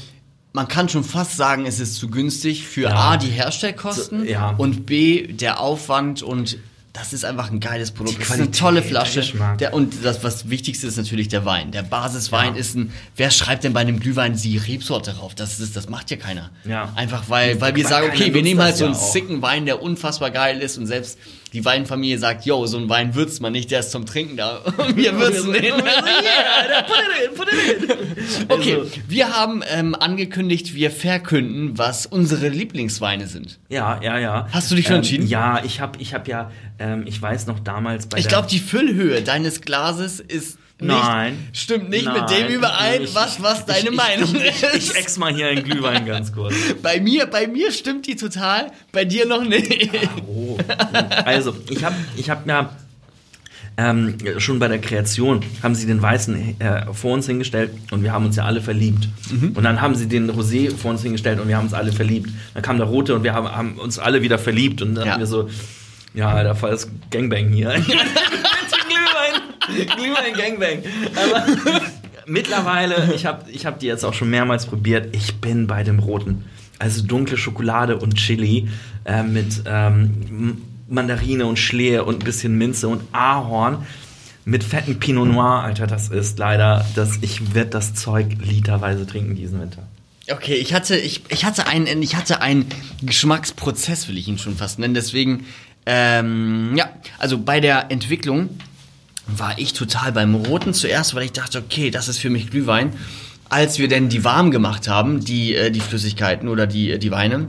man 0.52 0.68
kann 0.68 0.88
schon 0.88 1.02
fast 1.04 1.36
sagen, 1.36 1.64
es 1.66 1.80
ist 1.80 1.96
zu 1.96 2.08
günstig 2.08 2.66
für 2.66 2.82
Ja. 2.82 2.94
A, 3.12 3.16
die 3.16 3.28
Herstellkosten 3.28 4.20
So, 4.20 4.24
ja. 4.26 4.50
und 4.58 4.86
B, 4.86 5.26
der 5.32 5.60
Aufwand 5.60 6.22
und 6.22 6.58
das 6.92 7.14
ist 7.14 7.24
einfach 7.24 7.50
ein 7.50 7.58
geiles 7.58 7.90
Produkt. 7.90 8.16
Die 8.16 8.18
Das 8.18 8.26
ist 8.28 8.32
eine 8.34 8.42
Qualität, 8.50 8.60
tolle 8.60 8.82
Flasche. 8.82 9.22
Der, 9.58 9.72
und 9.72 10.04
das, 10.04 10.22
was 10.24 10.50
Wichtigste 10.50 10.86
ist 10.86 10.98
natürlich 10.98 11.28
der 11.28 11.46
Wein. 11.46 11.70
Der 11.72 11.82
Basiswein 11.82 12.52
Ja. 12.54 12.60
ist 12.60 12.76
ein, 12.76 12.92
wer 13.16 13.30
schreibt 13.30 13.64
denn 13.64 13.72
bei 13.72 13.80
einem 13.80 13.98
Glühwein 13.98 14.36
die 14.36 14.58
Rebsorte 14.58 15.12
drauf? 15.14 15.34
Das, 15.34 15.58
ist, 15.58 15.74
das 15.74 15.88
macht 15.88 16.10
ja 16.10 16.18
keiner. 16.18 16.50
Ja. 16.66 16.92
Einfach 16.94 17.30
weil, 17.30 17.58
weil 17.62 17.74
wir 17.74 17.88
sagen, 17.88 18.08
okay, 18.12 18.34
wir 18.34 18.42
nehmen 18.42 18.60
halt 18.60 18.76
so 18.76 18.84
einen 18.84 18.94
sicken 18.94 19.40
Wein, 19.40 19.64
der 19.64 19.80
unfassbar 19.80 20.30
geil 20.30 20.60
ist 20.60 20.76
und 20.76 20.86
selbst 20.86 21.18
die 21.52 21.64
Weinfamilie 21.64 22.18
sagt, 22.18 22.46
yo, 22.46 22.66
so 22.66 22.78
ein 22.78 22.88
Wein 22.88 23.14
würzt 23.14 23.42
man 23.42 23.52
nicht, 23.52 23.70
der 23.70 23.80
ist 23.80 23.90
zum 23.90 24.06
Trinken 24.06 24.36
da. 24.36 24.58
Und 24.76 24.96
wir 24.96 25.18
würzen 25.18 25.52
den. 25.52 25.74
Okay, 28.48 28.82
wir 29.08 29.36
haben 29.36 29.62
ähm, 29.70 29.94
angekündigt, 29.94 30.74
wir 30.74 30.90
verkünden, 30.90 31.76
was 31.76 32.06
unsere 32.06 32.48
Lieblingsweine 32.48 33.26
sind. 33.26 33.58
Ja, 33.68 34.00
ja, 34.02 34.18
ja. 34.18 34.48
Hast 34.50 34.70
du 34.70 34.74
dich 34.74 34.86
schon 34.86 34.94
ähm, 34.94 35.00
entschieden? 35.00 35.26
Ja, 35.26 35.62
ich 35.64 35.80
habe 35.80 35.98
ich 36.00 36.14
hab 36.14 36.26
ja, 36.26 36.50
ähm, 36.78 37.04
ich 37.06 37.20
weiß 37.20 37.46
noch 37.46 37.60
damals 37.60 38.06
bei 38.06 38.18
Ich 38.18 38.28
glaube, 38.28 38.48
die 38.48 38.58
Füllhöhe 38.58 39.22
deines 39.22 39.60
Glases 39.60 40.20
ist 40.20 40.58
nicht, 40.82 40.92
Nein. 40.94 41.48
stimmt 41.52 41.90
nicht 41.90 42.04
Nein. 42.04 42.20
mit 42.20 42.30
dem 42.30 42.48
überein, 42.48 43.02
Ich- 43.02 43.14
was, 43.14 43.42
was 43.42 43.64
deine 43.66 43.90
ich, 43.90 43.96
Meinung 43.96 44.34
ich, 44.34 44.62
ist. 44.62 44.90
Ich 44.90 44.96
ex 44.96 45.18
mal 45.18 45.32
hier 45.34 45.48
einen 45.48 45.64
Glühwein 45.64 46.04
ganz 46.06 46.32
kurz. 46.32 46.54
bei 46.82 47.00
mir, 47.00 47.26
bei 47.26 47.46
mir 47.46 47.72
stimmt 47.72 48.06
die 48.06 48.16
total, 48.16 48.72
bei 48.92 49.04
dir 49.04 49.26
noch 49.26 49.44
nicht. 49.44 49.88
Oh. 50.26 50.58
Also, 51.24 51.54
ich 51.70 51.82
habe 51.84 51.94
ich 52.16 52.28
hab 52.30 52.46
ja 52.46 52.70
ähm, 53.78 54.18
schon 54.36 54.58
bei 54.58 54.68
der 54.68 54.78
Kreation 54.80 55.40
haben 55.62 55.74
sie 55.74 55.86
den 55.86 56.02
Weißen 56.02 56.60
äh, 56.60 56.92
vor 56.92 57.14
uns 57.14 57.26
hingestellt 57.26 57.70
und 57.90 58.02
wir 58.02 58.12
haben 58.12 58.26
uns 58.26 58.36
ja 58.36 58.44
alle 58.44 58.60
verliebt. 58.60 59.08
Mhm. 59.30 59.52
Und 59.54 59.62
dann 59.64 59.80
haben 59.80 59.94
sie 59.94 60.06
den 60.08 60.30
Rosé 60.30 60.76
vor 60.76 60.90
uns 60.90 61.02
hingestellt 61.02 61.40
und 61.40 61.48
wir 61.48 61.56
haben 61.56 61.64
uns 61.64 61.72
alle 61.74 61.90
verliebt. 61.90 62.28
Dann 62.52 62.62
kam 62.62 62.76
der 62.76 62.86
Rote 62.86 63.14
und 63.14 63.22
wir 63.24 63.32
haben, 63.32 63.48
haben 63.50 63.78
uns 63.78 63.98
alle 63.98 64.20
wieder 64.20 64.38
verliebt 64.38 64.82
und 64.82 64.94
dann 64.94 65.06
Ja. 65.06 65.12
haben 65.14 65.20
wir 65.20 65.26
so, 65.26 65.48
ja, 66.12 66.42
da 66.44 66.60
war 66.60 66.70
das 66.70 66.86
Gangbang 67.10 67.48
hier. 67.48 67.70
Glühwein, 68.92 69.86
Glühwein 69.96 70.34
Gangbang. 70.34 70.82
Aber 71.16 71.46
mittlerweile, 72.26 73.12
ich 73.14 73.26
habe 73.26 73.50
ich 73.50 73.66
hab 73.66 73.78
die 73.78 73.86
jetzt 73.86 74.04
auch 74.04 74.14
schon 74.14 74.30
mehrmals 74.30 74.66
probiert, 74.66 75.14
ich 75.14 75.36
bin 75.36 75.66
bei 75.66 75.82
dem 75.82 75.98
Roten. 75.98 76.44
Also 76.78 77.02
dunkle 77.02 77.36
Schokolade 77.36 77.96
und 77.96 78.16
Chili 78.16 78.68
äh, 79.04 79.22
mit 79.22 79.62
ähm, 79.66 80.62
Mandarine 80.88 81.46
und 81.46 81.58
Schlehe 81.58 82.04
und 82.04 82.22
ein 82.22 82.24
bisschen 82.24 82.58
Minze 82.58 82.88
und 82.88 83.02
Ahorn 83.12 83.86
mit 84.44 84.64
fetten 84.64 84.98
Pinot 84.98 85.28
Noir, 85.28 85.62
Alter, 85.62 85.86
das 85.86 86.08
ist 86.08 86.38
leider, 86.38 86.84
das, 86.96 87.18
ich 87.20 87.54
werde 87.54 87.70
das 87.70 87.94
Zeug 87.94 88.26
literweise 88.40 89.06
trinken 89.06 89.36
diesen 89.36 89.60
Winter. 89.60 89.82
Okay, 90.30 90.54
ich 90.54 90.74
hatte, 90.74 90.96
ich, 90.96 91.22
ich 91.28 91.44
hatte 91.44 91.66
einen, 91.66 92.02
ich 92.02 92.16
hatte 92.16 92.40
einen 92.40 92.66
Geschmacksprozess, 93.02 94.08
will 94.08 94.18
ich 94.18 94.28
ihn 94.28 94.38
schon 94.38 94.56
fast 94.56 94.78
nennen. 94.78 94.94
Deswegen, 94.94 95.46
ähm, 95.86 96.74
ja, 96.76 96.90
also 97.18 97.38
bei 97.38 97.60
der 97.60 97.90
Entwicklung 97.90 98.48
war 99.38 99.58
ich 99.58 99.72
total 99.72 100.12
beim 100.12 100.34
Roten 100.34 100.74
zuerst, 100.74 101.14
weil 101.14 101.24
ich 101.24 101.32
dachte, 101.32 101.58
okay, 101.58 101.90
das 101.90 102.08
ist 102.08 102.18
für 102.18 102.30
mich 102.30 102.50
Glühwein. 102.50 102.92
Als 103.48 103.78
wir 103.78 103.88
denn 103.88 104.08
die 104.08 104.24
warm 104.24 104.50
gemacht 104.50 104.88
haben, 104.88 105.24
die, 105.24 105.54
äh, 105.54 105.70
die 105.70 105.80
Flüssigkeiten 105.80 106.48
oder 106.48 106.66
die, 106.66 106.98
die 106.98 107.10
Weine, 107.10 107.48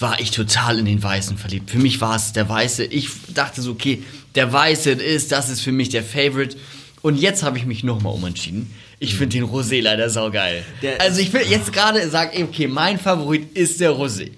war 0.00 0.18
ich 0.20 0.30
total 0.32 0.78
in 0.78 0.86
den 0.86 1.02
Weißen 1.02 1.36
verliebt. 1.38 1.70
Für 1.70 1.78
mich 1.78 2.00
war 2.00 2.16
es 2.16 2.32
der 2.32 2.48
Weiße. 2.48 2.84
Ich 2.84 3.08
dachte 3.32 3.62
so, 3.62 3.70
okay, 3.72 4.02
der 4.34 4.52
Weiße 4.52 4.90
ist, 4.90 5.30
das 5.30 5.50
ist 5.50 5.60
für 5.60 5.72
mich 5.72 5.88
der 5.90 6.02
Favorite. 6.02 6.56
Und 7.02 7.20
jetzt 7.20 7.42
habe 7.42 7.58
ich 7.58 7.66
mich 7.66 7.84
nochmal 7.84 8.12
umentschieden. 8.14 8.70
Ich 8.98 9.14
finde 9.14 9.36
den 9.36 9.44
Rosé 9.44 9.82
leider 9.82 10.08
saugeil. 10.10 10.64
Der- 10.82 11.00
also 11.00 11.20
ich 11.20 11.32
will 11.32 11.42
jetzt 11.48 11.72
gerade 11.72 12.08
sagen, 12.08 12.42
okay, 12.44 12.66
mein 12.66 12.98
Favorit 12.98 13.56
ist 13.56 13.78
der 13.80 13.90
Rosé. 13.92 14.30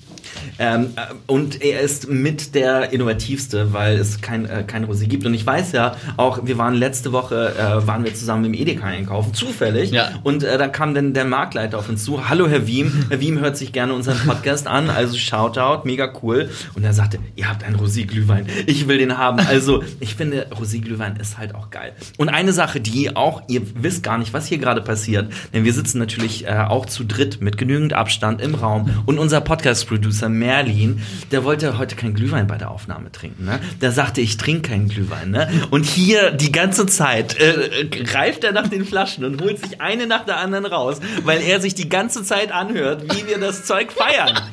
Ähm, 0.58 0.90
äh, 0.96 1.00
und 1.26 1.62
er 1.62 1.80
ist 1.80 2.08
mit 2.08 2.54
der 2.54 2.92
innovativste, 2.92 3.72
weil 3.72 3.96
es 3.98 4.20
kein, 4.20 4.46
äh, 4.46 4.64
kein 4.66 4.86
Rosé 4.86 5.06
gibt. 5.06 5.26
Und 5.26 5.34
ich 5.34 5.46
weiß 5.46 5.72
ja 5.72 5.96
auch, 6.16 6.40
wir 6.44 6.58
waren 6.58 6.74
letzte 6.74 7.12
Woche, 7.12 7.54
äh, 7.56 7.86
waren 7.86 8.04
wir 8.04 8.14
zusammen 8.14 8.46
im 8.46 8.54
Edeka 8.54 8.86
einkaufen, 8.86 9.34
zufällig. 9.34 9.90
Ja. 9.90 10.10
Und 10.22 10.42
äh, 10.42 10.58
dann 10.58 10.72
kam 10.72 10.94
dann 10.94 11.14
der 11.14 11.24
Marktleiter 11.24 11.78
auf 11.78 11.88
uns 11.88 12.04
zu. 12.04 12.28
Hallo 12.28 12.48
Herr 12.48 12.66
Wiem. 12.66 13.06
Herr 13.08 13.20
Wiem 13.20 13.40
hört 13.40 13.56
sich 13.56 13.72
gerne 13.72 13.94
unseren 13.94 14.18
Podcast 14.26 14.66
an, 14.66 14.90
also 14.90 15.16
Shoutout, 15.16 15.86
mega 15.86 16.12
cool. 16.22 16.50
Und 16.74 16.84
er 16.84 16.92
sagte, 16.92 17.18
ihr 17.34 17.48
habt 17.48 17.64
einen 17.64 17.76
Rosé-Glühwein. 17.76 18.46
Ich 18.66 18.88
will 18.88 18.98
den 18.98 19.18
haben. 19.18 19.40
Also 19.40 19.82
ich 20.00 20.14
finde, 20.14 20.46
Rosé-Glühwein 20.50 21.16
ist 21.16 21.38
halt 21.38 21.54
auch 21.54 21.70
geil. 21.70 21.92
Und 22.16 22.28
eine 22.28 22.52
Sache, 22.52 22.80
die 22.80 23.14
auch, 23.14 23.42
ihr 23.48 23.62
wisst 23.74 24.02
gar 24.02 24.18
nicht, 24.18 24.32
was 24.32 24.46
hier 24.46 24.58
gerade 24.58 24.80
passiert, 24.80 25.32
denn 25.52 25.64
wir 25.64 25.72
sitzen 25.72 25.98
natürlich 25.98 26.46
äh, 26.46 26.64
auch 26.68 26.86
zu 26.86 27.04
dritt 27.04 27.40
mit 27.40 27.58
genügend 27.58 27.92
Abstand 27.92 28.40
im 28.40 28.54
Raum. 28.54 28.90
Und 29.06 29.18
unser 29.18 29.40
Podcast-Producer 29.40 30.28
Merlin, 30.38 31.02
der 31.30 31.44
wollte 31.44 31.78
heute 31.78 31.96
kein 31.96 32.14
Glühwein 32.14 32.46
bei 32.46 32.56
der 32.56 32.70
Aufnahme 32.70 33.12
trinken. 33.12 33.44
Ne? 33.44 33.60
Der 33.80 33.92
sagte, 33.92 34.20
ich 34.20 34.36
trinke 34.36 34.70
keinen 34.70 34.88
Glühwein. 34.88 35.30
Ne? 35.30 35.48
Und 35.70 35.84
hier 35.86 36.30
die 36.30 36.52
ganze 36.52 36.86
Zeit 36.86 37.38
äh, 37.40 37.86
greift 37.86 38.44
er 38.44 38.52
nach 38.52 38.68
den 38.68 38.84
Flaschen 38.84 39.24
und 39.24 39.42
holt 39.42 39.58
sich 39.58 39.80
eine 39.80 40.06
nach 40.06 40.24
der 40.24 40.38
anderen 40.38 40.66
raus, 40.66 41.00
weil 41.24 41.40
er 41.42 41.60
sich 41.60 41.74
die 41.74 41.88
ganze 41.88 42.22
Zeit 42.24 42.52
anhört, 42.52 43.02
wie 43.14 43.26
wir 43.26 43.38
das 43.38 43.64
Zeug 43.64 43.92
feiern. 43.92 44.38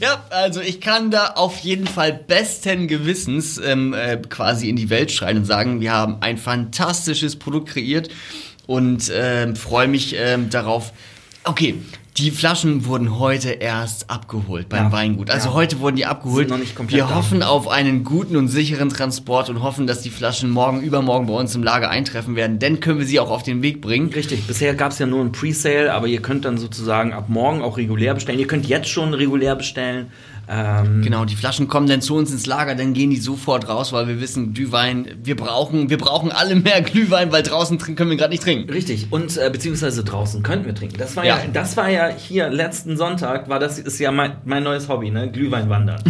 Ja, 0.00 0.24
also 0.30 0.60
ich 0.60 0.80
kann 0.80 1.10
da 1.10 1.28
auf 1.28 1.58
jeden 1.58 1.86
Fall 1.86 2.12
besten 2.12 2.88
Gewissens 2.88 3.58
ähm, 3.58 3.94
äh, 3.94 4.18
quasi 4.28 4.68
in 4.68 4.76
die 4.76 4.90
Welt 4.90 5.10
schreien 5.10 5.38
und 5.38 5.44
sagen, 5.44 5.80
wir 5.80 5.92
haben 5.92 6.18
ein 6.20 6.36
fantastisches 6.36 7.36
Produkt 7.36 7.70
kreiert 7.70 8.10
und 8.66 9.10
ähm, 9.14 9.56
freue 9.56 9.88
mich 9.88 10.14
ähm, 10.18 10.50
darauf. 10.50 10.92
Okay, 11.44 11.76
die 12.18 12.30
Flaschen 12.30 12.86
wurden 12.86 13.18
heute 13.18 13.50
erst 13.50 14.08
abgeholt 14.08 14.68
beim 14.70 14.84
Ja. 14.84 14.92
Weingut. 14.92 15.30
Also 15.30 15.50
Ja. 15.50 15.54
heute 15.54 15.80
wurden 15.80 15.96
die 15.96 16.06
abgeholt. 16.06 16.50
Wir 16.88 17.04
da. 17.04 17.14
hoffen 17.14 17.42
auf 17.42 17.68
einen 17.68 18.04
guten 18.04 18.36
und 18.36 18.48
sicheren 18.48 18.88
Transport 18.88 19.50
und 19.50 19.62
hoffen, 19.62 19.86
dass 19.86 20.00
die 20.00 20.08
Flaschen 20.10 20.48
morgen, 20.50 20.80
übermorgen 20.80 21.26
bei 21.26 21.34
uns 21.34 21.54
im 21.54 21.62
Lager 21.62 21.90
eintreffen 21.90 22.34
werden. 22.34 22.58
Dann 22.58 22.80
können 22.80 22.98
wir 22.98 23.06
sie 23.06 23.20
auch 23.20 23.30
auf 23.30 23.42
den 23.42 23.60
Weg 23.62 23.82
bringen. 23.82 24.08
Richtig, 24.14 24.46
bisher 24.46 24.74
gab 24.74 24.92
es 24.92 24.98
ja 24.98 25.06
nur 25.06 25.20
ein 25.22 25.32
Presale, 25.32 25.92
aber 25.92 26.06
ihr 26.06 26.22
könnt 26.22 26.46
dann 26.46 26.56
sozusagen 26.56 27.12
ab 27.12 27.28
morgen 27.28 27.60
auch 27.60 27.76
regulär 27.76 28.14
bestellen. 28.14 28.38
Ihr 28.38 28.46
könnt 28.46 28.66
jetzt 28.66 28.88
schon 28.88 29.12
regulär 29.12 29.54
bestellen. 29.54 30.06
Ähm, 30.48 31.02
Genau, 31.02 31.24
die 31.24 31.36
Flaschen 31.36 31.68
kommen 31.68 31.88
dann 31.88 32.00
zu 32.00 32.14
uns 32.16 32.30
ins 32.30 32.46
Lager, 32.46 32.74
dann 32.74 32.92
gehen 32.94 33.10
die 33.10 33.16
sofort 33.16 33.68
raus, 33.68 33.92
weil 33.92 34.08
wir 34.08 34.20
wissen, 34.20 34.54
Glühwein, 34.54 35.08
wir 35.22 35.36
brauchen, 35.36 35.90
wir 35.90 35.98
brauchen 35.98 36.32
alle 36.32 36.54
mehr 36.56 36.82
Glühwein, 36.82 37.32
weil 37.32 37.42
draußen 37.42 37.78
trinken 37.78 37.96
können 37.96 38.10
wir 38.10 38.16
gerade 38.16 38.30
nicht 38.30 38.42
trinken. 38.42 38.70
Richtig, 38.70 39.08
und 39.10 39.36
äh, 39.36 39.50
beziehungsweise 39.50 40.04
draußen 40.04 40.42
könnten 40.42 40.66
wir 40.66 40.74
trinken. 40.74 40.96
Das 40.98 41.16
war 41.16 41.24
ja. 41.24 41.36
Ja. 41.36 41.44
das 41.52 41.76
war 41.76 41.88
ja 41.88 42.08
hier 42.08 42.48
letzten 42.48 42.96
Sonntag, 42.96 43.48
war 43.48 43.58
das 43.58 43.78
ist 43.78 43.98
ja 43.98 44.10
mein, 44.10 44.38
mein 44.44 44.62
neues 44.62 44.88
Hobby, 44.88 45.10
ne? 45.10 45.30
Glühwein 45.30 45.68
wandern. 45.68 46.02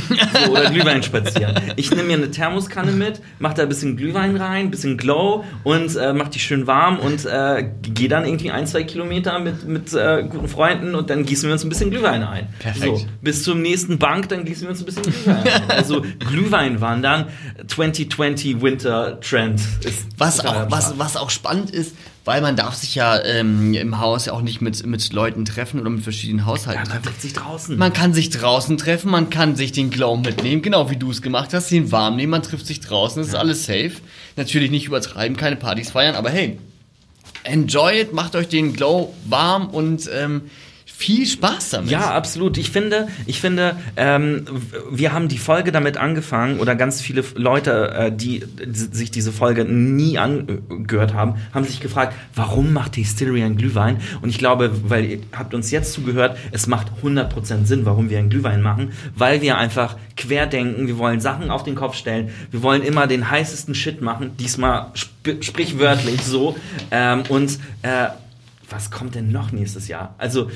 So, 0.44 0.52
oder 0.52 0.70
Glühwein 0.70 1.02
spazieren. 1.02 1.54
Ich 1.76 1.90
nehme 1.90 2.04
mir 2.04 2.16
eine 2.16 2.30
Thermoskanne 2.30 2.92
mit, 2.92 3.20
mach 3.38 3.54
da 3.54 3.62
ein 3.62 3.68
bisschen 3.68 3.96
Glühwein 3.96 4.36
rein, 4.36 4.70
bisschen 4.70 4.96
Glow 4.96 5.44
und 5.64 5.96
äh, 5.96 6.12
mach 6.12 6.28
die 6.28 6.38
schön 6.38 6.66
warm 6.66 6.98
und 6.98 7.24
äh, 7.24 7.70
gehe 7.82 8.08
dann 8.08 8.24
irgendwie 8.24 8.50
ein, 8.50 8.66
zwei 8.66 8.84
Kilometer 8.84 9.38
mit, 9.38 9.66
mit 9.66 9.92
äh, 9.94 10.24
guten 10.28 10.48
Freunden 10.48 10.94
und 10.94 11.10
dann 11.10 11.24
gießen 11.24 11.48
wir 11.48 11.52
uns 11.54 11.64
ein 11.64 11.68
bisschen 11.68 11.90
Glühwein 11.90 12.22
ein. 12.22 12.48
Perfekt. 12.58 12.98
So, 12.98 13.06
bis 13.22 13.42
zum 13.42 13.62
nächsten 13.62 13.98
Bank, 13.98 14.25
dann 14.30 14.44
gießen 14.44 14.62
wir 14.62 14.70
uns 14.70 14.80
ein 14.80 14.86
bisschen 14.86 15.02
Glühwein 15.02 15.46
ein. 15.46 15.62
Also 15.68 16.04
Glühwein 16.18 16.80
wandern, 16.80 17.26
2020 17.66 18.60
Winter 18.60 19.20
Trend 19.20 19.60
ist 19.84 20.06
Was 20.18 20.44
auch, 20.44 20.70
was, 20.70 20.98
was 20.98 21.16
auch 21.16 21.30
spannend 21.30 21.70
ist, 21.70 21.94
weil 22.24 22.40
man 22.40 22.56
darf 22.56 22.74
sich 22.74 22.94
ja 22.94 23.22
ähm, 23.22 23.72
im 23.74 24.00
Haus 24.00 24.26
ja 24.26 24.32
auch 24.32 24.42
nicht 24.42 24.60
mit, 24.60 24.84
mit 24.84 25.12
Leuten 25.12 25.44
treffen 25.44 25.80
oder 25.80 25.90
mit 25.90 26.02
verschiedenen 26.02 26.44
Haushalten 26.44 26.84
ja, 26.84 26.94
man 26.94 27.02
trifft 27.02 27.22
sich 27.22 27.32
draußen. 27.32 27.78
Man 27.78 27.92
kann 27.92 28.14
sich 28.14 28.30
draußen 28.30 28.76
treffen, 28.78 29.10
man 29.10 29.30
kann 29.30 29.54
sich 29.54 29.72
den 29.72 29.90
Glow 29.90 30.16
mitnehmen, 30.16 30.60
genau 30.60 30.90
wie 30.90 30.96
du 30.96 31.10
es 31.10 31.22
gemacht 31.22 31.54
hast, 31.54 31.70
den 31.70 31.92
warm 31.92 32.16
nehmen, 32.16 32.30
man 32.30 32.42
trifft 32.42 32.66
sich 32.66 32.80
draußen, 32.80 33.22
das 33.22 33.28
ist 33.28 33.34
alles 33.34 33.66
safe. 33.66 33.92
Natürlich 34.36 34.70
nicht 34.70 34.86
übertreiben, 34.86 35.36
keine 35.36 35.56
Partys 35.56 35.90
feiern, 35.90 36.16
aber 36.16 36.30
hey, 36.30 36.58
enjoy 37.44 38.00
it, 38.00 38.12
macht 38.12 38.34
euch 38.34 38.48
den 38.48 38.72
Glow 38.72 39.14
warm 39.24 39.68
und 39.68 40.10
ähm, 40.12 40.42
viel 40.96 41.26
Spaß 41.26 41.70
damit. 41.70 41.90
Ja, 41.90 42.14
absolut. 42.14 42.56
Ich 42.56 42.70
finde, 42.70 43.08
ich 43.26 43.42
finde, 43.42 43.76
ähm, 43.96 44.46
wir 44.90 45.12
haben 45.12 45.28
die 45.28 45.36
Folge 45.36 45.70
damit 45.70 45.98
angefangen 45.98 46.58
oder 46.58 46.74
ganz 46.74 47.02
viele 47.02 47.22
Leute, 47.34 47.90
äh, 47.90 48.12
die 48.12 48.42
sich 48.72 49.10
diese 49.10 49.30
Folge 49.30 49.66
nie 49.66 50.16
angehört 50.16 51.12
haben, 51.12 51.34
haben 51.52 51.66
sich 51.66 51.80
gefragt, 51.80 52.14
warum 52.34 52.72
macht 52.72 52.96
einen 53.44 53.58
Glühwein? 53.58 53.98
Und 54.22 54.30
ich 54.30 54.38
glaube, 54.38 54.70
weil 54.88 55.04
ihr 55.04 55.18
habt 55.36 55.52
uns 55.52 55.70
jetzt 55.70 55.92
zugehört, 55.92 56.38
es 56.50 56.66
macht 56.66 56.86
100% 57.02 57.66
Sinn, 57.66 57.84
warum 57.84 58.08
wir 58.08 58.18
einen 58.18 58.30
Glühwein 58.30 58.62
machen, 58.62 58.92
weil 59.14 59.42
wir 59.42 59.58
einfach 59.58 59.98
querdenken, 60.16 60.86
wir 60.86 60.96
wollen 60.96 61.20
Sachen 61.20 61.50
auf 61.50 61.62
den 61.62 61.74
Kopf 61.74 61.94
stellen, 61.94 62.30
wir 62.50 62.62
wollen 62.62 62.82
immer 62.82 63.06
den 63.06 63.30
heißesten 63.30 63.74
Shit 63.74 64.00
machen, 64.00 64.30
diesmal 64.38 64.92
sp 64.96 65.12
sprichwörtlich 65.42 66.22
so 66.22 66.56
ähm, 66.90 67.24
und 67.28 67.58
äh, 67.82 68.06
was 68.68 68.90
kommt 68.90 69.14
denn 69.14 69.30
noch 69.30 69.52
nächstes 69.52 69.88
Jahr? 69.88 70.14
Also, 70.18 70.50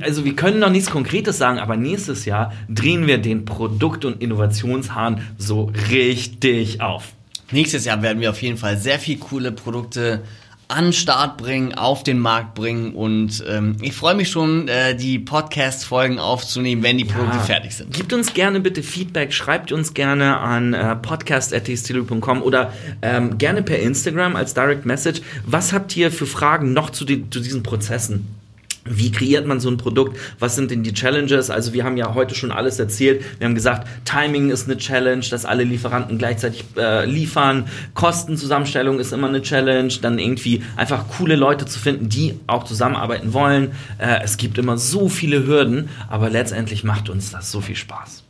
also 0.00 0.24
wir 0.24 0.36
können 0.36 0.58
noch 0.58 0.70
nichts 0.70 0.90
Konkretes 0.90 1.38
sagen, 1.38 1.58
aber 1.58 1.76
nächstes 1.76 2.24
Jahr 2.24 2.52
drehen 2.68 3.06
wir 3.06 3.18
den 3.18 3.44
Produkt- 3.44 4.04
und 4.04 4.22
Innovationshahn 4.22 5.22
so 5.38 5.72
richtig 5.90 6.80
auf. 6.80 7.12
Nächstes 7.50 7.84
Jahr 7.84 8.02
werden 8.02 8.20
wir 8.20 8.30
auf 8.30 8.42
jeden 8.42 8.56
Fall 8.56 8.76
sehr 8.76 8.98
viel 8.98 9.18
coole 9.18 9.52
Produkte 9.52 10.22
an 10.68 10.84
den 10.84 10.92
Start 10.92 11.36
bringen, 11.36 11.74
auf 11.74 12.02
den 12.02 12.18
Markt 12.18 12.54
bringen 12.54 12.94
und 12.94 13.44
ähm, 13.48 13.76
ich 13.80 13.92
freue 13.92 14.14
mich 14.14 14.30
schon, 14.30 14.68
äh, 14.68 14.96
die 14.96 15.18
Podcast-Folgen 15.18 16.18
aufzunehmen, 16.18 16.82
wenn 16.82 16.98
die 16.98 17.04
Produkte 17.04 17.38
fertig 17.40 17.74
sind. 17.74 17.92
Gebt 17.92 18.12
uns 18.12 18.34
gerne 18.34 18.60
bitte 18.60 18.82
Feedback, 18.82 19.32
schreibt 19.32 19.72
uns 19.72 19.94
gerne 19.94 20.38
an 20.38 20.74
äh, 20.74 20.96
podcast.distillery.com 20.96 22.42
oder 22.42 22.72
ähm, 23.02 23.38
gerne 23.38 23.62
per 23.62 23.78
Instagram 23.78 24.36
als 24.36 24.54
Direct 24.54 24.86
Message. 24.86 25.20
Was 25.46 25.72
habt 25.72 25.96
ihr 25.96 26.10
für 26.10 26.26
Fragen 26.26 26.72
noch 26.72 26.90
zu, 26.90 27.04
den, 27.04 27.30
zu 27.30 27.40
diesen 27.40 27.62
Prozessen? 27.62 28.43
Wie 28.84 29.10
kreiert 29.10 29.46
man 29.46 29.60
so 29.60 29.70
ein 29.70 29.78
Produkt? 29.78 30.18
Was 30.38 30.56
sind 30.56 30.70
denn 30.70 30.82
die 30.82 30.92
Challenges? 30.92 31.48
Also 31.48 31.72
wir 31.72 31.84
haben 31.84 31.96
ja 31.96 32.14
heute 32.14 32.34
schon 32.34 32.52
alles 32.52 32.78
erzählt. 32.78 33.24
Wir 33.38 33.46
haben 33.46 33.54
gesagt, 33.54 33.88
Timing 34.04 34.50
ist 34.50 34.68
eine 34.68 34.76
Challenge, 34.76 35.24
dass 35.30 35.46
alle 35.46 35.64
Lieferanten 35.64 36.18
gleichzeitig 36.18 36.64
äh, 36.76 37.06
liefern. 37.06 37.66
Kostenzusammenstellung 37.94 39.00
ist 39.00 39.12
immer 39.12 39.28
eine 39.28 39.40
Challenge. 39.40 39.92
Dann 40.02 40.18
irgendwie 40.18 40.62
einfach 40.76 41.08
coole 41.08 41.36
Leute 41.36 41.64
zu 41.64 41.78
finden, 41.78 42.10
die 42.10 42.38
auch 42.46 42.64
zusammenarbeiten 42.64 43.32
wollen. 43.32 43.72
Äh, 43.98 44.22
es 44.22 44.36
gibt 44.36 44.58
immer 44.58 44.76
so 44.76 45.08
viele 45.08 45.46
Hürden, 45.46 45.88
aber 46.10 46.28
letztendlich 46.28 46.84
macht 46.84 47.08
uns 47.08 47.30
das 47.30 47.50
so 47.50 47.62
viel 47.62 47.76
Spaß. 47.76 48.24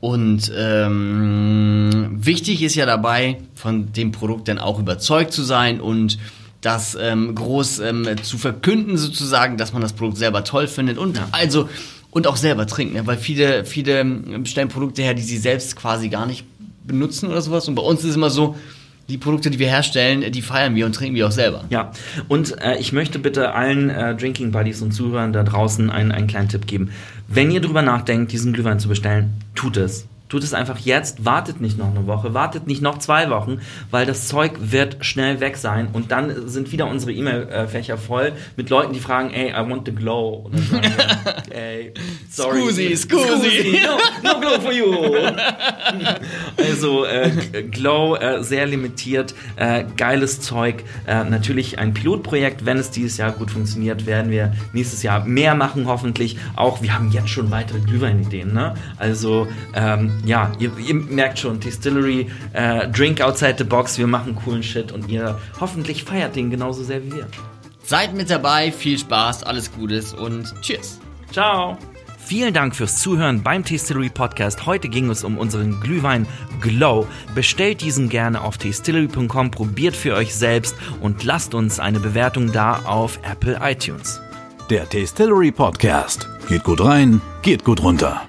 Und 0.00 0.50
ähm, 0.56 2.16
wichtig 2.20 2.62
ist 2.62 2.74
ja 2.74 2.86
dabei, 2.86 3.38
von 3.54 3.92
dem 3.92 4.12
Produkt 4.12 4.48
dann 4.48 4.58
auch 4.58 4.78
überzeugt 4.78 5.32
zu 5.32 5.42
sein 5.42 5.80
und 5.80 6.18
das 6.60 6.96
ähm, 7.00 7.34
groß 7.34 7.80
ähm, 7.80 8.06
zu 8.22 8.38
verkünden 8.38 8.96
sozusagen, 8.96 9.56
dass 9.56 9.72
man 9.72 9.82
das 9.82 9.92
Produkt 9.92 10.18
selber 10.18 10.44
toll 10.44 10.66
findet 10.66 10.98
und 10.98 11.20
also 11.32 11.68
und 12.10 12.26
auch 12.26 12.36
selber 12.36 12.66
trinken, 12.66 12.94
ne? 12.94 13.06
weil 13.06 13.16
viele 13.16 13.64
viele 13.64 14.00
ähm, 14.00 14.44
stellen 14.44 14.68
Produkte 14.68 15.02
her, 15.02 15.14
die 15.14 15.22
sie 15.22 15.38
selbst 15.38 15.76
quasi 15.76 16.08
gar 16.08 16.26
nicht 16.26 16.44
benutzen 16.84 17.28
oder 17.28 17.40
sowas 17.40 17.68
und 17.68 17.74
bei 17.74 17.82
uns 17.82 18.00
ist 18.00 18.10
es 18.10 18.16
immer 18.16 18.30
so, 18.30 18.56
die 19.10 19.18
Produkte, 19.18 19.50
die 19.50 19.58
wir 19.58 19.68
herstellen, 19.68 20.30
die 20.32 20.42
feiern 20.42 20.74
wir 20.74 20.86
und 20.86 20.94
trinken 20.94 21.16
wir 21.16 21.26
auch 21.26 21.32
selber. 21.32 21.64
Ja, 21.68 21.92
und 22.28 22.60
äh, 22.62 22.76
ich 22.78 22.92
möchte 22.92 23.18
bitte 23.18 23.54
allen 23.54 23.90
äh, 23.90 24.14
Drinking 24.14 24.52
Buddies 24.52 24.80
und 24.82 24.92
Zuhörern 24.92 25.32
da 25.32 25.42
draußen 25.42 25.90
einen, 25.90 26.12
einen 26.12 26.28
kleinen 26.28 26.48
Tipp 26.48 26.66
geben. 26.66 26.90
Wenn 27.28 27.50
ihr 27.50 27.60
drüber 27.60 27.82
nachdenkt, 27.82 28.32
diesen 28.32 28.52
Glühwein 28.52 28.78
zu 28.78 28.88
bestellen, 28.88 29.34
tut 29.54 29.76
es. 29.76 30.06
Tut 30.30 30.44
es 30.44 30.54
einfach 30.54 30.78
jetzt, 30.78 31.24
wartet 31.24 31.60
nicht 31.60 31.76
noch 31.76 31.90
eine 31.90 32.06
Woche, 32.06 32.32
wartet 32.34 32.66
nicht 32.66 32.80
noch 32.80 32.98
zwei 32.98 33.28
Wochen, 33.30 33.60
weil 33.90 34.06
das 34.06 34.28
Zeug 34.28 34.52
wird 34.60 35.04
schnell 35.04 35.40
weg 35.40 35.56
sein 35.56 35.88
und 35.92 36.12
dann 36.12 36.48
sind 36.48 36.72
wieder 36.72 36.86
unsere 36.86 37.12
E-Mail-Fächer 37.12 37.98
voll 37.98 38.32
mit 38.56 38.70
Leuten, 38.70 38.92
die 38.92 39.00
fragen, 39.00 39.30
ey, 39.30 39.50
I 39.50 39.68
want 39.68 39.86
the 39.86 39.92
glow. 39.92 40.46
Und 40.46 40.54
dann 40.54 40.62
sagen 40.62 40.84
wir, 41.48 41.54
ey, 41.56 41.94
sorry. 42.30 42.60
Scusi, 42.60 42.96
scusi. 42.96 43.80
No, 43.84 44.32
no 44.32 44.40
glow 44.40 44.60
for 44.60 44.72
you. 44.72 44.94
Also 46.56 47.04
äh, 47.04 47.30
Glow 47.70 48.16
äh, 48.16 48.42
sehr 48.42 48.66
limitiert, 48.66 49.34
äh, 49.56 49.84
geiles 49.96 50.40
Zeug. 50.40 50.84
Äh, 51.06 51.24
natürlich 51.24 51.78
ein 51.78 51.94
Pilotprojekt. 51.94 52.64
Wenn 52.66 52.78
es 52.78 52.90
dieses 52.90 53.16
Jahr 53.16 53.32
gut 53.32 53.50
funktioniert, 53.50 54.06
werden 54.06 54.30
wir 54.30 54.52
nächstes 54.72 55.02
Jahr 55.02 55.24
mehr 55.24 55.54
machen, 55.54 55.86
hoffentlich. 55.86 56.38
Auch 56.56 56.82
wir 56.82 56.94
haben 56.94 57.10
jetzt 57.10 57.30
schon 57.30 57.50
weitere 57.50 57.80
Glühweinideen. 57.80 58.52
Ne? 58.52 58.74
Also 58.98 59.48
ähm, 59.74 60.19
ja, 60.24 60.52
ihr, 60.58 60.70
ihr 60.78 60.94
merkt 60.94 61.38
schon, 61.38 61.60
Distillery, 61.60 62.26
äh, 62.52 62.88
Drink 62.88 63.20
outside 63.20 63.56
the 63.58 63.64
box. 63.64 63.98
Wir 63.98 64.06
machen 64.06 64.36
coolen 64.36 64.62
Shit 64.62 64.92
und 64.92 65.08
ihr 65.08 65.38
hoffentlich 65.60 66.04
feiert 66.04 66.36
den 66.36 66.50
genauso 66.50 66.82
sehr 66.82 67.04
wie 67.04 67.12
wir. 67.12 67.26
Seid 67.82 68.14
mit 68.14 68.30
dabei, 68.30 68.70
viel 68.70 68.98
Spaß, 68.98 69.42
alles 69.42 69.72
Gutes 69.72 70.14
und 70.14 70.54
Cheers. 70.62 71.00
Ciao. 71.32 71.76
Vielen 72.18 72.54
Dank 72.54 72.76
fürs 72.76 72.98
Zuhören 72.98 73.42
beim 73.42 73.64
Distillery 73.64 74.08
Podcast. 74.08 74.64
Heute 74.64 74.88
ging 74.88 75.10
es 75.10 75.24
um 75.24 75.36
unseren 75.36 75.80
Glühwein 75.80 76.28
Glow. 76.60 77.08
Bestellt 77.34 77.80
diesen 77.80 78.08
gerne 78.08 78.42
auf 78.42 78.56
distillery.com, 78.58 79.50
probiert 79.50 79.96
für 79.96 80.14
euch 80.14 80.32
selbst 80.32 80.76
und 81.00 81.24
lasst 81.24 81.54
uns 81.54 81.80
eine 81.80 81.98
Bewertung 81.98 82.52
da 82.52 82.82
auf 82.84 83.18
Apple 83.28 83.58
iTunes. 83.60 84.20
Der 84.68 84.88
Tastillery 84.88 85.50
Podcast. 85.50 86.28
Geht 86.46 86.62
gut 86.62 86.84
rein, 86.84 87.20
geht 87.42 87.64
gut 87.64 87.82
runter. 87.82 88.22